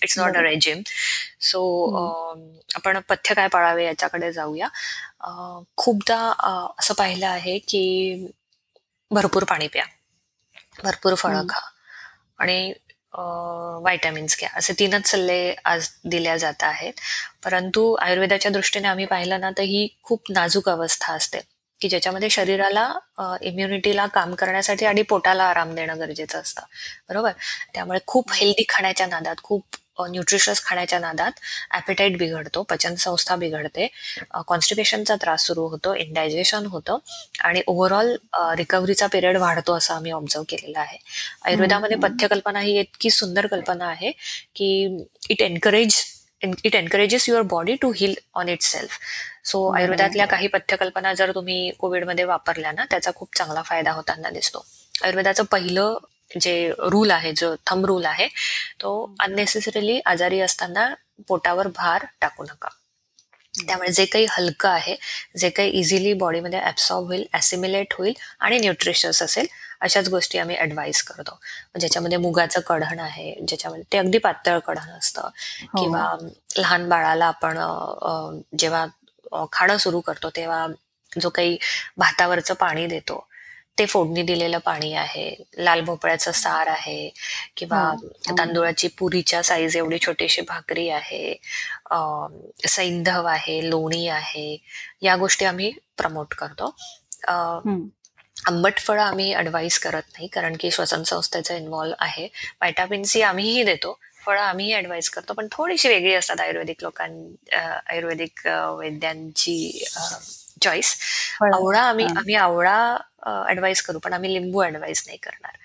it's 0.02 0.18
not 0.18 0.36
a 0.36 0.40
regime 0.42 0.82
so 1.42 1.60
आपण 2.76 2.98
पथ्य 3.08 3.34
काय 3.34 3.48
पाळावे 3.48 3.84
याच्याकडे 3.84 4.32
जाऊया. 4.32 4.68
खूपदा 5.76 6.18
असं 6.78 6.94
पाहिलं 6.94 7.26
आहे 7.26 7.58
की 7.68 8.26
भरपूर 9.10 9.44
पाणी 9.44 9.68
प्या. 9.68 9.84
भरपूर 10.84 11.14
फळं 11.14 11.42
खा. 11.48 11.60
आणि 12.38 12.72
व्हायटॅमिन्स 13.14 14.36
घ्या. 14.40 14.48
असे 14.56 14.72
तीनच 14.78 15.06
सल्ले 15.06 15.54
आज 15.64 15.88
दिल्या 16.04 16.36
जात 16.36 16.62
आहेत. 16.62 16.92
परंतु 17.44 17.92
आयुर्वेदाच्या 18.02 18.50
दृष्टीने 18.50 18.88
आम्ही 18.88 19.04
पाहिलं 19.06 19.40
ना 19.40 19.50
तर 19.58 19.62
ही 19.62 19.86
खूप 20.02 20.30
नाजूक 20.30 20.68
अवस्था 20.68 21.12
असते. 21.14 21.40
की 21.80 21.88
ज्याच्यामध्ये 21.88 22.28
शरीराला 22.30 22.86
इम्युनिटीला 23.42 24.06
काम 24.06 24.34
करण्यासाठी 24.34 24.86
आणि 24.86 25.02
पोटाला 25.02 25.44
आराम 25.44 25.74
देणं 25.74 25.98
गरजेचं 25.98 26.40
असतं. 26.40 26.62
बरोबर? 27.08 27.32
त्यामुळे 27.74 27.98
खूप 28.06 28.32
हेल्दी 28.32 28.64
खाण्याच्या 28.68 29.06
नादात 29.06 29.42
खूप 29.42 29.76
न्यूट्रिशस 30.00 30.62
खाण्याच्या 30.64 30.98
नादात 30.98 31.40
ॲपेटाईट 31.70 32.16
बिघडतो 32.18 32.62
पचनसंस्था 32.70 33.36
बिघडते 33.36 33.86
कॉन्स्टिपेशनचा 34.46 35.16
त्रास 35.22 35.46
सुरू 35.46 35.66
होतो 35.68 35.94
इंडायजेशन 35.94 36.66
होतं 36.66 36.98
आणि 37.44 37.62
ओव्हरऑल 37.66 38.14
रिकव्हरीचा 38.58 39.06
पिरियड 39.12 39.36
वाढतो 39.38 39.76
असं 39.76 39.94
आम्ही 39.94 40.12
ऑब्झर्व 40.12 40.44
केलेला 40.48 40.80
आहे. 40.80 40.98
आयुर्वेदामध्ये 41.44 41.96
पथ्यकल्पना 41.98 42.60
ही 42.60 42.78
इतकी 42.80 43.10
सुंदर 43.10 43.46
कल्पना 43.46 43.86
आहे 43.86 44.10
की 44.56 45.04
it 45.30 45.42
encourage 45.42 46.02
it 46.42 46.74
encourages 46.74 47.28
your 47.28 47.42
body 47.42 47.74
to 47.82 47.90
heal 47.96 48.14
on 48.34 48.48
itself 48.62 48.98
so 49.44 49.62
आयुर्वेदातल्या 49.70 50.26
काही 50.26 50.46
पथ्यकल्पना 50.48 51.12
जर 51.14 51.30
तुम्ही 51.34 51.70
कोविडमध्ये 51.78 52.24
वापरल्या 52.24 52.72
ना 52.72 52.84
त्याचा 52.90 53.10
खूप 53.14 53.36
चांगला 53.36 53.62
फायदा 53.62 53.92
होताना 53.92 54.30
दिसतो. 54.30 54.64
आयुर्वेदाचं 55.02 55.44
पहिलं 55.44 55.96
जे 56.30 56.72
रूल 56.80 57.10
आहे 57.10 57.32
जो 57.36 57.54
थंब 57.66 57.86
रूल 57.86 58.04
आहे 58.06 58.26
तो 58.80 58.90
अननेसेसरीली 59.20 60.00
आजारी 60.06 60.40
असताना 60.40 60.88
पोटावर 61.28 61.68
भार 61.76 62.04
टाकू 62.20 62.44
नका. 62.44 62.68
त्यामुळे 63.54 63.88
जे 63.92 64.04
काही 64.04 64.26
हलकं 64.30 64.68
आहे 64.68 64.94
जे 65.38 65.48
काही 65.50 65.70
इझिली 65.70 66.12
बॉडीमध्ये 66.12 66.60
ऍब्सॉर्ब 66.60 67.06
होईल 67.06 67.24
ऍसिम्युलेट 67.34 67.94
होईल 67.98 68.12
आणि 68.40 68.58
न्यूट्रिशियस 68.58 69.22
असेल 69.22 69.46
अशाच 69.80 70.08
गोष्टी 70.08 70.38
आम्ही 70.38 70.56
ऍडवाइस 70.58 71.02
करतो. 71.02 71.38
ज्याच्यामध्ये 71.80 72.18
मुगाचं 72.18 72.60
कढण 72.60 72.98
आहे 73.00 73.32
ज्याच्यामध्ये 73.48 73.84
ते 73.92 73.98
अगदी 73.98 74.18
पातळ 74.18 74.58
कढण 74.58 74.90
असतं. 74.98 75.20
हो. 75.20 75.82
किंवा 75.82 76.14
लहान 76.58 76.88
बाळाला 76.88 77.26
आपण 77.26 77.58
जेव्हा 78.58 78.86
खाणं 79.52 79.76
सुरू 79.76 80.00
करतो 80.00 80.30
तेव्हा 80.36 80.66
जो 81.12 81.28
काही 81.30 81.56
भातावरचं 81.96 82.54
पाणी 82.54 82.86
देतो 82.86 83.27
ते 83.78 83.86
फोडणी 83.86 84.22
दिलेलं 84.22 84.58
पाणी 84.64 84.92
आहे 84.94 85.30
लाल 85.58 85.80
भोपळ्याचं 85.84 86.32
सार 86.32 86.66
आहे 86.68 87.08
किंवा. 87.56 87.82
तांदूळाची 88.38 88.88
पुरीच्या 88.98 89.42
साईज 89.42 89.76
एवढी 89.76 89.98
छोटीशी 90.06 90.42
भाकरी 90.48 90.88
आहे 90.90 91.34
सैंधव 92.68 93.26
आहे 93.26 93.60
लोणी 93.68 94.06
आहे 94.08 94.56
या 95.02 95.16
गोष्टी 95.16 95.44
आम्ही 95.44 95.70
प्रमोट 95.98 96.34
करतो. 96.34 96.74
आंबट 98.46 98.78
फळं 98.78 99.02
आम्ही 99.02 99.32
ऍडवाइस 99.36 99.78
करत 99.80 100.02
नाही 100.12 100.26
कारण 100.32 100.56
की 100.60 100.70
श्वसन 100.70 101.02
संस्थेचं 101.02 101.56
इन्व्हॉल्व 101.56 101.94
आहे. 102.00 102.24
व्हायटामिन 102.26 103.02
सी 103.04 103.22
आम्हीही 103.22 103.64
देतो 103.64 103.98
फळं 104.26 104.40
आम्हीही 104.40 104.74
ऍडवाइस 104.76 105.08
करतो 105.10 105.34
पण 105.34 105.46
थोडीशी 105.52 105.88
वेगळी 105.88 106.14
असतात 106.14 106.40
आयुर्वेदिक 106.40 106.82
लोकां 106.82 107.08
आयुर्वेदिक 107.90 108.46
वैद्यांची 108.78 109.84
चॉईस 110.62 110.94
आवळा 111.44 111.80
आम्ही 111.80 112.06
आम्ही 112.06 112.34
आवळा 112.36 112.96
ऍडवाइस 113.50 113.82
करू 113.82 113.98
पण 113.98 114.12
आम्ही 114.12 114.32
लिंबू 114.34 114.62
ऍडवाइस 114.64 115.02
नाही 115.06 115.18
करणार. 115.22 115.56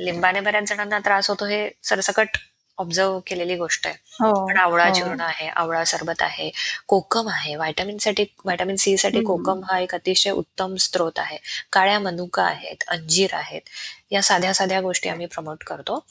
लिंबाने 0.00 0.40
बऱ्याच 0.40 0.68
जणांना 0.68 0.98
त्रास 0.98 1.28
होतो 1.30 1.46
हे 1.46 1.68
सरसकट 1.82 2.36
ऑब्झर्व 2.78 3.18
केलेली 3.26 3.56
गोष्ट 3.56 3.86
आहे. 3.86 3.96
हो, 4.20 4.46
पण 4.46 4.56
आवळा 4.58 4.84
हो. 4.86 4.94
चूर्ण 4.94 5.20
आहे 5.20 5.48
आवळा 5.48 5.84
सरबत 5.84 6.22
आहे 6.22 6.50
कोकम 6.88 7.28
आहे 7.28 7.54
व्हायटामिनसाठी 7.56 8.24
व्हायटामिन 8.44 8.76
सी 8.76 8.96
साठी 8.96 9.20
कोकम 9.24 9.60
हा 9.70 9.78
एक 9.78 9.94
अतिशय 9.94 10.30
उत्तम 10.30 10.74
स्त्रोत 10.80 11.18
आहे. 11.18 11.38
काळ्या 11.72 11.98
मनुका 11.98 12.44
आहेत 12.44 12.84
अंजीर 12.88 13.34
आहेत 13.34 13.68
या 14.10 14.22
साध्या 14.22 14.52
साध्या 14.54 14.80
गोष्टी 14.80 15.08
आम्ही 15.08 15.26
प्रमोट 15.26 15.64
करतो. 15.64 16.04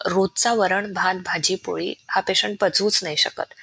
रोजचा 0.00 0.52
वरण 0.54 0.92
भात 0.92 1.14
भाजी 1.24 1.54
पोळी 1.64 1.92
हा 2.10 2.20
पेशंट 2.20 2.56
पचवूच 2.60 3.02
नाही 3.02 3.16
शकत. 3.16 3.54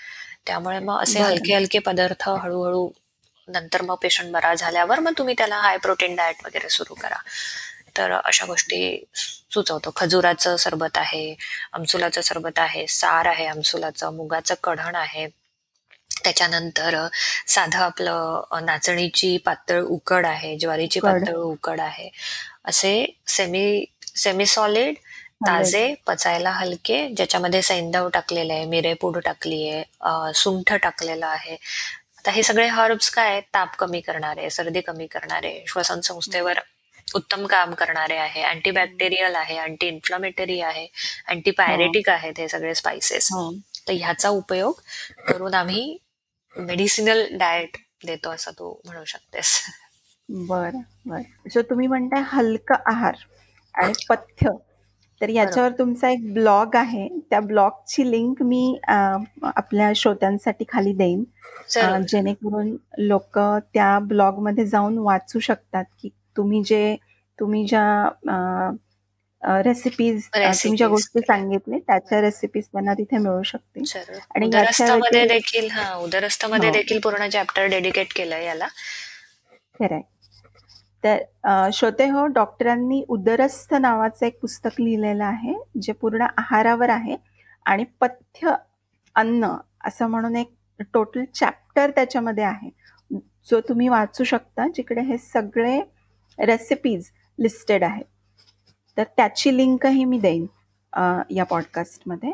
त्यामुळे 0.47 0.79
मग 0.79 1.01
असे 1.01 1.19
हलके 1.19 1.53
हलके 1.55 1.79
पदार्थ 1.79 2.27
हळूहळू 2.29 2.87
नंतर 3.51 3.81
मग 3.81 3.95
पेशंट 4.01 4.31
बरा 4.33 4.53
झाल्यावर 4.55 4.99
मग 4.99 5.13
तुम्ही 5.17 5.35
त्याला 5.37 5.55
हाय 5.57 5.77
प्रोटीन 5.77 6.15
डाएट 6.15 6.45
वगैरे 6.45 6.69
सुरू 6.69 6.93
करा. 6.93 7.17
तर 7.97 8.11
अशा 8.13 8.45
गोष्टी 8.45 8.81
सुचवतो. 9.51 9.91
खजुराचं 9.95 10.55
सरबत 10.57 10.97
आहे 10.97 11.35
अमसुलाचं 11.73 12.21
सरबत 12.21 12.59
आहे 12.59 12.85
सार 12.89 13.25
आहे 13.27 13.45
अमसुलाचं 13.47 14.13
मुगाचं 14.15 14.55
कढण 14.63 14.95
आहे. 14.95 15.27
त्याच्यानंतर 16.23 16.95
साधं 17.47 17.79
आपलं 17.79 18.65
नाचणीची 18.65 19.37
पातळ 19.45 19.81
उकड 19.85 20.25
आहे 20.25 20.55
ज्वारीची 20.57 20.99
पातळ 20.99 21.35
उकड 21.35 21.79
आहे. 21.81 22.09
असे 22.65 22.93
सेमी 23.27 23.85
सेमी 24.15 24.45
सॉलिड 24.45 24.95
ताजे 25.47 25.93
पचायला 26.07 26.49
हलके 26.51 27.07
ज्याच्यामध्ये 27.09 27.61
सैंदव 27.61 28.07
टाकलेले 28.13 28.53
आहे 28.53 28.65
मिरेपूड 28.65 29.17
टाकली 29.19 29.67
आहे 29.69 30.33
सुंठ 30.35 30.73
टाकलेलं 30.73 31.25
आहे 31.27 31.55
आता 32.21 32.31
हे 32.31 32.41
सगळे 32.43 32.67
हर्ब्स 32.67 33.09
काय 33.09 33.39
ताप 33.53 33.75
कमी 33.75 33.99
करणारे 34.01 34.49
सर्दी 34.49 34.81
कमी 34.81 35.05
करणारे 35.07 35.53
श्वसन 35.67 35.99
संस्थेवर 36.01 36.59
उत्तम 37.15 37.45
काम 37.47 37.73
करणारे 37.73 38.15
आहे 38.15 38.41
अँटीबॅक्टेरियल 38.41 39.35
आहे 39.35 39.57
अँटी 39.57 39.87
इन्फ्लामेटरी 39.87 40.59
आहे 40.61 40.85
अँटीपायरेटिक 41.27 42.09
हो. 42.09 42.15
आहेत 42.15 42.39
हे 42.39 42.47
सगळे 42.47 42.75
स्पायसेस 42.75 43.27
हो. 43.31 43.51
तर 43.87 43.93
ह्याचा 43.93 44.29
उपयोग 44.29 44.81
करून 45.27 45.53
आम्ही 45.53 45.97
मेडिसिनल 46.55 47.25
डाएट 47.31 47.77
देतो 48.05 48.29
असं 48.29 48.51
तू 48.51 48.73
म्हणू 48.85 49.03
शकतेस. 49.05 49.59
बर 50.29 50.69
बर. 51.05 51.21
सो 51.49 51.61
तुम्ही 51.61 51.87
म्हणताय 51.87 52.23
हलका 52.27 52.75
आहार 52.91 53.15
आणि 53.75 53.93
पथ्य. 54.09 54.49
तर 55.21 55.29
याच्यावर 55.29 55.71
तुमचा 55.71 56.09
एक 56.09 56.33
ब्लॉग 56.33 56.75
आहे. 56.75 57.07
त्या 57.29 57.39
ब्लॉगची 57.39 58.09
लिंक 58.11 58.41
मी 58.43 58.79
आपल्या 58.87 59.91
श्रोत्यांसाठी 59.95 60.65
खाली 60.69 60.93
देईन. 60.93 61.23
जेणेकरून 62.07 62.75
लोक 62.97 63.39
त्या 63.73 63.97
ब्लॉगमध्ये 63.99 64.65
जाऊन 64.65 64.97
वाचू 64.97 65.39
शकतात 65.39 65.85
की 66.01 66.09
तुम्ही 66.37 66.61
जे 66.65 66.95
तुम्ही 67.39 67.65
ज्या 67.65 68.59
रेसिपीज 69.43 70.25
तुम्ही 70.33 70.77
ज्या 70.77 70.87
गोष्टी 70.87 71.19
सांगितले 71.19 71.79
त्याच्या 71.79 72.19
रेसिपीज 72.21 72.65
त्यांना 72.65 72.93
तिथे 72.93 73.17
मिळू 73.17 73.41
शकतील. 73.43 73.83
आणि 74.35 74.47
उदरस्थामध्ये 74.47 75.25
देखील 75.27 75.69
हा 75.71 75.93
उदरस्थामध्ये 75.95 76.69
हो. 76.69 76.73
देखील 76.73 76.99
पूर्ण 76.99 77.27
चॅप्टर 77.29 77.65
डेडिकेट 77.65 78.13
केलंय 78.15 78.45
याला. 78.45 78.67
खरंय. 79.79 80.01
तर 81.03 81.69
श्रोते 81.73 82.07
हो 82.09 82.25
डॉक्टरांनी 82.33 83.03
उदरस्थ 83.09 83.73
नावाचं 83.73 84.25
एक 84.25 84.39
पुस्तक 84.41 84.79
लिहिलेलं 84.81 85.23
आहे 85.23 85.53
जे 85.83 85.91
पूर्ण 86.01 86.25
आहारावर 86.37 86.89
आहे 86.89 87.15
आणि 87.65 87.83
पथ्य 88.01 88.53
अन्न 89.15 89.47
असं 89.87 90.07
म्हणून 90.09 90.35
एक 90.35 90.51
टोटल 90.93 91.23
चॅप्टर 91.35 91.91
त्याच्यामध्ये 91.95 92.43
आहे. 92.43 92.69
जो 93.49 93.59
तुम्ही 93.69 93.87
वाचू 93.89 94.23
शकता 94.23 94.67
जिकडे 94.75 95.01
हे 95.01 95.17
सगळे 95.17 95.79
रेसिपीज 96.39 97.09
लिस्टेड 97.39 97.83
आहेत. 97.83 98.05
तर 98.97 99.03
त्याची 99.17 99.55
लिंकही 99.57 100.05
मी 100.05 100.19
देईन 100.19 100.45
या 101.35 101.43
पॉडकास्टमध्ये 101.49 102.31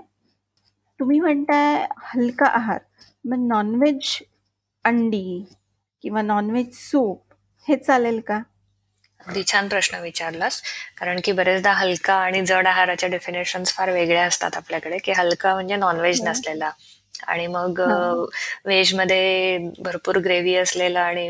तुम्ही 0.99 1.19
म्हणताय 1.19 1.85
हलका 2.03 2.45
आहार 2.47 2.79
मग 3.25 3.47
नॉनव्हेज 3.47 4.17
अंडी 4.85 5.43
किंवा 6.03 6.21
नॉनव्हेज 6.21 6.73
सूप 6.73 7.33
हे 7.67 7.75
चालेल 7.75 8.19
का? 8.27 8.41
अगदी 9.19 9.43
छान 9.43 9.67
प्रश्न 9.69 9.99
विचारलास. 10.01 10.61
कारण 10.97 11.19
की 11.21 11.31
बरेचदा 11.33 11.71
हलका 11.73 12.13
आणि 12.17 12.41
जड 12.45 12.67
आहाराच्या 12.67 13.09
डेफिनेशन 13.09 13.63
फार 13.67 13.91
वेगळ्या 13.91 14.23
असतात 14.25 14.57
आपल्याकडे 14.57 14.97
की 14.99 15.11
हलका 15.13 15.53
म्हणजे 15.53 15.75
नॉनव्हेज 15.77 16.21
हो. 16.21 16.27
नसलेला. 16.27 16.69
आणि 17.27 17.45
मग 17.47 17.79
व्हेजमध्ये 18.65 19.57
भरपूर 19.79 20.17
ग्रेव्ही 20.19 20.55
असलेला 20.57 21.01
आणि 21.03 21.27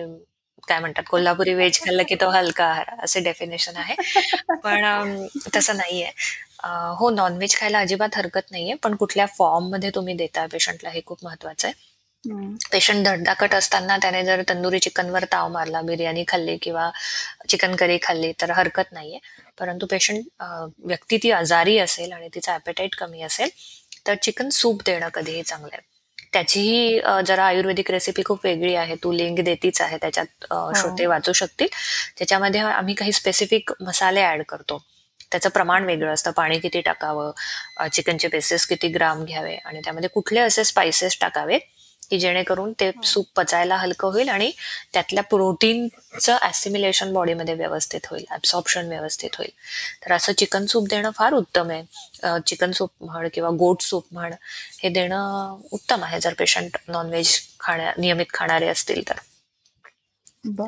काय 0.64 0.80
म्हणतात 0.80 1.04
कोल्हापुरी 1.10 1.54
व्हेज 1.54 1.80
खाल्लं 1.82 2.04
की 2.04 2.16
तो 2.22 2.30
हलका 2.30 2.66
आहार 2.66 2.90
असे 3.04 3.20
डेफिनेशन 3.22 3.78
आहे. 3.78 3.96
पण 4.64 5.26
तसं 5.56 5.78
नाहीये. 5.78 6.12
हो 7.00 7.10
नॉनव्हेज 7.12 7.56
खायला 7.58 7.80
अजिबात 7.80 8.16
हरकत 8.16 8.52
नाहीये 8.52 8.74
पण 8.84 8.96
कुठल्या 8.98 9.26
फॉर्ममध्ये 9.38 9.90
तुम्ही 9.96 10.14
देता 10.16 10.46
पेशंटला 10.52 10.90
हे 10.90 11.02
खूप 11.06 11.24
महत्वाचं 11.24 11.68
आहे. 11.68 11.74
पेशंट 12.72 13.06
धडधाकट 13.06 13.54
असताना 13.54 13.98
त्याने 14.02 14.24
जर 14.26 14.42
तंदुरी 14.50 14.80
चिकनवर 14.80 15.24
ताव 15.32 15.48
मारला 15.52 15.82
बिर्याणी 15.82 16.24
खाल्ली 16.28 16.56
किंवा 16.62 16.90
चिकन 17.50 17.76
करी 17.76 17.98
खाल्ली 18.04 18.32
तर 18.42 18.52
हरकत 18.52 18.92
नाहीये. 18.94 19.20
परंतु 19.60 19.86
पेशंट 19.92 20.44
व्यक्ती 20.86 21.18
ती 21.24 21.32
आजारी 21.32 21.78
असेल 21.80 22.12
आणि 22.12 22.28
तिचा 22.36 22.56
ऍपेटाईट 22.56 22.96
कमी 22.96 23.22
असेल 23.22 23.50
तर 24.08 24.16
चिकन 24.24 24.50
सूप 24.50 24.82
देणं 24.86 25.10
कधीही 25.14 25.44
चांगलं 25.44 25.70
आहे. 25.74 25.82
त्याचीही 26.34 27.00
जरा 27.28 27.46
आयुर्वेदिक 27.46 27.90
रेसिपी 27.92 28.24
खूप 28.26 28.40
वेगळी 28.44 28.74
आहे. 28.76 28.96
तू 29.04 29.12
लिंक 29.12 29.40
देतीच 29.40 29.82
आहे 29.82 29.98
त्याच्यात 30.02 30.46
हो. 30.52 30.72
श्रोते 30.76 31.06
वाचू 31.06 31.34
शकतील. 31.34 31.68
त्याच्यामध्ये 32.18 32.60
आम्ही 32.62 32.94
काही 32.94 33.12
स्पेसिफिक 33.12 33.72
मसाले 33.82 34.24
ऍड 34.26 34.44
करतो. 34.50 34.78
त्याचं 35.32 35.50
प्रमाण 35.50 35.86
वेगळं 35.86 36.14
असतं. 36.14 36.32
पाणी 36.32 36.60
किती 36.60 36.82
टाकावं 36.82 37.88
चिकनचे 37.94 38.28
पीसेस 38.28 38.66
किती 38.68 38.88
ग्राम 38.88 39.24
घ्यावे 39.26 39.56
आणि 39.56 39.80
त्यामध्ये 39.84 40.10
कुठले 40.10 40.40
असे 40.40 40.64
स्पायसेस 40.64 41.18
टाकावे 41.22 41.60
की 42.12 42.20
जेणेकरून 42.20 42.72
ते. 42.74 42.92
सूप 43.04 43.26
पचायला 43.36 43.76
हलकं 43.76 44.12
होईल 44.12 44.30
आणि 44.30 44.52
त्यातल्या 44.94 45.24
प्रोटीनचं 45.24 46.38
ऍसिमिलेशन 46.42 47.14
बॉडीमध्ये 47.14 47.54
व्यवस्थित 47.54 48.08
होईल 48.12 48.26
ऍब्सॉर्प्शन 48.32 48.88
व्यवस्थित 48.88 49.36
होईल. 49.38 49.50
तर 50.06 50.12
असं 50.12 50.34
चिकन 50.34 50.66
सूप 50.66 50.88
देणं 50.90 51.12
फार 51.16 51.34
उत्तम 51.34 51.70
आहे. 51.72 51.84
चिकन 52.48 52.72
सूप 52.72 52.90
म्हण 53.02 53.28
किंवा 53.34 53.50
गोट 53.50 53.82
सूप 53.82 54.06
म्हण 54.12 54.34
हे 54.84 54.90
देणं 54.90 55.58
उत्तम 55.72 56.04
आहे 56.04 56.20
जर 56.20 56.34
पेशंट 56.34 56.78
नॉनव्हेज 56.88 57.40
खाण्या 57.60 57.94
नियमित 57.98 58.26
खाणारे 58.34 58.68
असतील 58.68 59.10
तर. 59.10 59.20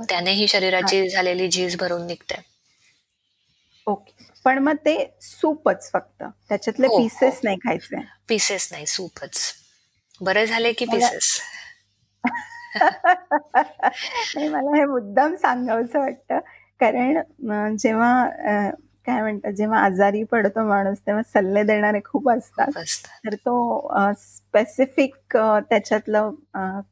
त्यानेही 0.09 0.47
शरीराची 0.47 1.07
झालेली 1.09 1.47
झीज 1.49 1.75
भरून 1.77 2.05
निघते. 2.07 2.41
ओके. 3.87 4.11
पण 4.45 4.57
मग 4.59 4.75
ते 4.75 4.95
सूपच 5.21 5.89
फक्त. 5.91 6.23
त्याच्यातले 6.49 6.87
पीसेस 6.87 7.21
हो, 7.23 7.29
हो. 7.29 7.39
नाही 7.43 7.57
खायचे. 7.57 8.01
पीसेस 8.27 8.67
नाही 8.71 8.85
सूपच. 8.85 9.53
बरे 10.21 10.45
झाले 10.47 10.73
की 10.73 10.85
पीसेस 10.85 11.39
नाही 12.75 14.47
मला 14.47 14.75
हे 14.77 14.85
मुद्दाम 14.85 15.35
सांगावंसं 15.35 15.99
वाटतं. 15.99 16.39
कारण 16.81 17.75
जेव्हा 17.77 18.69
काय 19.07 19.21
म्हणतात 19.21 19.51
जेव्हा 19.51 19.79
आजारी 19.79 20.23
पडतो 20.23 20.63
माणूस 20.63 20.97
तेव्हा 20.97 21.21
सल्ले 21.23 21.63
देणारे 21.63 21.99
खूप 22.05 22.29
असतात. 22.29 22.67
तर 23.25 23.35
तो 23.35 24.13
स्पेसिफिक 24.17 25.15
त्याच्यातलं 25.35 26.31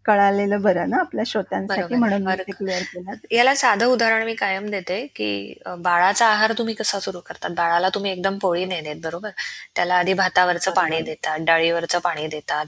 कळालेलं 0.05 0.61
बरं 0.61 0.89
ना 0.89 0.97
आपल्या 0.99 1.23
श्रोत्यांसाठी 1.27 1.95
म्हणून 1.95 2.27
क्लिअर 2.51 2.81
केलं. 2.83 3.11
याला 3.31 3.55
साधं 3.55 3.85
उदाहरण 3.85 4.23
मी 4.23 4.33
कायम 4.35 4.69
देते 4.69 5.05
की 5.15 5.53
बाळाचा 5.77 6.27
आहार 6.27 6.53
तुम्ही 6.57 6.73
कसा 6.75 6.99
सुरू 6.99 7.19
करतात? 7.19 7.49
बाळाला 7.49 7.89
तुम्ही 7.95 8.11
एकदम 8.11 8.37
पोळी 8.37 8.65
नाही 8.65 8.81
देत 8.81 9.01
बरोबर? 9.03 9.29
त्याला 9.75 9.95
आधी 9.95 10.13
भातावरचं 10.13 10.71
पाणी 10.71 11.01
देतात 11.01 11.39
डाळीवरचं 11.39 11.99
पाणी 11.99 12.27
देतात. 12.27 12.65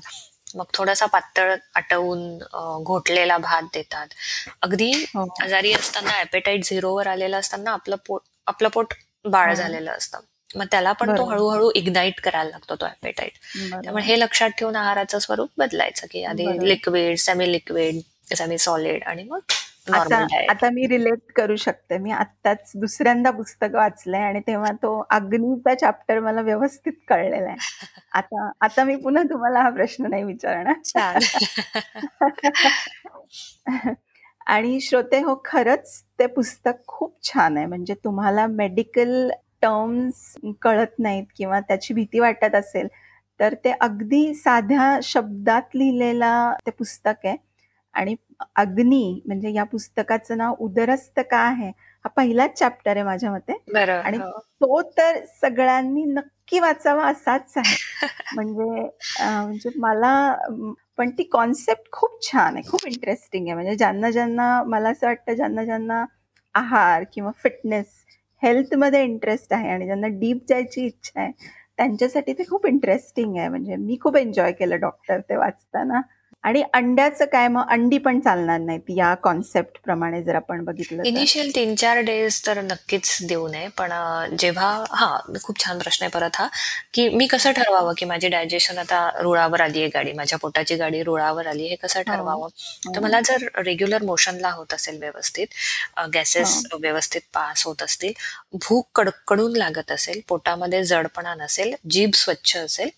मग 0.55 0.65
थोडासा 0.73 1.05
पातळ 1.05 1.55
आटवून 1.75 2.37
घोटलेला 2.83 3.37
भात 3.37 3.63
देतात. 3.73 4.07
अगदी 4.61 4.91
हो. 5.15 5.27
आजारी 5.43 5.73
असताना 5.73 6.19
ऍपेटाईट 6.21 6.63
झिरोवर 6.65 7.07
आलेलं 7.07 7.39
असताना 7.39 7.71
आपलं 7.71 7.95
पोट 8.07 8.21
आपलं 8.47 8.69
पोट 8.69 8.93
बाळ 9.25 9.53
झालेलं 9.53 9.91
असतं. 9.91 10.19
मग 10.55 10.65
त्याला 10.71 10.91
पण 10.91 11.17
तो 11.17 11.23
हळूहळू 11.25 11.71
इग्नाईट 11.75 12.19
करायला 12.21 12.49
लागतो 12.49 12.75
तो 12.75 12.85
ऍपेटाईट 12.85 13.33
त्यामुळे 13.83 14.03
हे 14.03 14.19
लक्षात 14.19 14.49
ठेवून 14.49 14.75
आहाराचं 14.75 15.19
स्वरूप 15.19 15.49
बदलायचं 15.57 16.07
की 16.11 16.23
आधी 16.23 16.45
liquid 16.69 17.17
semi 17.17 17.51
liquid 17.51 17.99
semi 18.35 18.57
solid 18.57 19.03
आणि 19.03 19.23
मग 19.23 19.39
आता 20.49 20.69
मी 20.69 20.87
रिलेट 20.87 21.31
करू 21.35 21.55
शकते. 21.55 21.97
मी 21.97 22.11
आत्ताच 22.11 22.71
दुसऱ्यांदा 22.75 23.31
पुस्तक 23.31 23.75
वाचलंय 23.75 24.21
आणि 24.21 24.39
तेव्हा 24.47 24.71
तो 24.83 24.91
अग्नीचा 25.09 25.73
चॅप्टर 25.75 26.19
मला 26.19 26.41
व्यवस्थित 26.41 26.93
कळलेला 27.07 27.49
आहे. 27.49 27.57
आता 28.11 28.49
आता 28.61 28.83
मी 28.83 28.95
पुन्हा 28.95 29.23
तुम्हाला 29.23 29.61
हा 29.61 29.69
प्रश्न 29.69 30.09
नाही 30.09 30.23
विचारणार. 30.23 31.19
आणि 34.47 34.79
श्रोते 34.81 35.19
हो 35.21 35.35
खरंच 35.45 36.01
ते 36.19 36.25
पुस्तक 36.27 36.85
खूप 36.87 37.15
छान 37.23 37.57
आहे. 37.57 37.65
म्हणजे 37.65 37.93
तुम्हाला 38.03 38.47
मेडिकल 38.47 39.29
टर्म्स 39.61 40.33
कळत 40.61 40.99
नाहीत 40.99 41.25
किंवा 41.37 41.59
त्याची 41.59 41.93
भीती 41.93 42.19
वाटत 42.19 42.55
असेल 42.55 42.87
तर 43.39 43.53
ते 43.65 43.71
अगदी 43.81 44.33
साध्या 44.33 44.99
शब्दात 45.03 45.75
लिहिलेला 45.75 46.31
ते 46.65 46.71
पुस्तक 46.71 47.25
आहे. 47.25 47.35
आणि 47.93 48.15
अग्नी 48.55 49.21
म्हणजे 49.25 49.51
या 49.53 49.63
पुस्तकाचं 49.63 50.37
नाव 50.37 50.55
उदरस्त 50.59 51.19
का 51.31 51.37
आहे 51.37 51.67
हा 52.05 52.09
पहिलाच 52.09 52.57
चॅप्टर 52.59 52.95
आहे 52.95 53.03
माझ्या 53.03 53.31
मते. 53.31 53.53
आणि 53.97 54.17
हो. 54.17 54.39
तो 54.39 54.81
तर 54.97 55.23
सगळ्यांनी 55.41 56.03
नक्की 56.05 56.59
वाचावा 56.59 57.05
असाच 57.05 57.53
आहे. 57.57 57.75
म्हणजे 58.35 58.89
म्हणजे 59.19 59.69
मला 59.75 60.13
पण 60.97 61.09
ती 61.09 61.23
कॉन्सेप्ट 61.23 61.91
खूप 61.91 62.21
छान 62.23 62.55
आहे 62.55 62.69
खूप 62.69 62.85
इंटरेस्टिंग 62.87 63.45
आहे. 63.47 63.53
म्हणजे 63.53 63.75
ज्यांना 63.75 64.11
ज्यांना 64.11 64.63
मला 64.63 64.89
असं 64.89 65.07
वाटतं 65.07 65.33
ज्यांना 65.33 65.63
ज्यांना 65.65 66.03
आहार 66.55 67.03
किंवा 67.13 67.31
फिटनेस 67.43 68.05
हेल्थमध्ये 68.43 69.03
इंटरेस्ट 69.03 69.53
आहे 69.53 69.69
आणि 69.69 69.85
ज्यांना 69.85 70.07
डीप 70.07 70.43
जायची 70.49 70.85
इच्छा 70.85 71.21
आहे 71.21 71.31
त्यांच्यासाठी 71.77 72.33
ते 72.33 72.43
खूप 72.49 72.65
इंटरेस्टिंग 72.67 73.37
आहे. 73.37 73.47
म्हणजे 73.49 73.75
मी 73.75 73.97
खूप 74.01 74.17
एन्जॉय 74.17 74.51
केलं 74.51 74.79
डॉक्टर 74.79 75.19
ते 75.19 75.35
वाचताना. 75.35 76.01
आणि 76.43 76.61
अंड्याचं 76.73 77.25
काय 77.25 77.47
मग 77.47 77.69
अंडी 77.69 77.97
पण 77.97 78.19
चालणार 78.19 78.59
नाहीत 78.59 78.89
या 78.89 79.13
कॉन्सेप्ट 79.23 79.77
प्रमाणे 79.83 80.21
जर 80.23 80.35
आपण 80.35 80.63
बघितलं 80.63 81.03
इनिशियल 81.05 81.49
तीन 81.55 81.73
चार 81.75 81.99
डेज 82.01 82.39
तर 82.45 82.61
नक्कीच 82.61 83.17
देऊ 83.23 83.47
नये 83.47 83.67
पण 83.77 83.91
जेव्हा 84.35 84.69
हा 84.91 85.09
खूप 85.37 85.59
छान 85.59 85.79
प्रश्न 85.79 86.03
आहे 86.03 86.11
परत 86.11 86.35
हा 86.35 86.47
की 86.93 87.07
मी 87.11 87.27
कसं 87.27 87.51
ठरवावं 87.51 87.93
की 87.97 88.05
माझी 88.05 88.27
डायजेशन 88.29 88.77
आता 88.77 89.09
रुळावर 89.19 89.61
आली 89.61 89.79
आहे 89.79 89.89
गाडी 89.89 90.13
माझ्या 90.13 90.37
पोटाची 90.39 90.75
गाडी 90.75 91.03
रुळावर 91.03 91.47
आली 91.47 91.67
हे 91.67 91.75
कसं 91.75 91.99
हो. 91.99 92.03
ठरवावं 92.05 92.47
तर 92.85 92.97
हो. 92.97 93.03
मला 93.03 93.19
जर 93.21 93.47
रेग्युलर 93.59 94.03
मोशनला 94.03 94.49
होत 94.51 94.73
असेल 94.73 94.99
व्यवस्थित 94.99 95.47
गॅसेस 96.09 96.57
हो. 96.65 96.77
व्यवस्थित 96.79 97.21
पास 97.33 97.65
होत 97.65 97.81
असतील 97.81 98.13
भूक 98.53 98.87
कडकडून 98.95 99.57
लागत 99.57 99.91
असेल 99.91 100.21
पोटामध्ये 100.27 100.83
जडपणा 100.85 101.35
नसेल 101.35 101.75
जीभ 101.89 102.15
स्वच्छ 102.15 102.57
असेल 102.57 102.89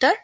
तर 0.00 0.14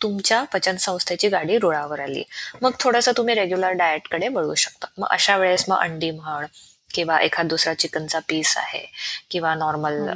तुमच्या 0.00 0.42
पचन 0.52 0.76
संस्थेची 0.76 1.28
गाडी 1.28 1.58
रुळावर 1.58 2.00
आली. 2.00 2.22
मग 2.62 2.72
थोडंसं 2.80 3.12
तुम्ही 3.16 3.34
रेग्युलर 3.34 3.72
डाएटकडे 3.72 4.28
वळू 4.28 4.54
शकता. 4.54 4.86
मग 4.98 5.06
अशा 5.10 5.36
वेळेस 5.36 5.64
मग 5.68 5.78
अंडी 5.78 6.10
म्हण 6.10 6.46
किंवा 6.94 7.20
एखाद 7.20 7.48
दुसरा 7.48 7.74
चिकनचा 7.74 8.18
पीस 8.28 8.56
आहे 8.56 8.84
किंवा 9.30 9.54
नॉर्मल 9.54 10.08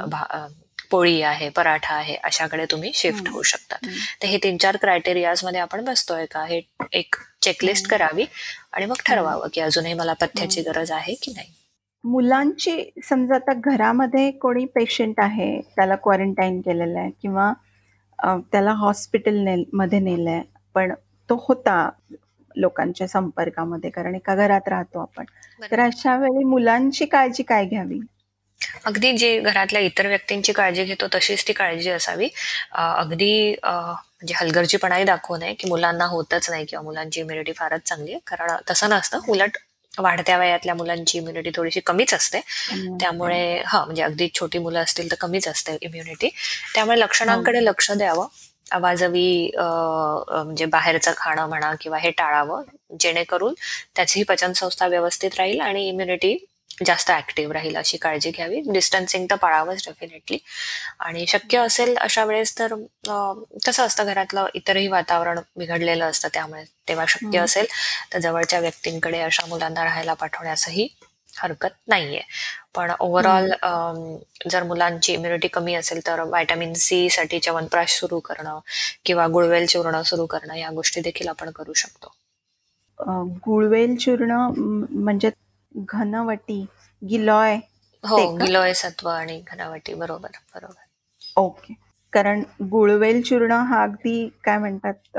पोळी 0.91 1.21
आहे 1.21 1.47
पराठा 1.49 1.93
आहे 1.95 2.15
अशाकडे 2.23 2.65
तुम्ही 2.71 2.91
शिफ्ट 2.95 3.27
होऊ 3.29 3.41
शकता. 3.41 3.75
तर 4.21 4.27
हे 4.27 4.37
तीन 4.43 4.57
चार 4.57 4.77
क्रायटेरियाजमध्ये 4.77 5.59
आपण 5.61 5.83
बसतोय 5.85 6.25
का? 6.25 6.43
हे 6.45 6.61
एक 6.91 7.15
चेकलिस्ट 7.41 7.87
करावी 7.89 8.25
आणि 8.73 8.85
मग 8.85 9.01
ठरवावं 9.05 9.47
की 9.53 9.61
अजूनने 9.61 9.93
मला 9.93 10.13
पथ्याची 10.13 10.61
गरज 10.61 10.91
आहे 10.91 11.13
की 11.13 11.31
नाही. 11.31 11.53
मुलांची 12.03 12.91
समजा 13.09 13.35
आता 13.35 13.53
घरामध्ये 13.65 14.29
कोणी 14.31 14.65
पेशंट 14.65 15.19
आहे 15.19 15.59
त्याला 15.75 15.95
क्वारंटाईन 15.95 16.59
केलेलं 16.61 16.99
आहे 16.99 17.09
किंवा 17.21 17.51
त्याला 18.23 18.71
हॉस्पिटल 18.77 19.37
ने 19.45 19.55
मध्ये 19.73 19.99
नेलंय. 19.99 20.41
पण 20.75 20.93
तो 21.29 21.35
होता 21.47 21.89
लोकांच्या 22.55 23.07
संपर्कामध्ये 23.07 23.89
कारण 23.89 24.15
एका 24.15 24.35
घरात 24.35 24.67
राहतो 24.67 24.99
आपण. 24.99 25.25
तर 25.71 25.79
अशा 25.79 26.15
वेळी 26.17 26.43
मुलांची 26.43 27.05
काळजी 27.05 27.43
काय 27.43 27.65
घ्यावी? 27.65 27.99
अगदी 28.85 29.11
जे 29.17 29.39
घरातल्या 29.39 29.81
इतर 29.81 30.07
व्यक्तींची 30.07 30.53
काळजी 30.53 30.83
घेतो 30.83 31.07
तशीच 31.15 31.47
ती 31.47 31.53
काळजी 31.53 31.89
असावी. 31.89 32.27
अगदी 32.73 33.55
म्हणजे 33.63 34.33
हलगर्जीपणाही 34.37 35.03
दाखवू 35.03 35.37
नये 35.37 35.53
की 35.53 35.69
मुलांना 35.69 36.05
होतच 36.05 36.49
नाही 36.49 36.65
किंवा 36.65 36.83
मुलांची 36.83 37.19
इम्युनिटी 37.21 37.53
फारच 37.57 37.87
चांगली 37.87 38.11
आहे. 38.11 38.19
कारण 38.27 38.55
तसं 38.69 38.89
नसतं 38.89 39.19
उलट 39.27 39.57
वाढत्या 39.97 40.37
वयातल्या 40.37 40.75
मुलांची 40.75 41.17
इम्युनिटी 41.17 41.51
थोडीशी 41.55 41.79
कमीच 41.85 42.13
असते. 42.13 42.39
त्यामुळे 42.99 43.61
हा 43.67 43.83
म्हणजे 43.85 44.03
अगदी 44.03 44.27
छोटी 44.35 44.57
मुलं 44.59 44.79
असतील 44.83 45.11
तर 45.11 45.15
कमीच 45.19 45.47
असते 45.47 45.77
इम्युनिटी 45.81 46.29
त्यामुळे 46.75 46.99
लक्षणांकडे 46.99 47.63
लक्ष 47.65 47.91
द्यावं. 47.91 48.27
आवाजवी 48.71 49.51
म्हणजे 49.55 50.65
बाहेरचं 50.65 51.11
खाणं 51.17 51.47
म्हणा 51.49 51.73
किंवा 51.81 51.97
हे 51.97 52.09
टाळावं. 52.17 52.61
जेणेकरून 52.99 53.53
त्याचीही 53.95 54.23
पचनसंस्था 54.23 54.87
व्यवस्थित 54.87 55.35
राहील 55.37 55.59
आणि 55.61 55.87
इम्युनिटी 55.87 56.35
जास्त 56.85 57.11
ऍक्टिव्ह 57.11 57.53
राहील 57.53 57.75
अशी 57.77 57.97
काळजी 57.97 58.31
घ्यावी. 58.31 58.61
डिस्टन्सिंग 58.67 59.25
तर 59.31 59.35
पाळावंच 59.35 59.83
डेफिनेटली 59.87 60.37
आणि 60.99 61.25
शक्य 61.27 61.57
असेल 61.59 61.95
अशा 61.97 62.23
वेळेस 62.25 62.57
तर 62.59 62.73
कसं 63.65 63.83
असतं 63.85 64.05
घरातलं 64.05 64.47
इतरही 64.55 64.87
वातावरण 64.87 65.39
बिघडलेलं 65.57 66.05
असतं 66.05 66.27
त्यामुळे 66.33 66.63
तेव्हा 66.87 67.05
शक्य 67.09 67.39
असेल 67.39 67.65
तर 68.13 68.19
जवळच्या 68.19 68.59
व्यक्तींकडे 68.59 69.19
अशा 69.21 69.45
मुलांना 69.47 69.83
राहायला 69.83 70.13
पाठवण्यासही 70.13 70.87
हरकत 71.35 71.69
नाहीये. 71.87 72.21
पण 72.75 72.91
ओव्हरऑल 72.99 73.51
जर 74.49 74.63
मुलांची 74.63 75.13
इम्युनिटी 75.13 75.47
कमी 75.47 75.73
असेल 75.75 76.05
तर 76.07 76.21
व्हायटामिन 76.21 76.73
सी 76.73 77.09
साठी 77.09 77.39
च्यवनप्राश 77.39 77.99
सुरू 77.99 78.19
करणं 78.25 78.59
किंवा 79.05 79.27
गुळवेल 79.27 79.65
चूर्ण 79.65 80.01
सुरू 80.05 80.25
करणं 80.25 80.55
या 80.55 80.69
गोष्टी 80.75 81.01
देखील 81.01 81.27
आपण 81.27 81.49
करू 81.55 81.73
शकतो. 81.73 82.13
गुळवेल 83.45 83.95
चूर्ण 83.95 84.31
म्हणजे 84.57 85.29
घनवटी 85.75 86.65
गिलॉय 87.01 87.57
हो 88.03 88.17
गिलॉय 88.37 88.73
सत्व 88.73 89.09
आणि 89.09 89.41
घनवटी 89.47 89.93
बरोबर 89.93 90.37
बरोबर. 90.55 90.81
ओके. 91.37 91.73
कारण 92.13 92.41
गुळवेल 92.61 93.21
चूर्ण 93.21 93.51
हा 93.51 93.81
अगदी 93.83 94.29
काय 94.43 94.57
म्हणतात 94.57 95.17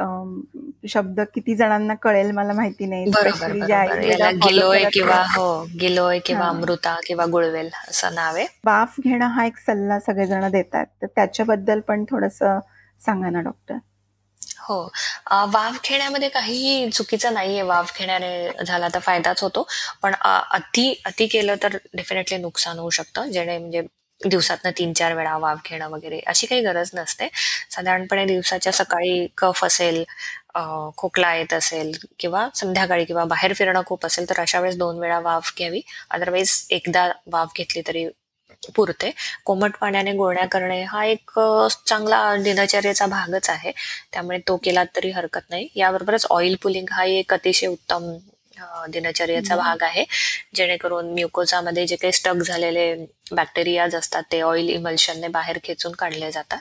शब्द 0.89 1.21
किती 1.35 1.55
जणांना 1.57 1.95
कळेल 1.95 2.31
मला 2.31 2.53
माहिती 2.53 2.87
नाही. 2.87 3.05
गिलोय 4.39 4.85
किंवा 4.93 5.23
हो 5.37 5.47
गिलोय 5.81 6.19
किंवा 6.19 6.49
अमृता 6.49 6.99
किंवा 7.07 7.27
गुळवेल 7.27 7.71
असं 7.89 8.15
नाव 8.15 8.35
आहे. 8.37 8.47
वाफ 8.67 9.01
घेणं 9.01 9.27
हा 9.27 9.45
एक 9.47 9.57
सल्ला 9.57 9.99
सगळेजण 10.01 10.51
देतात. 10.51 10.87
तर 11.03 11.07
त्याच्याबद्दल 11.07 11.81
पण 11.81 12.05
थोडस 12.11 12.39
सांगा 13.01 13.31
ना 13.31 13.41
डॉक्टर? 13.41 13.79
हो. 14.61 14.77
वाफ 15.53 15.79
घेण्यामध्ये 15.85 16.29
काहीही 16.29 16.91
चुकीचं 16.91 17.35
नाहीये. 17.35 17.63
वाफ 17.63 17.99
घेण्याने 17.99 18.65
झाला 18.67 18.89
तर 18.95 18.99
फायदाच 19.01 19.43
होतो. 19.43 19.67
पण 20.03 20.15
अति 20.23 20.93
अति 21.07 21.27
केलं 21.27 21.55
तर 21.63 21.77
डेफिनेटली 21.95 22.39
नुकसान 22.39 22.79
होऊ 22.79 22.91
शकतं. 22.91 23.31
जेणे 23.33 23.59
म्हणजे 23.59 23.83
दिवसातनं 24.21 24.71
तीन 24.79 24.93
चार 24.93 25.13
वेळा 25.15 25.37
वाफ 25.39 25.59
घेणं 25.69 25.89
वगैरे 25.91 26.19
अशी 26.29 26.47
काही 26.47 26.61
गरज 26.63 26.91
नसते. 26.95 27.29
साधारणपणे 27.71 28.25
दिवसाच्या 28.27 28.73
सकाळी 28.73 29.27
कफ 29.39 29.65
असेल 29.65 30.03
खोकला 30.97 31.35
येत 31.35 31.53
असेल 31.55 31.93
किंवा 32.19 32.49
संध्याकाळी 32.55 33.05
किंवा 33.05 33.25
बाहेर 33.25 33.53
फिरणं 33.55 33.83
खूप 33.87 34.07
असेल 34.07 34.29
तर 34.31 34.41
अशा 34.41 34.61
वेळेस 34.61 34.77
दोन 34.79 34.99
वेळा 34.99 35.19
वाफ 35.21 35.53
घ्यावी. 35.59 35.81
अदरवाईज 36.11 36.67
एकदा 36.71 37.09
वाफ 37.27 37.53
घेतली 37.57 37.83
तरी 37.87 38.05
पुरते. 38.63 39.11
कोमट 39.45 39.77
पाण्याने 39.81 40.13
गुळण्या 40.13 40.47
करणे 40.49 40.83
हा 40.85 41.05
एक 41.05 41.31
चांगला 41.87 42.35
दिनचर्याचा 42.43 43.07
भागच 43.07 43.49
आहे. 43.51 43.73
त्यामुळे 44.13 44.39
तो 44.49 44.57
केला 44.65 44.85
तरी 44.97 45.11
हरकत 45.11 45.51
नाही. 45.51 45.69
याबरोबरच 45.77 46.27
ऑइल 46.31 46.57
पुलिंग 46.63 46.87
हा 46.93 47.05
एक 47.05 47.33
अतिशय 47.35 47.67
उत्तम 47.67 48.13
दिनचर्याचा 48.91 49.57
भाग 49.57 49.83
आहे. 49.83 50.05
जेणेकरून 50.55 51.13
म्युकोजामध्ये 51.15 51.87
जे 51.87 51.97
काही 51.97 52.13
स्टक 52.13 52.43
झालेले 52.45 52.95
बॅक्टेरियाज 53.33 53.95
असतात 53.95 54.23
ते 54.33 54.41
ऑइल 54.43 54.69
इमल्शनने 54.71 55.29
बाहेर 55.29 55.59
खेचून 55.65 55.93
काढले 55.99 56.31
जातात 56.33 56.59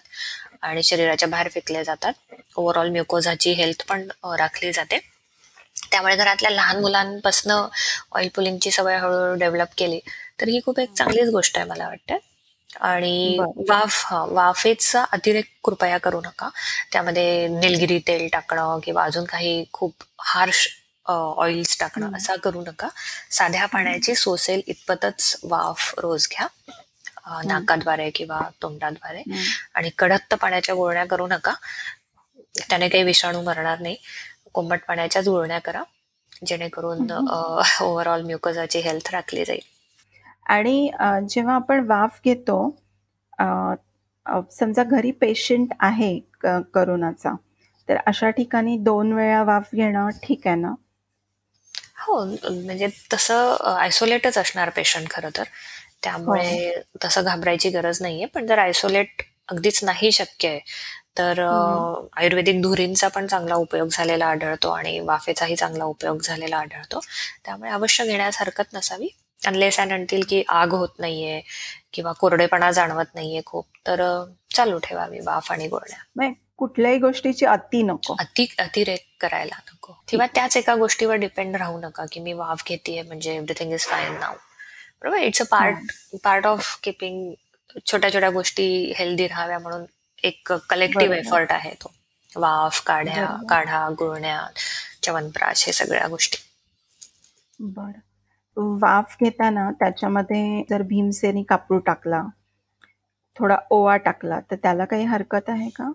आणि 0.61 0.83
शरीराच्या 0.83 1.27
बाहेर 1.29 1.47
फेकले 1.49 1.83
जातात. 1.83 2.13
ओव्हरऑल 2.57 2.89
म्युकोझाची 2.89 3.51
हेल्थ 3.53 3.83
पण 3.89 4.07
राखली 4.37 4.71
जाते. 4.71 4.99
त्यामुळे 5.91 6.15
घरातल्या 6.15 6.49
लहान 6.51 6.79
मुलांपासून 6.81 7.51
ऑइल 8.11 8.29
पुलिंगची 8.35 8.71
सवय 8.71 8.97
हळूहळू 8.97 9.35
डेव्हलप 9.39 9.67
केली. 9.77 9.99
तर 10.41 10.47
ही 10.47 10.59
खूप 10.65 10.79
एक 10.79 10.91
चांगलीच 10.97 11.29
गोष्ट 11.29 11.57
आहे 11.57 11.65
मला 11.67 11.87
वाटते. 11.87 12.17
आणि 12.81 13.37
वाफ 13.69 14.01
हा 14.05 14.23
वाफेचा 14.29 15.03
अतिरेक 15.11 15.45
कृपया 15.63 15.97
करू 15.97 16.19
नका. 16.25 16.49
त्यामध्ये 16.91 17.47
निलगिरी 17.47 17.99
तेल 18.07 18.27
टाकणं 18.33 18.79
किंवा 18.83 19.03
अजून 19.03 19.23
काही 19.25 19.63
खूप 19.73 20.03
हार्श 20.19 20.67
ऑइल्स 21.05 21.77
टाकणं 21.79 22.15
असा 22.17 22.35
करू 22.35 22.61
नका. 22.61 22.87
साध्या 23.31 23.65
पाण्याची 23.65 24.15
सोसेल 24.15 24.61
इतपतच 24.67 25.35
वाफ 25.43 25.93
रोज 25.99 26.27
घ्या. 26.31 26.47
नाकाद्वारे 27.45 28.09
किंवा 28.09 28.39
तोंडाद्वारे. 28.61 29.23
आणि 29.75 29.89
कडक 29.97 30.33
पाण्याच्या 30.35 30.75
गुळण्या 30.75 31.05
करू 31.05 31.27
नका. 31.27 31.53
त्याने 32.69 32.89
काही 32.89 33.03
विषाणू 33.03 33.41
मरणार 33.41 33.79
नाही. 33.79 33.95
कोंबट 34.53 34.79
पाण्याच्या 34.87 35.21
जुळण्या 35.21 35.59
करा. 35.59 35.83
जेणेकरून 36.45 37.11
ओव्हरऑल 37.11 38.21
म्युकोजाची 38.21 38.79
हेल्थ 38.79 39.09
राखली 39.11 39.45
जाईल. 39.45 39.70
आणि 40.45 40.89
जेव्हा 41.29 41.55
आपण 41.55 41.85
वाफ 41.87 42.19
घेतो 42.25 42.59
समजा 44.51 44.83
घरी 44.83 45.11
पेशंट 45.21 45.73
आहे 45.81 46.17
करोनाचा 46.73 47.33
तर 47.89 47.97
अशा 48.07 48.29
ठिकाणी 48.29 48.77
दोन 48.81 49.11
वेळा 49.13 49.43
वाफ 49.43 49.69
घेणं 49.75 50.09
ठीक 50.23 50.47
आहे 50.47 50.55
ना? 50.55 50.73
हो 51.99 52.23
म्हणजे 52.25 52.87
तसं 53.13 53.55
आयसोलेटच 53.71 54.37
असणार 54.37 54.69
पेशंट 54.75 55.09
खरं 55.11 55.29
तर. 55.37 55.43
त्यामुळे 56.03 56.47
हो. 56.67 56.81
तसं 57.03 57.23
घाबरायची 57.23 57.69
गरज 57.69 58.01
नाहीये 58.01 58.25
पण 58.25 58.45
जर 58.47 58.57
आयसोलेट 58.59 59.21
अगदीच 59.49 59.83
नाही 59.83 60.11
शक्य 60.11 60.47
आहे 60.49 60.59
तर 61.17 61.39
आयुर्वेदिक 62.13 62.61
धुरींचा 62.61 63.07
पण 63.07 63.27
चांगला 63.27 63.55
उपयोग 63.57 63.87
झालेला 63.91 64.25
आढळतो 64.27 64.69
आणि 64.71 64.99
वाफेचाही 65.01 65.55
चांगला 65.55 65.85
उपयोग 65.85 66.21
झालेला 66.21 66.57
आढळतो. 66.57 66.99
त्यामुळे 67.45 67.71
अवश्य 67.71 68.05
घेण्यास 68.05 68.37
हरकत 68.39 68.73
नसावी. 68.73 69.07
अनलेस 69.47 69.79
अँड 69.79 69.91
आणतील 69.91 70.23
की 70.29 70.43
आग 70.47 70.73
होत 70.73 70.99
नाहीये 70.99 71.41
किंवा 71.93 72.11
कोरडेपणा 72.11 72.71
जाणवत 72.71 73.15
नाहीये 73.15 73.41
खूप 73.45 73.67
तर 73.87 74.01
चालू 74.55 74.77
ठेवावी 74.77 75.19
वाफ 75.19 75.51
आणि 75.51 75.67
गोळण्या 75.67 76.31
कुठल्याही 76.57 76.97
गोष्टीची 76.97 77.45
अति 77.45 77.81
नको. 77.83 78.15
अति 78.19 78.45
अतिरेक 78.59 79.05
करायला 79.21 79.55
नको. 79.67 79.93
किंवा 80.07 80.25
त्याच 80.25 80.57
एका 80.57 80.75
गोष्टीवर 80.75 81.15
डिपेंड 81.15 81.55
राहू 81.55 81.79
नका 81.79 82.05
की 82.11 82.19
मी 82.19 82.33
वाफ 82.33 82.63
घेते 82.67 83.01
म्हणजे 83.01 83.35
एव्हरीथिंग 83.35 83.73
इज 83.73 83.85
फाईन 83.85 84.13
नाव 84.13 84.33
बरोबर? 85.01 85.17
It's 85.17 85.41
a 85.41 85.45
part 85.51 86.17
part 86.23 86.45
of 86.45 86.79
keeping 86.83 87.33
छोट्या 87.85 88.13
छोट्या 88.13 88.29
गोष्टी 88.29 88.93
हेल्दी 88.97 89.27
राहाव्या 89.27 89.59
म्हणून 89.59 89.85
एक 90.23 90.51
कलेक्टिव्ह 90.69 91.15
एफर्ट 91.15 91.51
आहे 91.51 91.73
तो. 91.73 91.91
वाफ 92.35 92.81
काढ्या 92.85 93.25
काढा 93.49 93.87
गुळण्या 93.89 94.47
च्यवनप्राश 95.03 95.65
हे 95.65 95.73
सगळ्या 95.73 96.07
गोष्टी. 96.07 96.37
बर. 97.59 97.91
वाफ 98.81 99.15
घेताना 99.23 99.69
त्याच्यामध्ये 99.79 100.63
जर 100.69 100.81
भीमसेनी 100.81 101.43
कापूर 101.43 101.79
टाकला 101.85 102.21
थोडा 103.35 103.55
ओवा 103.71 103.95
टाकला 103.97 104.39
तर 104.51 104.55
त्याला 104.55 104.85
काही 104.85 105.05
हरकत 105.05 105.49
आहे 105.49 105.69
का? 105.75 105.91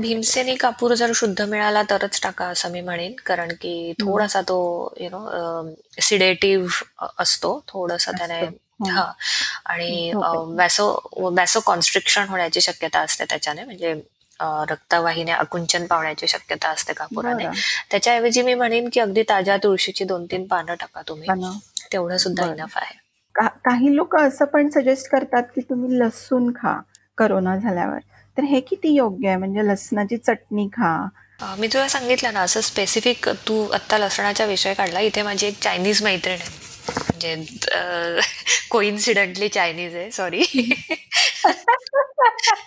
भीमसेनी 0.00 0.54
कापूर 0.56 0.94
जर 0.94 1.10
शुद्ध 1.14 1.40
मिळाला 1.42 1.82
तरच 1.90 2.20
टाका 2.22 2.44
असं 2.46 2.70
मी 2.72 2.80
म्हणेन. 2.80 3.14
कारण 3.26 3.52
की 3.60 3.92
थोडासा 4.00 4.40
तो 4.40 4.58
यु 5.00 5.08
नो 5.12 5.72
सिडेटिव्ह 6.00 7.06
असतो. 7.18 7.58
थोडस 7.68 8.08
त्याने 8.08 8.40
हा. 8.90 9.10
आणि 9.66 10.12
वॅसो 10.56 10.86
वॅसो 11.36 11.60
कॉन्स्ट्रिक्शन 11.66 12.28
होण्याची 12.28 12.60
शक्यता 12.60 13.00
असते 13.00 13.24
त्याच्याने. 13.24 13.64
म्हणजे 13.64 13.94
रक्तवाहिन्या 14.40 15.36
अकुंचन 15.36 15.86
पावण्याची 15.86 16.26
शक्यता 16.28 16.68
असते 16.68 16.92
कापुराने 16.92 17.46
त्याच्याऐवजी 17.90 18.42
मी 18.42 18.54
म्हणेन 18.54 18.88
की 18.92 19.00
अगदी 19.00 19.22
ताज्या 19.22 19.56
तुळशीची 19.56 20.04
दोन 20.04 20.26
तीन 20.26 20.46
पानं 20.46 20.74
टाका 20.74 21.02
तुम्ही. 21.08 21.28
तेवढं 21.92 22.16
सुद्धा 22.16 22.46
इनफ 22.46 22.76
आहे. 22.76 22.98
काही 23.34 23.96
लोक 23.96 24.16
असं 24.16 24.44
पण 24.44 24.68
सजेस्ट 24.68 25.10
करतात 25.10 25.42
की 25.54 25.60
तुम्ही 25.60 25.98
लसूण 25.98 26.50
खा 26.52 26.80
करोना 27.18 27.56
झाल्यावर. 27.56 27.98
तर 28.36 28.42
हे 28.42 28.60
किती 28.60 28.94
योग्य 28.94 29.28
आहे? 29.28 29.36
म्हणजे 29.36 29.66
लसणाची 29.66 30.16
चटणी 30.16 30.68
खा. 30.68 31.08
मी 31.58 31.66
तुला 31.66 31.88
सांगितलं 31.88 32.32
ना 32.32 32.40
असं 32.40 32.60
स्पेसिफिक 32.60 33.28
तू 33.28 33.66
आत्ता 33.68 33.98
लसणाचा 33.98 34.44
विषय 34.44 34.74
काढला 34.74 35.00
इथे 35.00 35.22
माझी 35.22 35.46
एक 35.46 35.58
चायनीज 35.62 36.02
मैत्रीण 36.02 36.34
आहे. 36.34 36.67
म्हणजे 36.90 37.34
कोइन्सिडंटली 38.70 39.48
चायनीज 39.48 39.94
आहे 39.96 40.10
सॉरी 40.10 40.42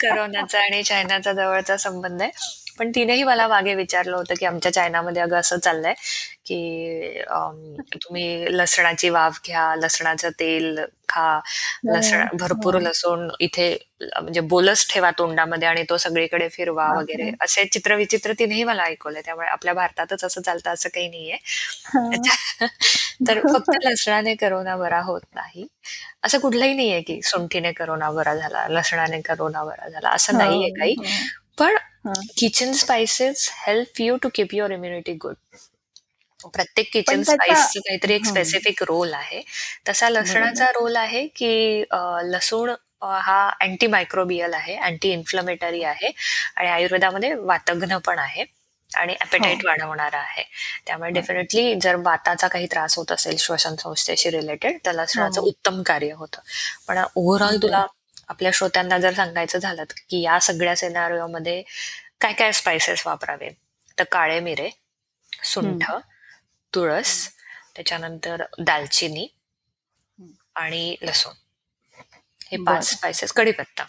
करोनाचा 0.01 0.59
आणि 0.63 0.83
चायनाचा 0.83 1.33
जवळचा 1.33 1.77
संबंध 1.77 2.21
आहे. 2.21 2.31
पण 2.77 2.91
तिनेही 2.95 3.23
मला 3.23 3.47
मागे 3.47 3.73
विचारलं 3.75 4.15
होतं 4.15 4.33
की 4.35 4.45
आमच्या 4.45 4.71
चायनामध्ये 4.73 5.21
अगं 5.21 5.39
असं 5.39 5.57
चाललंय 5.59 5.93
की 6.45 7.21
तुम्ही 7.95 8.45
लसणाची 8.51 9.09
वाफ 9.09 9.39
घ्या 9.45 9.73
लसणाचं 9.77 10.29
तेल 10.39 10.79
खा 11.09 11.39
लसण 11.87 12.25
भरपूर 12.33 12.79
लसूण 12.79 13.27
इथे 13.39 13.69
म्हणजे 14.13 14.39
बोलच 14.43 14.85
ठेवा 14.89 15.09
तोंडामध्ये 15.17 15.67
आणि 15.67 15.83
तो 15.89 15.97
सगळीकडे 15.97 16.47
फिरवा 16.49 16.87
वगैरे. 16.93 17.29
असे 17.41 17.63
चित्रविचित्र 17.67 18.33
तिनेही 18.39 18.63
मला 18.63 18.83
ऐकवलंय. 18.83 19.21
त्यामुळे 19.21 19.47
आपल्या 19.49 19.73
भारतातच 19.73 20.23
असं 20.23 20.41
चालतं 20.41 20.71
असं 20.73 20.89
काही 20.89 21.07
नाहीये. 21.09 21.37
तर 23.27 23.39
फक्त 23.45 23.75
लसणाने 23.83 24.35
करोना 24.35 24.75
बरा 24.77 25.01
होत 25.01 25.21
नाही. 25.35 25.67
असं 26.23 26.39
कुठलंही 26.39 26.73
नाहीये 26.73 27.01
की 27.03 27.19
सुंठीने 27.23 27.71
करोना 27.73 28.11
बरा 28.11 28.35
झाला 28.35 28.67
लसणाने 28.69 29.21
करोना 29.23 29.63
बरा 29.65 29.89
झाला 29.89 30.09
असं 30.11 30.37
नाहीये 30.37 30.69
काही. 30.71 30.95
पण 31.57 31.77
kitchen 32.05 32.71
spices 32.73 33.49
help 33.57 34.01
you 34.01 34.15
to 34.23 34.29
keep 34.35 34.53
your 34.53 34.71
immunity 34.71 35.13
good 35.21 35.35
प्रत्येक 36.53 36.89
किचन 36.93 37.23
स्पाइसचं 37.23 37.79
काहीतरी 37.79 38.13
एक 38.13 38.25
स्पेसिफिक 38.25 38.81
रोल 38.83 39.13
आहे. 39.13 39.41
तसा 39.89 40.09
लसणाचा 40.09 40.69
रोल 40.71 40.95
आहे 40.95 41.25
की 41.35 41.83
लसूण 42.31 42.71
हा 43.01 43.37
अँटी 43.61 43.87
मायक्रोबियल 43.87 44.53
आहे 44.53 44.75
अँटी 44.77 45.11
इन्फ्लमेटरी 45.11 45.83
आहे 45.83 46.11
आणि 46.55 46.69
आयुर्वेदामध्ये 46.69 47.33
वातघ्न 47.35 47.97
पण 48.05 48.19
आहे 48.19 48.43
आणि 48.91 49.13
ॲपेटाईट 49.21 49.57
हो. 49.57 49.67
वाढवणारा 49.67 50.17
आहे. 50.19 50.43
त्यामुळे 50.87 51.09
डेफिनेटली 51.11 51.75
जर 51.81 51.95
वाताचा 52.05 52.47
काही 52.47 52.65
त्रास 52.71 52.97
होत 52.97 53.11
असेल 53.11 53.37
श्वसन 53.39 53.75
संस्थेशी 53.83 54.31
रिलेटेड 54.31 54.77
तर 54.85 54.91
लसणाचं. 54.93 55.41
उत्तम 55.41 55.81
कार्य 55.85 56.11
होतं. 56.13 56.41
पण 56.87 57.03
ओव्हरऑल 57.15 57.61
तुला 57.61 57.85
आपल्या 58.31 58.51
श्रोत्यांना 58.53 58.97
जर 58.97 59.13
सांगायचं 59.13 59.59
झालं 59.59 59.83
की 60.09 60.21
या 60.21 60.39
सगळ्या 60.39 60.75
सेनारिओमध्ये 60.75 61.61
काय 62.21 62.33
काय 62.33 62.51
स्पायसेस 62.51 63.05
वापरावे 63.05 63.49
तर 63.97 64.03
काळे 64.11 64.39
मिरे 64.39 64.69
सुंठ 65.43 65.83
तुळस 66.73 67.13
त्याच्यानंतर 67.75 68.43
दालचिनी 68.59 69.27
आणि 70.55 70.95
लसूण. 71.01 71.33
हे 72.51 72.57
पाच 72.65 72.89
स्पायसेस 72.89 73.31
कढीपत्ता. 73.31 73.85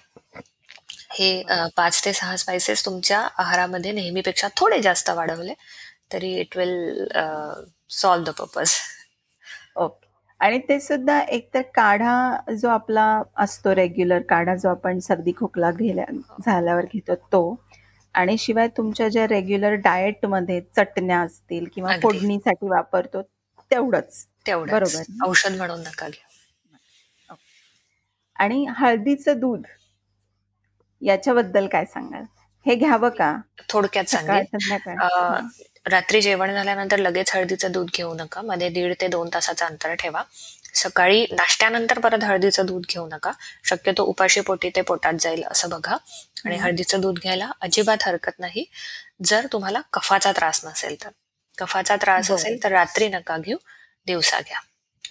हे 1.10 1.42
पाच 1.76 2.04
ते 2.04 2.12
सहा 2.12 2.36
स्पायसेस 2.36 2.84
तुमच्या 2.84 3.20
आहारामध्ये 3.38 3.92
नेहमीपेक्षा 3.92 4.48
थोडे 4.56 4.80
जास्त 4.82 5.10
वाढवले 5.10 5.54
तरी 6.12 6.32
it 6.40 6.56
will 6.56 7.04
solve 7.90 8.24
the 8.24 8.30
purpose 8.30 8.74
okay. 9.76 10.11
आणि 10.42 10.58
ते 10.58 10.78
सुद्धा 10.80 11.20
एकतर 11.20 11.60
काढा 11.74 12.52
जो 12.54 12.68
आपला 12.68 13.22
असतो 13.36 13.74
रेग्युलर 13.74 14.22
काढा 14.22 14.54
जो 14.54 14.68
आपण 14.68 14.98
सर्दी 14.98 15.32
खोकला 15.36 15.70
घेल्या 15.70 16.04
झाल्यावर 16.44 16.84
घेतो 16.84 17.14
तो. 17.14 17.42
आणि 18.14 18.36
शिवाय 18.38 18.68
तुमच्या 18.68 19.08
ज्या 19.08 19.26
रेग्युलर 19.28 19.74
डाएटमध्ये 19.74 20.60
चटण्या 20.76 21.20
असतील 21.20 21.66
किंवा 21.74 21.96
फोडणीसाठी 22.02 22.68
वापरतो 22.68 23.22
तेवढंच. 23.70 24.26
तेवढं 24.46 24.72
बरोबर. 24.72 25.02
औषध 25.26 25.56
म्हणून 25.56 25.80
नका 25.80 26.08
आणि 28.36 28.64
हळदीचं 28.68 29.38
दूध 29.40 29.62
याच्याबद्दल 31.02 31.66
काय 31.66 31.84
सांगाल? 31.84 32.24
हे 32.66 32.74
घ्यावं 32.74 33.08
का? 33.08 33.36
थोडक्यात 33.68 34.04
सकाळ 34.04 34.42
रात्री 35.86 36.20
जेवण 36.22 36.52
झाल्यानंतर 36.52 36.98
लगेच 36.98 37.30
हळदीचं 37.34 37.72
दूध 37.72 37.88
घेऊ 37.94 38.12
नका. 38.14 38.40
मध्ये 38.42 38.68
दीड 38.68 38.92
ते 39.00 39.08
दोन 39.08 39.28
तासाचं 39.34 39.64
अंतर 39.66 39.94
ठेवा. 39.94 40.22
सकाळी 40.74 41.24
नाश्त्यानंतर 41.32 41.98
परत 41.98 42.24
हळदीचं 42.24 42.66
दूध 42.66 42.82
घेऊ 42.88 43.06
नका. 43.06 43.30
शक्यतो 43.64 44.04
उपाशी 44.04 44.40
पोटी 44.40 44.70
ते 44.76 44.80
पोटात 44.80 45.14
जाईल 45.20 45.42
असं 45.44 45.68
बघा. 45.68 45.96
आणि. 46.44 46.56
हळदीचं 46.56 47.00
दूध 47.00 47.18
घ्यायला 47.18 47.50
अजिबात 47.60 48.02
हरकत 48.02 48.38
नाही. 48.38 48.64
जर 49.24 49.46
तुम्हाला 49.52 49.80
कफाचा 49.92 50.32
त्रास 50.32 50.64
नसेल 50.64 51.02
तर. 51.04 51.08
कफाचा 51.58 51.96
त्रास. 51.96 52.30
असेल 52.30 52.62
तर 52.64 52.72
रात्री 52.72 53.08
नका 53.08 53.36
घेऊ. 53.38 53.56
दिवसा 54.06 54.40
घ्या. 54.40 54.60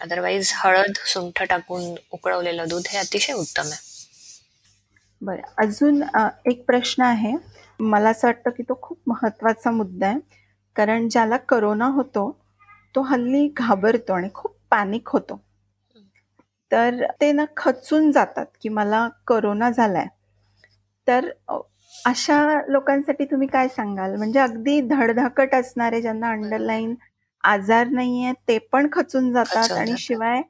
अदरवाईज 0.02 0.52
हळद 0.56 0.98
सुंठ 1.06 1.42
टाकून 1.44 1.94
उकळवलेलं 2.12 2.68
दूध 2.68 2.88
हे 2.90 2.98
अतिशय 2.98 3.34
उत्तम 3.34 3.62
आहे. 3.62 3.90
बरं. 5.22 5.42
अजून 5.58 6.02
एक 6.46 6.64
प्रश्न 6.66 7.04
आहे. 7.04 7.34
मला 7.80 8.10
असं 8.10 8.28
वाटतं 8.28 8.50
की 8.50 8.64
तो 8.64 8.80
खूप 8.82 8.98
महत्त्वाचा 9.08 9.72
मुद्दा 9.72 10.08
आहे. 10.08 10.20
कारण 10.76 11.08
ज्याला 11.10 11.38
करोना 11.38 11.86
होतो 11.86 12.38
तो 12.96 13.02
हल्ली 13.02 13.48
घाबरतो 13.58 14.14
आणि 14.14 14.30
खूप 14.34 14.56
पॅनिक 14.72 15.10
होतो. 15.10 15.42
तर 16.72 17.06
ते 17.22 17.32
ना 17.32 17.46
खचून 17.58 18.12
जातात 18.12 18.46
की 18.62 18.70
मला 18.70 19.08
करोना 19.28 19.70
झालाय. 19.70 20.06
तर 21.08 21.30
अशा 22.06 22.62
लोकांसाठी 22.68 23.26
तुम्ही 23.26 23.48
काय 23.48 23.68
सांगाल? 23.68 24.16
म्हणजे 24.16 24.40
अगदी 24.40 24.80
धडधाकट 24.82 25.56
असणारे 25.56 26.02
ज्यांना 26.02 26.30
अंडरलाईन 26.32 26.96
आजार 27.44 27.88
नाहीये 27.88 28.32
ते 28.48 28.58
पण 28.58 28.88
खचून 28.92 29.32
जातात 29.34 29.72
आणि. 29.72 29.96
शिवाय 29.98 30.42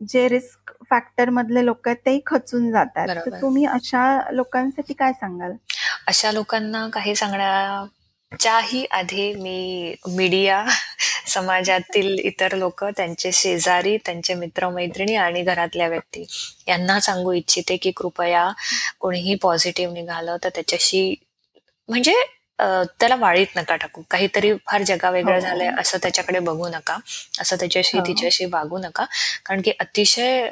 जे 0.00 0.28
रिस्क 0.28 0.72
फॅक्टर 0.90 1.30
मधले 1.30 1.64
लोक 1.64 1.88
आहेत 1.88 1.98
तेही 2.06 2.20
खचून 2.26 2.70
जातात. 2.70 3.08
तर. 3.08 3.40
तुम्ही 3.42 3.64
अशा 3.66 4.30
लोकांसाठी 4.30 4.94
काय 4.94 5.12
सांगाल? 5.12 5.52
अशा 6.06 6.32
लोकांना 6.32 6.88
काही 6.88 7.14
त्याच्याही 8.32 8.84
आधी 8.90 9.32
मी 9.34 9.94
मीडिया 10.08 10.64
समाजातील 11.26 12.18
इतर 12.18 12.54
लोक 12.54 12.84
त्यांचे 12.86 13.32
शेजारी 13.32 13.96
त्यांचे 13.96 14.34
मित्रमैत्रिणी 14.34 15.14
आणि 15.14 15.42
घरातल्या 15.42 15.88
व्यक्ती 15.88 16.24
यांना 16.68 16.98
सांगू 17.00 17.32
इच्छिते 17.32 17.76
की 17.76 17.90
कृपया 17.90 18.50
कोणीही 18.98 19.34
पॉझिटिव्ह 19.34 19.92
निघालं 19.92 20.36
तर 20.44 20.48
त्याच्याशी 20.48 21.14
म्हणजे 21.88 22.14
त्याला 22.58 23.16
वाळीत 23.16 23.56
नका 23.56 23.76
टाकू 23.76 24.02
काहीतरी 24.10 24.52
फार 24.66 24.82
जगावेगळं 24.82 25.34
हो. 25.34 25.40
झालंय 25.40 25.70
असं 25.80 25.98
त्याच्याकडे 26.02 26.38
बघू 26.40 26.68
नका 26.68 26.96
असं 27.40 27.56
त्याच्याशी 27.56 27.98
हो. 27.98 28.04
तिच्याशी 28.06 28.44
वागू 28.44 28.78
नका 28.78 29.04
कारण 29.46 29.60
की 29.60 29.72
अतिशय 29.80 30.48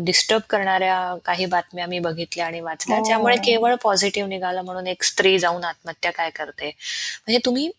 डिस्टर्ब 0.00 0.42
करणाऱ्या 0.50 1.14
काही 1.24 1.46
बातम्या 1.46 1.86
मी 1.86 1.98
बघितल्या 2.00 2.46
आणि 2.46 2.60
वाचल्या 2.60 2.98
हो. 2.98 3.04
ज्यामुळे 3.04 3.36
केवळ 3.44 3.74
पॉझिटिव्ह 3.82 4.28
निघालं 4.28 4.62
म्हणून 4.62 4.86
एक 4.86 5.02
स्त्री 5.02 5.38
जाऊन 5.38 5.64
आत्महत्या 5.64 6.12
काय 6.12 6.30
करते 6.30 6.66
म्हणजे 6.66 7.38
तुम्ही 7.44 7.70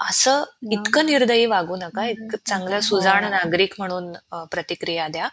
असं 0.00 0.42
इतकं 0.72 1.06
निर्दयी 1.06 1.44
वागू 1.46 1.76
नका 1.76 2.06
एक 2.06 2.34
चांगलं 2.38 2.74
हो. 2.74 2.80
सुजाण 2.80 3.24
नागरिक 3.26 3.74
म्हणून 3.78 4.12
प्रतिक्रिया 4.50 5.06
द्या 5.08 5.28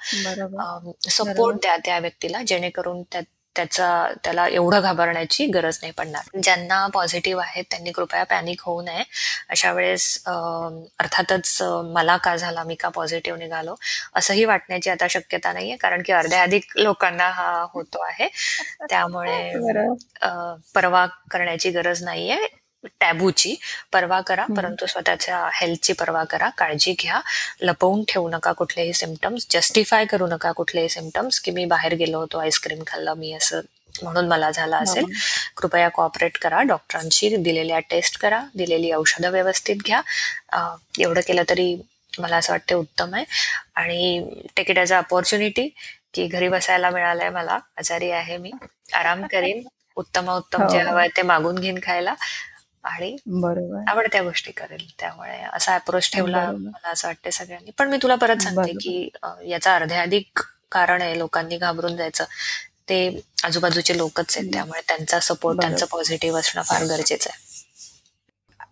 सपोर्ट. 1.10 1.58
द्या 1.58 1.76
त्या 1.78 1.98
व्यक्तीला 2.00 2.42
जेणेकरून 2.44 3.02
त्या 3.04 3.22
त्याचा 3.58 3.88
त्याला 4.24 4.48
एवढं 4.48 4.82
घाबरण्याची 4.82 5.46
गरज 5.46 5.78
नाही 5.82 5.92
पडणार. 5.92 6.40
ज्यांना 6.44 6.86
पॉझिटिव्ह 6.88 7.42
आहेत 7.44 7.64
त्यांनी 7.70 7.92
कृपया 7.92 8.24
पॅनिक 8.24 8.62
होऊ 8.62 8.82
नये. 8.82 9.04
अशा 9.50 9.72
वेळेस 9.72 10.22
अर्थातच 10.28 11.58
मला 11.94 12.18
का 12.18 12.36
झाला 12.36 12.64
मी 12.64 12.76
का 12.76 12.90
पॉझिटिव्ह 12.90 13.40
निघालो 13.40 13.76
असंही 14.16 14.46
वाटण्याची 14.46 14.90
आता 14.90 15.08
शक्यता 15.10 15.54
नाहीये 15.54 15.76
कारण 15.76 16.02
की 16.06 16.14
अर्ध्या 16.14 16.42
अधिक 16.42 16.78
लोकांना 16.78 17.30
हा 17.30 17.66
होतो 17.74 18.04
आहे. 18.04 18.28
त्यामुळे 18.90 19.38
परवा 20.76 21.06
करण्याची 21.32 21.70
गरज 21.70 22.04
नाहीये. 22.04 22.38
टॅबूची 23.00 23.56
परवा 23.94 24.20
करा. 24.22 24.46
परंतु 24.58 24.86
स्वतःच्या 24.86 25.38
हेल्थची 25.54 25.94
परवा 25.94 26.24
करा. 26.24 26.50
काळजी 26.58 26.94
घ्या. 27.00 27.20
लपवून 27.62 28.04
ठेवू 28.08 28.30
नका 28.30 28.52
कुठलेही 28.52 28.94
सिमटम्स 28.94 29.48
जस्टिफाय 29.50 30.06
करू 30.06 30.28
नका 30.28 30.52
कुठलेही 30.52 30.90
सिमटम्स 30.90 31.40
की 31.40 31.52
मी 31.52 31.66
बाहेर 31.66 31.94
गेलो 31.94 32.20
होतो 32.20 32.38
आईस्क्रीम 32.38 32.84
खाल्लं 32.88 33.14
मी 33.18 33.34
असं 33.34 33.62
म्हणून 34.04 34.28
मला 34.28 34.50
झालं 34.52 34.76
असेल. 34.78 35.04
हो. 35.04 35.10
कृपया 35.58 35.88
कॉपरेट 35.90 36.38
करा. 36.38 36.62
डॉक्टरांशी 36.64 37.36
दिलेल्या 37.38 37.80
टेस्ट 37.90 38.20
करा. 38.20 38.42
दिलेली 38.56 38.92
औषधं 38.92 39.32
व्यवस्थित 39.32 39.76
घ्या. 39.86 40.02
एवढं 41.00 41.22
केलं 41.28 41.44
तरी 41.50 41.76
मला 42.20 42.38
असं 42.38 42.54
वाटतं 42.54 42.76
उत्तम 42.76 43.16
आहे. 43.16 43.24
आणि 43.76 44.30
take 44.56 44.70
it 44.70 44.78
as 44.80 44.94
a 44.94 44.98
opportunity 44.98 45.68
की 46.14 46.28
घरी 46.28 46.48
बसायला 46.48 46.90
मिळालंय 46.90 47.30
मला. 47.30 47.58
आजारी 47.78 48.12
आहे 48.12 48.38
मी. 48.38 48.52
आराम 48.94 49.26
करीन. 49.32 49.62
उत्तम 49.98 50.30
उत्तम 50.30 50.68
जे 50.68 50.82
हो. 50.82 50.90
हवंय 50.90 51.08
ते 51.18 51.22
मागून 51.22 51.60
घेईन 51.60 51.80
खायला. 51.84 52.14
आणि 52.88 53.16
बरोबर 53.28 53.90
आवडत्या 53.90 54.22
गोष्टी 54.24 54.52
करेल 54.52 54.86
त्यामुळे 55.00 55.38
असा 55.54 55.76
अप्रोच 55.76 56.10
ठेवला. 56.14 56.46
मला 56.52 56.90
असं 56.90 57.08
वाटतं 57.08 57.30
सगळ्यांनी 57.30 57.72
पण 57.78 57.90
मी 57.90 57.98
तुला 58.04 58.16
परत 58.16 58.42
सांगते. 58.42 58.72
की 58.74 59.10
याचा 59.46 59.76
अर्ध्याधिक 59.76 60.40
कारण 60.72 61.02
आहे 61.02 61.18
लोकांनी 61.18 61.58
घाबरून 61.58 61.96
जायचं 61.98 62.24
ते 62.90 63.00
आजूबाजूचे 63.46 63.98
लोकच 63.98 64.38
आहेत. 64.38 64.52
त्यामुळे 64.54 64.82
त्यांचा 64.88 65.20
सपोर्ट. 65.20 65.62
त्यांचं 65.62 65.86
पॉझिटिव्ह 65.92 66.40
असणं 66.40 66.62
फार 66.62 66.84
गरजेचं 66.86 67.30
आहे 67.30 67.46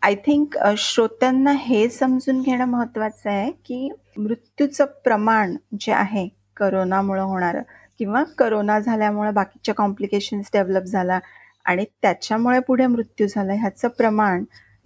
आय 0.01 0.15
थिंक 0.25 0.57
श्रोत्यांना 0.77 1.51
हे 1.59 1.87
समजून 1.89 2.41
घेणं 2.41 2.65
महत्वाचं 2.65 3.29
आहे 3.29 3.51
की 3.65 3.89
मृत्यूचं 4.17 4.85
प्रमाण 5.03 5.55
जे 5.79 5.91
आहे 5.91 6.27
करोनामुळे 6.57 7.21
होणारं 7.21 7.61
किंवा 7.99 8.23
करोना 8.37 8.79
झाल्यामुळे 8.79 9.31
बाकीच्या 9.31 9.73
कॉम्प्लिकेशन्स 9.75 10.49
डेव्हलप 10.53 10.83
झाला 10.83 11.19
आणि 11.65 11.85
त्याच्यामुळे 12.01 12.59
पुढे 12.59 12.87
मृत्यू 12.87 13.27
झाला 13.27 13.53
ह्याचं 13.53 13.87
प्रमाण 13.87 14.43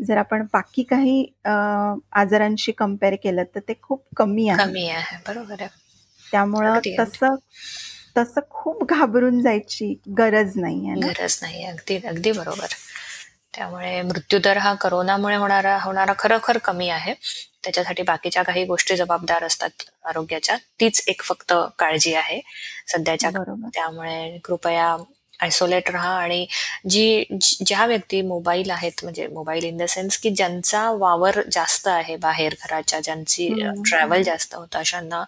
जर 0.08 0.18
आपण 0.18 0.46
बाकी 0.54 0.84
काही 0.84 1.26
आजारांशी 1.46 2.72
कंपेअर 2.72 3.16
केलं 3.24 3.44
तर 3.56 3.60
ते 3.60 3.74
खूप 3.82 4.04
कमी 4.16 4.48
आहे. 4.50 4.64
कमी 4.64 4.88
आहे. 4.90 5.18
बरोबर 5.28 5.62
आहे. 5.62 5.70
त्यामुळं. 6.32 6.80
तसं 7.00 7.36
तसं 8.18 8.42
खूप 8.50 8.84
घाबरून 8.84 9.42
जायची 9.42 9.94
गरज 10.18 10.52
नाही 10.56 10.94
गरज 11.02 11.40
नाही 11.42 11.64
अगदी 11.66 12.00
अगदी 12.08 12.32
बरोबर. 12.32 12.68
त्यामुळे 13.54 14.02
मृत्यूदर 14.02 14.58
हा 14.58 14.74
करोनामुळे 14.74 15.36
होणारा 15.36 15.78
होणारा 15.84 16.14
खरोखर 16.20 16.58
कमी 16.58 16.90
आहे. 16.90 17.14
त्याच्यासाठी 17.64 18.04
बाकीच्या 18.04 18.44
काही 18.44 18.64
गोष्टी 18.66 18.96
जबाबदार 18.96 19.44
असतात 19.44 19.84
आरोग्याच्या. 20.06 20.58
तीच 20.80 21.04
एक 21.08 21.22
फक्त 21.22 21.54
काळजी 21.80 22.14
आहे 22.14 22.40
सध्याच्या. 22.88 23.30
बरोबर. 23.30 23.70
त्यामुळे 23.74 24.38
कृपया 24.44 24.96
आयसोलेट 25.40 25.90
राहा 25.90 26.16
आणि 26.18 26.46
जी 26.90 27.24
ज्या 27.66 27.86
व्यक्ती 27.86 28.22
मोबाईल 28.22 28.70
आहेत 28.72 29.04
म्हणजे 29.04 29.28
मोबाईल 29.28 29.64
इन 29.64 29.78
द 29.78 29.84
सेन्स 29.90 30.18
की 30.18 30.30
ज्यांचा 30.30 30.90
वावर 30.92 31.40
जास्त 31.52 31.88
आहे 31.88 32.16
बाहेर 32.18 32.56
घराच्या 32.64 33.00
ज्यांची. 33.00 33.48
ट्रॅव्हल 33.90 34.24
जास्त 34.24 34.56
होतं 34.56 34.80
अशांना 34.80 35.20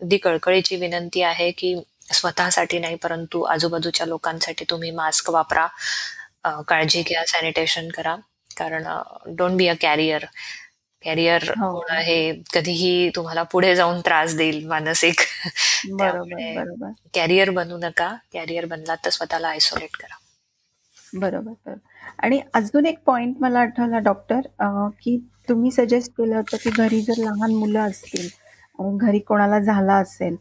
अगदी 0.00 0.16
कळकळीची 0.16 0.76
विनंती 0.76 1.22
आहे 1.22 1.50
की 1.50 1.74
स्वतःसाठी 2.12 2.78
नाही 2.78 2.94
परंतु 2.94 3.42
आजूबाजूच्या 3.42 4.06
लोकांसाठी 4.06 4.64
तुम्ही 4.70 4.90
मास्क 4.90 5.30
वापरा. 5.30 5.66
काळजी 6.68 7.02
घ्या 7.02 7.24
सॅनिटेशन 7.26 7.88
करा. 7.88 8.16
कारण 8.56 8.84
don't 9.36 9.56
be 9.56 9.66
a 9.68 9.74
carrier 9.80 10.24
carrier 11.04 11.42
हो. 11.58 11.70
होणं 11.70 12.00
हे 12.00 12.32
कधीही 12.54 13.10
तुम्हाला 13.16 13.42
पुढे 13.42 13.74
जाऊन 13.76 14.00
त्रास 14.00 14.34
देईल 14.34 14.66
मानसिक. 14.66 15.20
बरोबर 15.92 16.90
कॅरियर 17.14 17.50
बनू 17.50 17.76
नका 17.78 18.14
कॅरियर 18.32 18.64
बनलात 18.64 18.96
तर 19.04 19.10
स्वतःला 19.10 19.48
आयसोलेट 19.48 19.96
करा. 19.96 20.16
बरोबर 21.14 21.52
बरोबर. 21.66 21.74
आणि 22.18 22.40
अजून 22.54 22.86
एक 22.86 22.98
पॉइंट 23.06 23.36
मला 23.40 23.60
आठवला 23.60 23.98
डॉक्टर 23.98 24.40
की 25.00 25.16
तुम्ही 25.48 25.70
सजेस्ट 25.70 26.12
केलं 26.12 26.36
होतं 26.36 26.56
की 26.56 26.70
घरी 26.70 27.00
जर 27.00 27.18
लहान 27.18 27.54
मुलं 27.54 27.80
असतील 27.80 28.28
आणि 28.78 28.98
घरी 29.00 29.18
कोणाला 29.18 29.58
झाला 29.58 29.94
असेल 29.94 30.36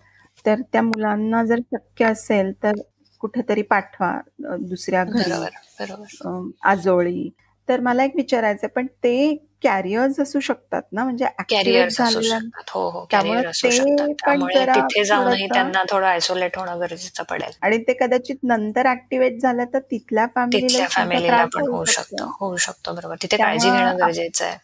तर 0.45 0.61
त्या 0.73 0.81
मुलांना 0.81 1.43
जर 1.43 1.59
शक्य 1.73 2.05
असेल 2.05 2.51
तर 2.63 2.71
कुठेतरी 3.19 3.61
पाठवा 3.61 4.19
दुसऱ्या 4.59 5.03
घरी. 5.03 5.29
बरोबर 5.31 5.49
बरोबर. 5.79 6.29
अं, 6.29 6.49
आजोळी 6.63 7.29
तर 7.69 7.79
मला 7.79 8.03
एक 8.03 8.11
विचारायचं 8.15 8.67
पण 8.67 8.85
ते 8.85 9.35
कॅरियर्स 9.63 10.19
असू 10.19 10.39
शकतात 10.39 10.81
ना? 10.91 11.03
म्हणजे 11.03 11.25
ऍक्टिव्हेट 11.25 11.65
कॅरियर्स 11.65 12.01
असू 12.01 12.13
झालेल्या 12.13 12.37
शकतात. 12.39 12.69
हो 12.69 12.89
हो 12.89 13.05
त्यामुळे 13.11 13.31
कॅरियर 13.33 13.49
असू 13.49 13.67
ते 13.67 13.71
शकतात. 13.71 14.07
पण 14.07 14.13
त्यामुळे 14.13 14.55
जरा 14.55 14.73
तिथे 14.73 15.03
जाऊनही 15.03 15.31
थोडंसं- 15.31 15.53
त्यांना 15.53 15.83
थोडं 15.89 16.05
आयसोलेट 16.05 16.57
होणं 16.57 16.79
गरजेचं 16.79 17.23
पडेल. 17.23 17.51
आणि 17.61 17.77
ते 17.77 17.93
कदाचित 17.93 18.35
नंतर 18.43 18.87
ऍक्टिव्हेट 18.87 19.41
झालं 19.41 19.63
तर 19.73 19.79
तिथल्या 19.79 20.25
फॅमिलीला 20.35 20.87
फॅमिलीला 20.87 21.45
पण 21.45 21.67
होऊ 21.67 21.83
शकतं. 21.85 22.31
होऊ 22.39 22.55
शकतो 22.57 22.93
बरोबर. 22.93 23.15
तिथे 23.21 23.37
काळजी 23.37 23.69
घेणं 23.71 23.97
गरजेचं 23.99 24.45
आहे. 24.45 24.57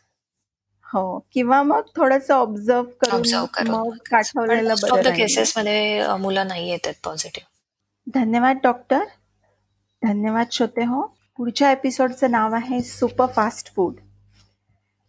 हो. 0.94 1.20
किंवा 1.34 1.64
मग 1.64 1.82
थोडस 1.96 2.32
ऑब्झर्व 2.32 2.84
करून 3.02 3.70
मग 3.70 3.98
पाठवलेलं 4.12 4.74
बरं. 4.82 5.12
केसेस 5.16 5.58
मध्ये 5.58 6.08
मुलं 6.20 6.48
नाही 6.48 6.70
येतात 6.70 6.94
पॉझिटिव्ह 7.04 8.20
धन्यवाद 8.20 8.58
डॉक्टर 8.64 9.04
धन्यवाद 10.04 10.46
श्रोते 10.52 10.84
हो. 10.84 11.16
पुढच्या 11.38 11.72
एपिसोडचं 11.72 12.32
नाव 12.32 12.54
आहे 12.54 12.82
सुपर 12.82 13.26
फास्ट 13.26 13.76
फूड 13.76 13.94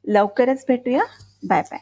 लवकरच 0.05 0.65
भेटूया. 0.69 1.03
Bye 1.49 1.63
bye 1.63 1.79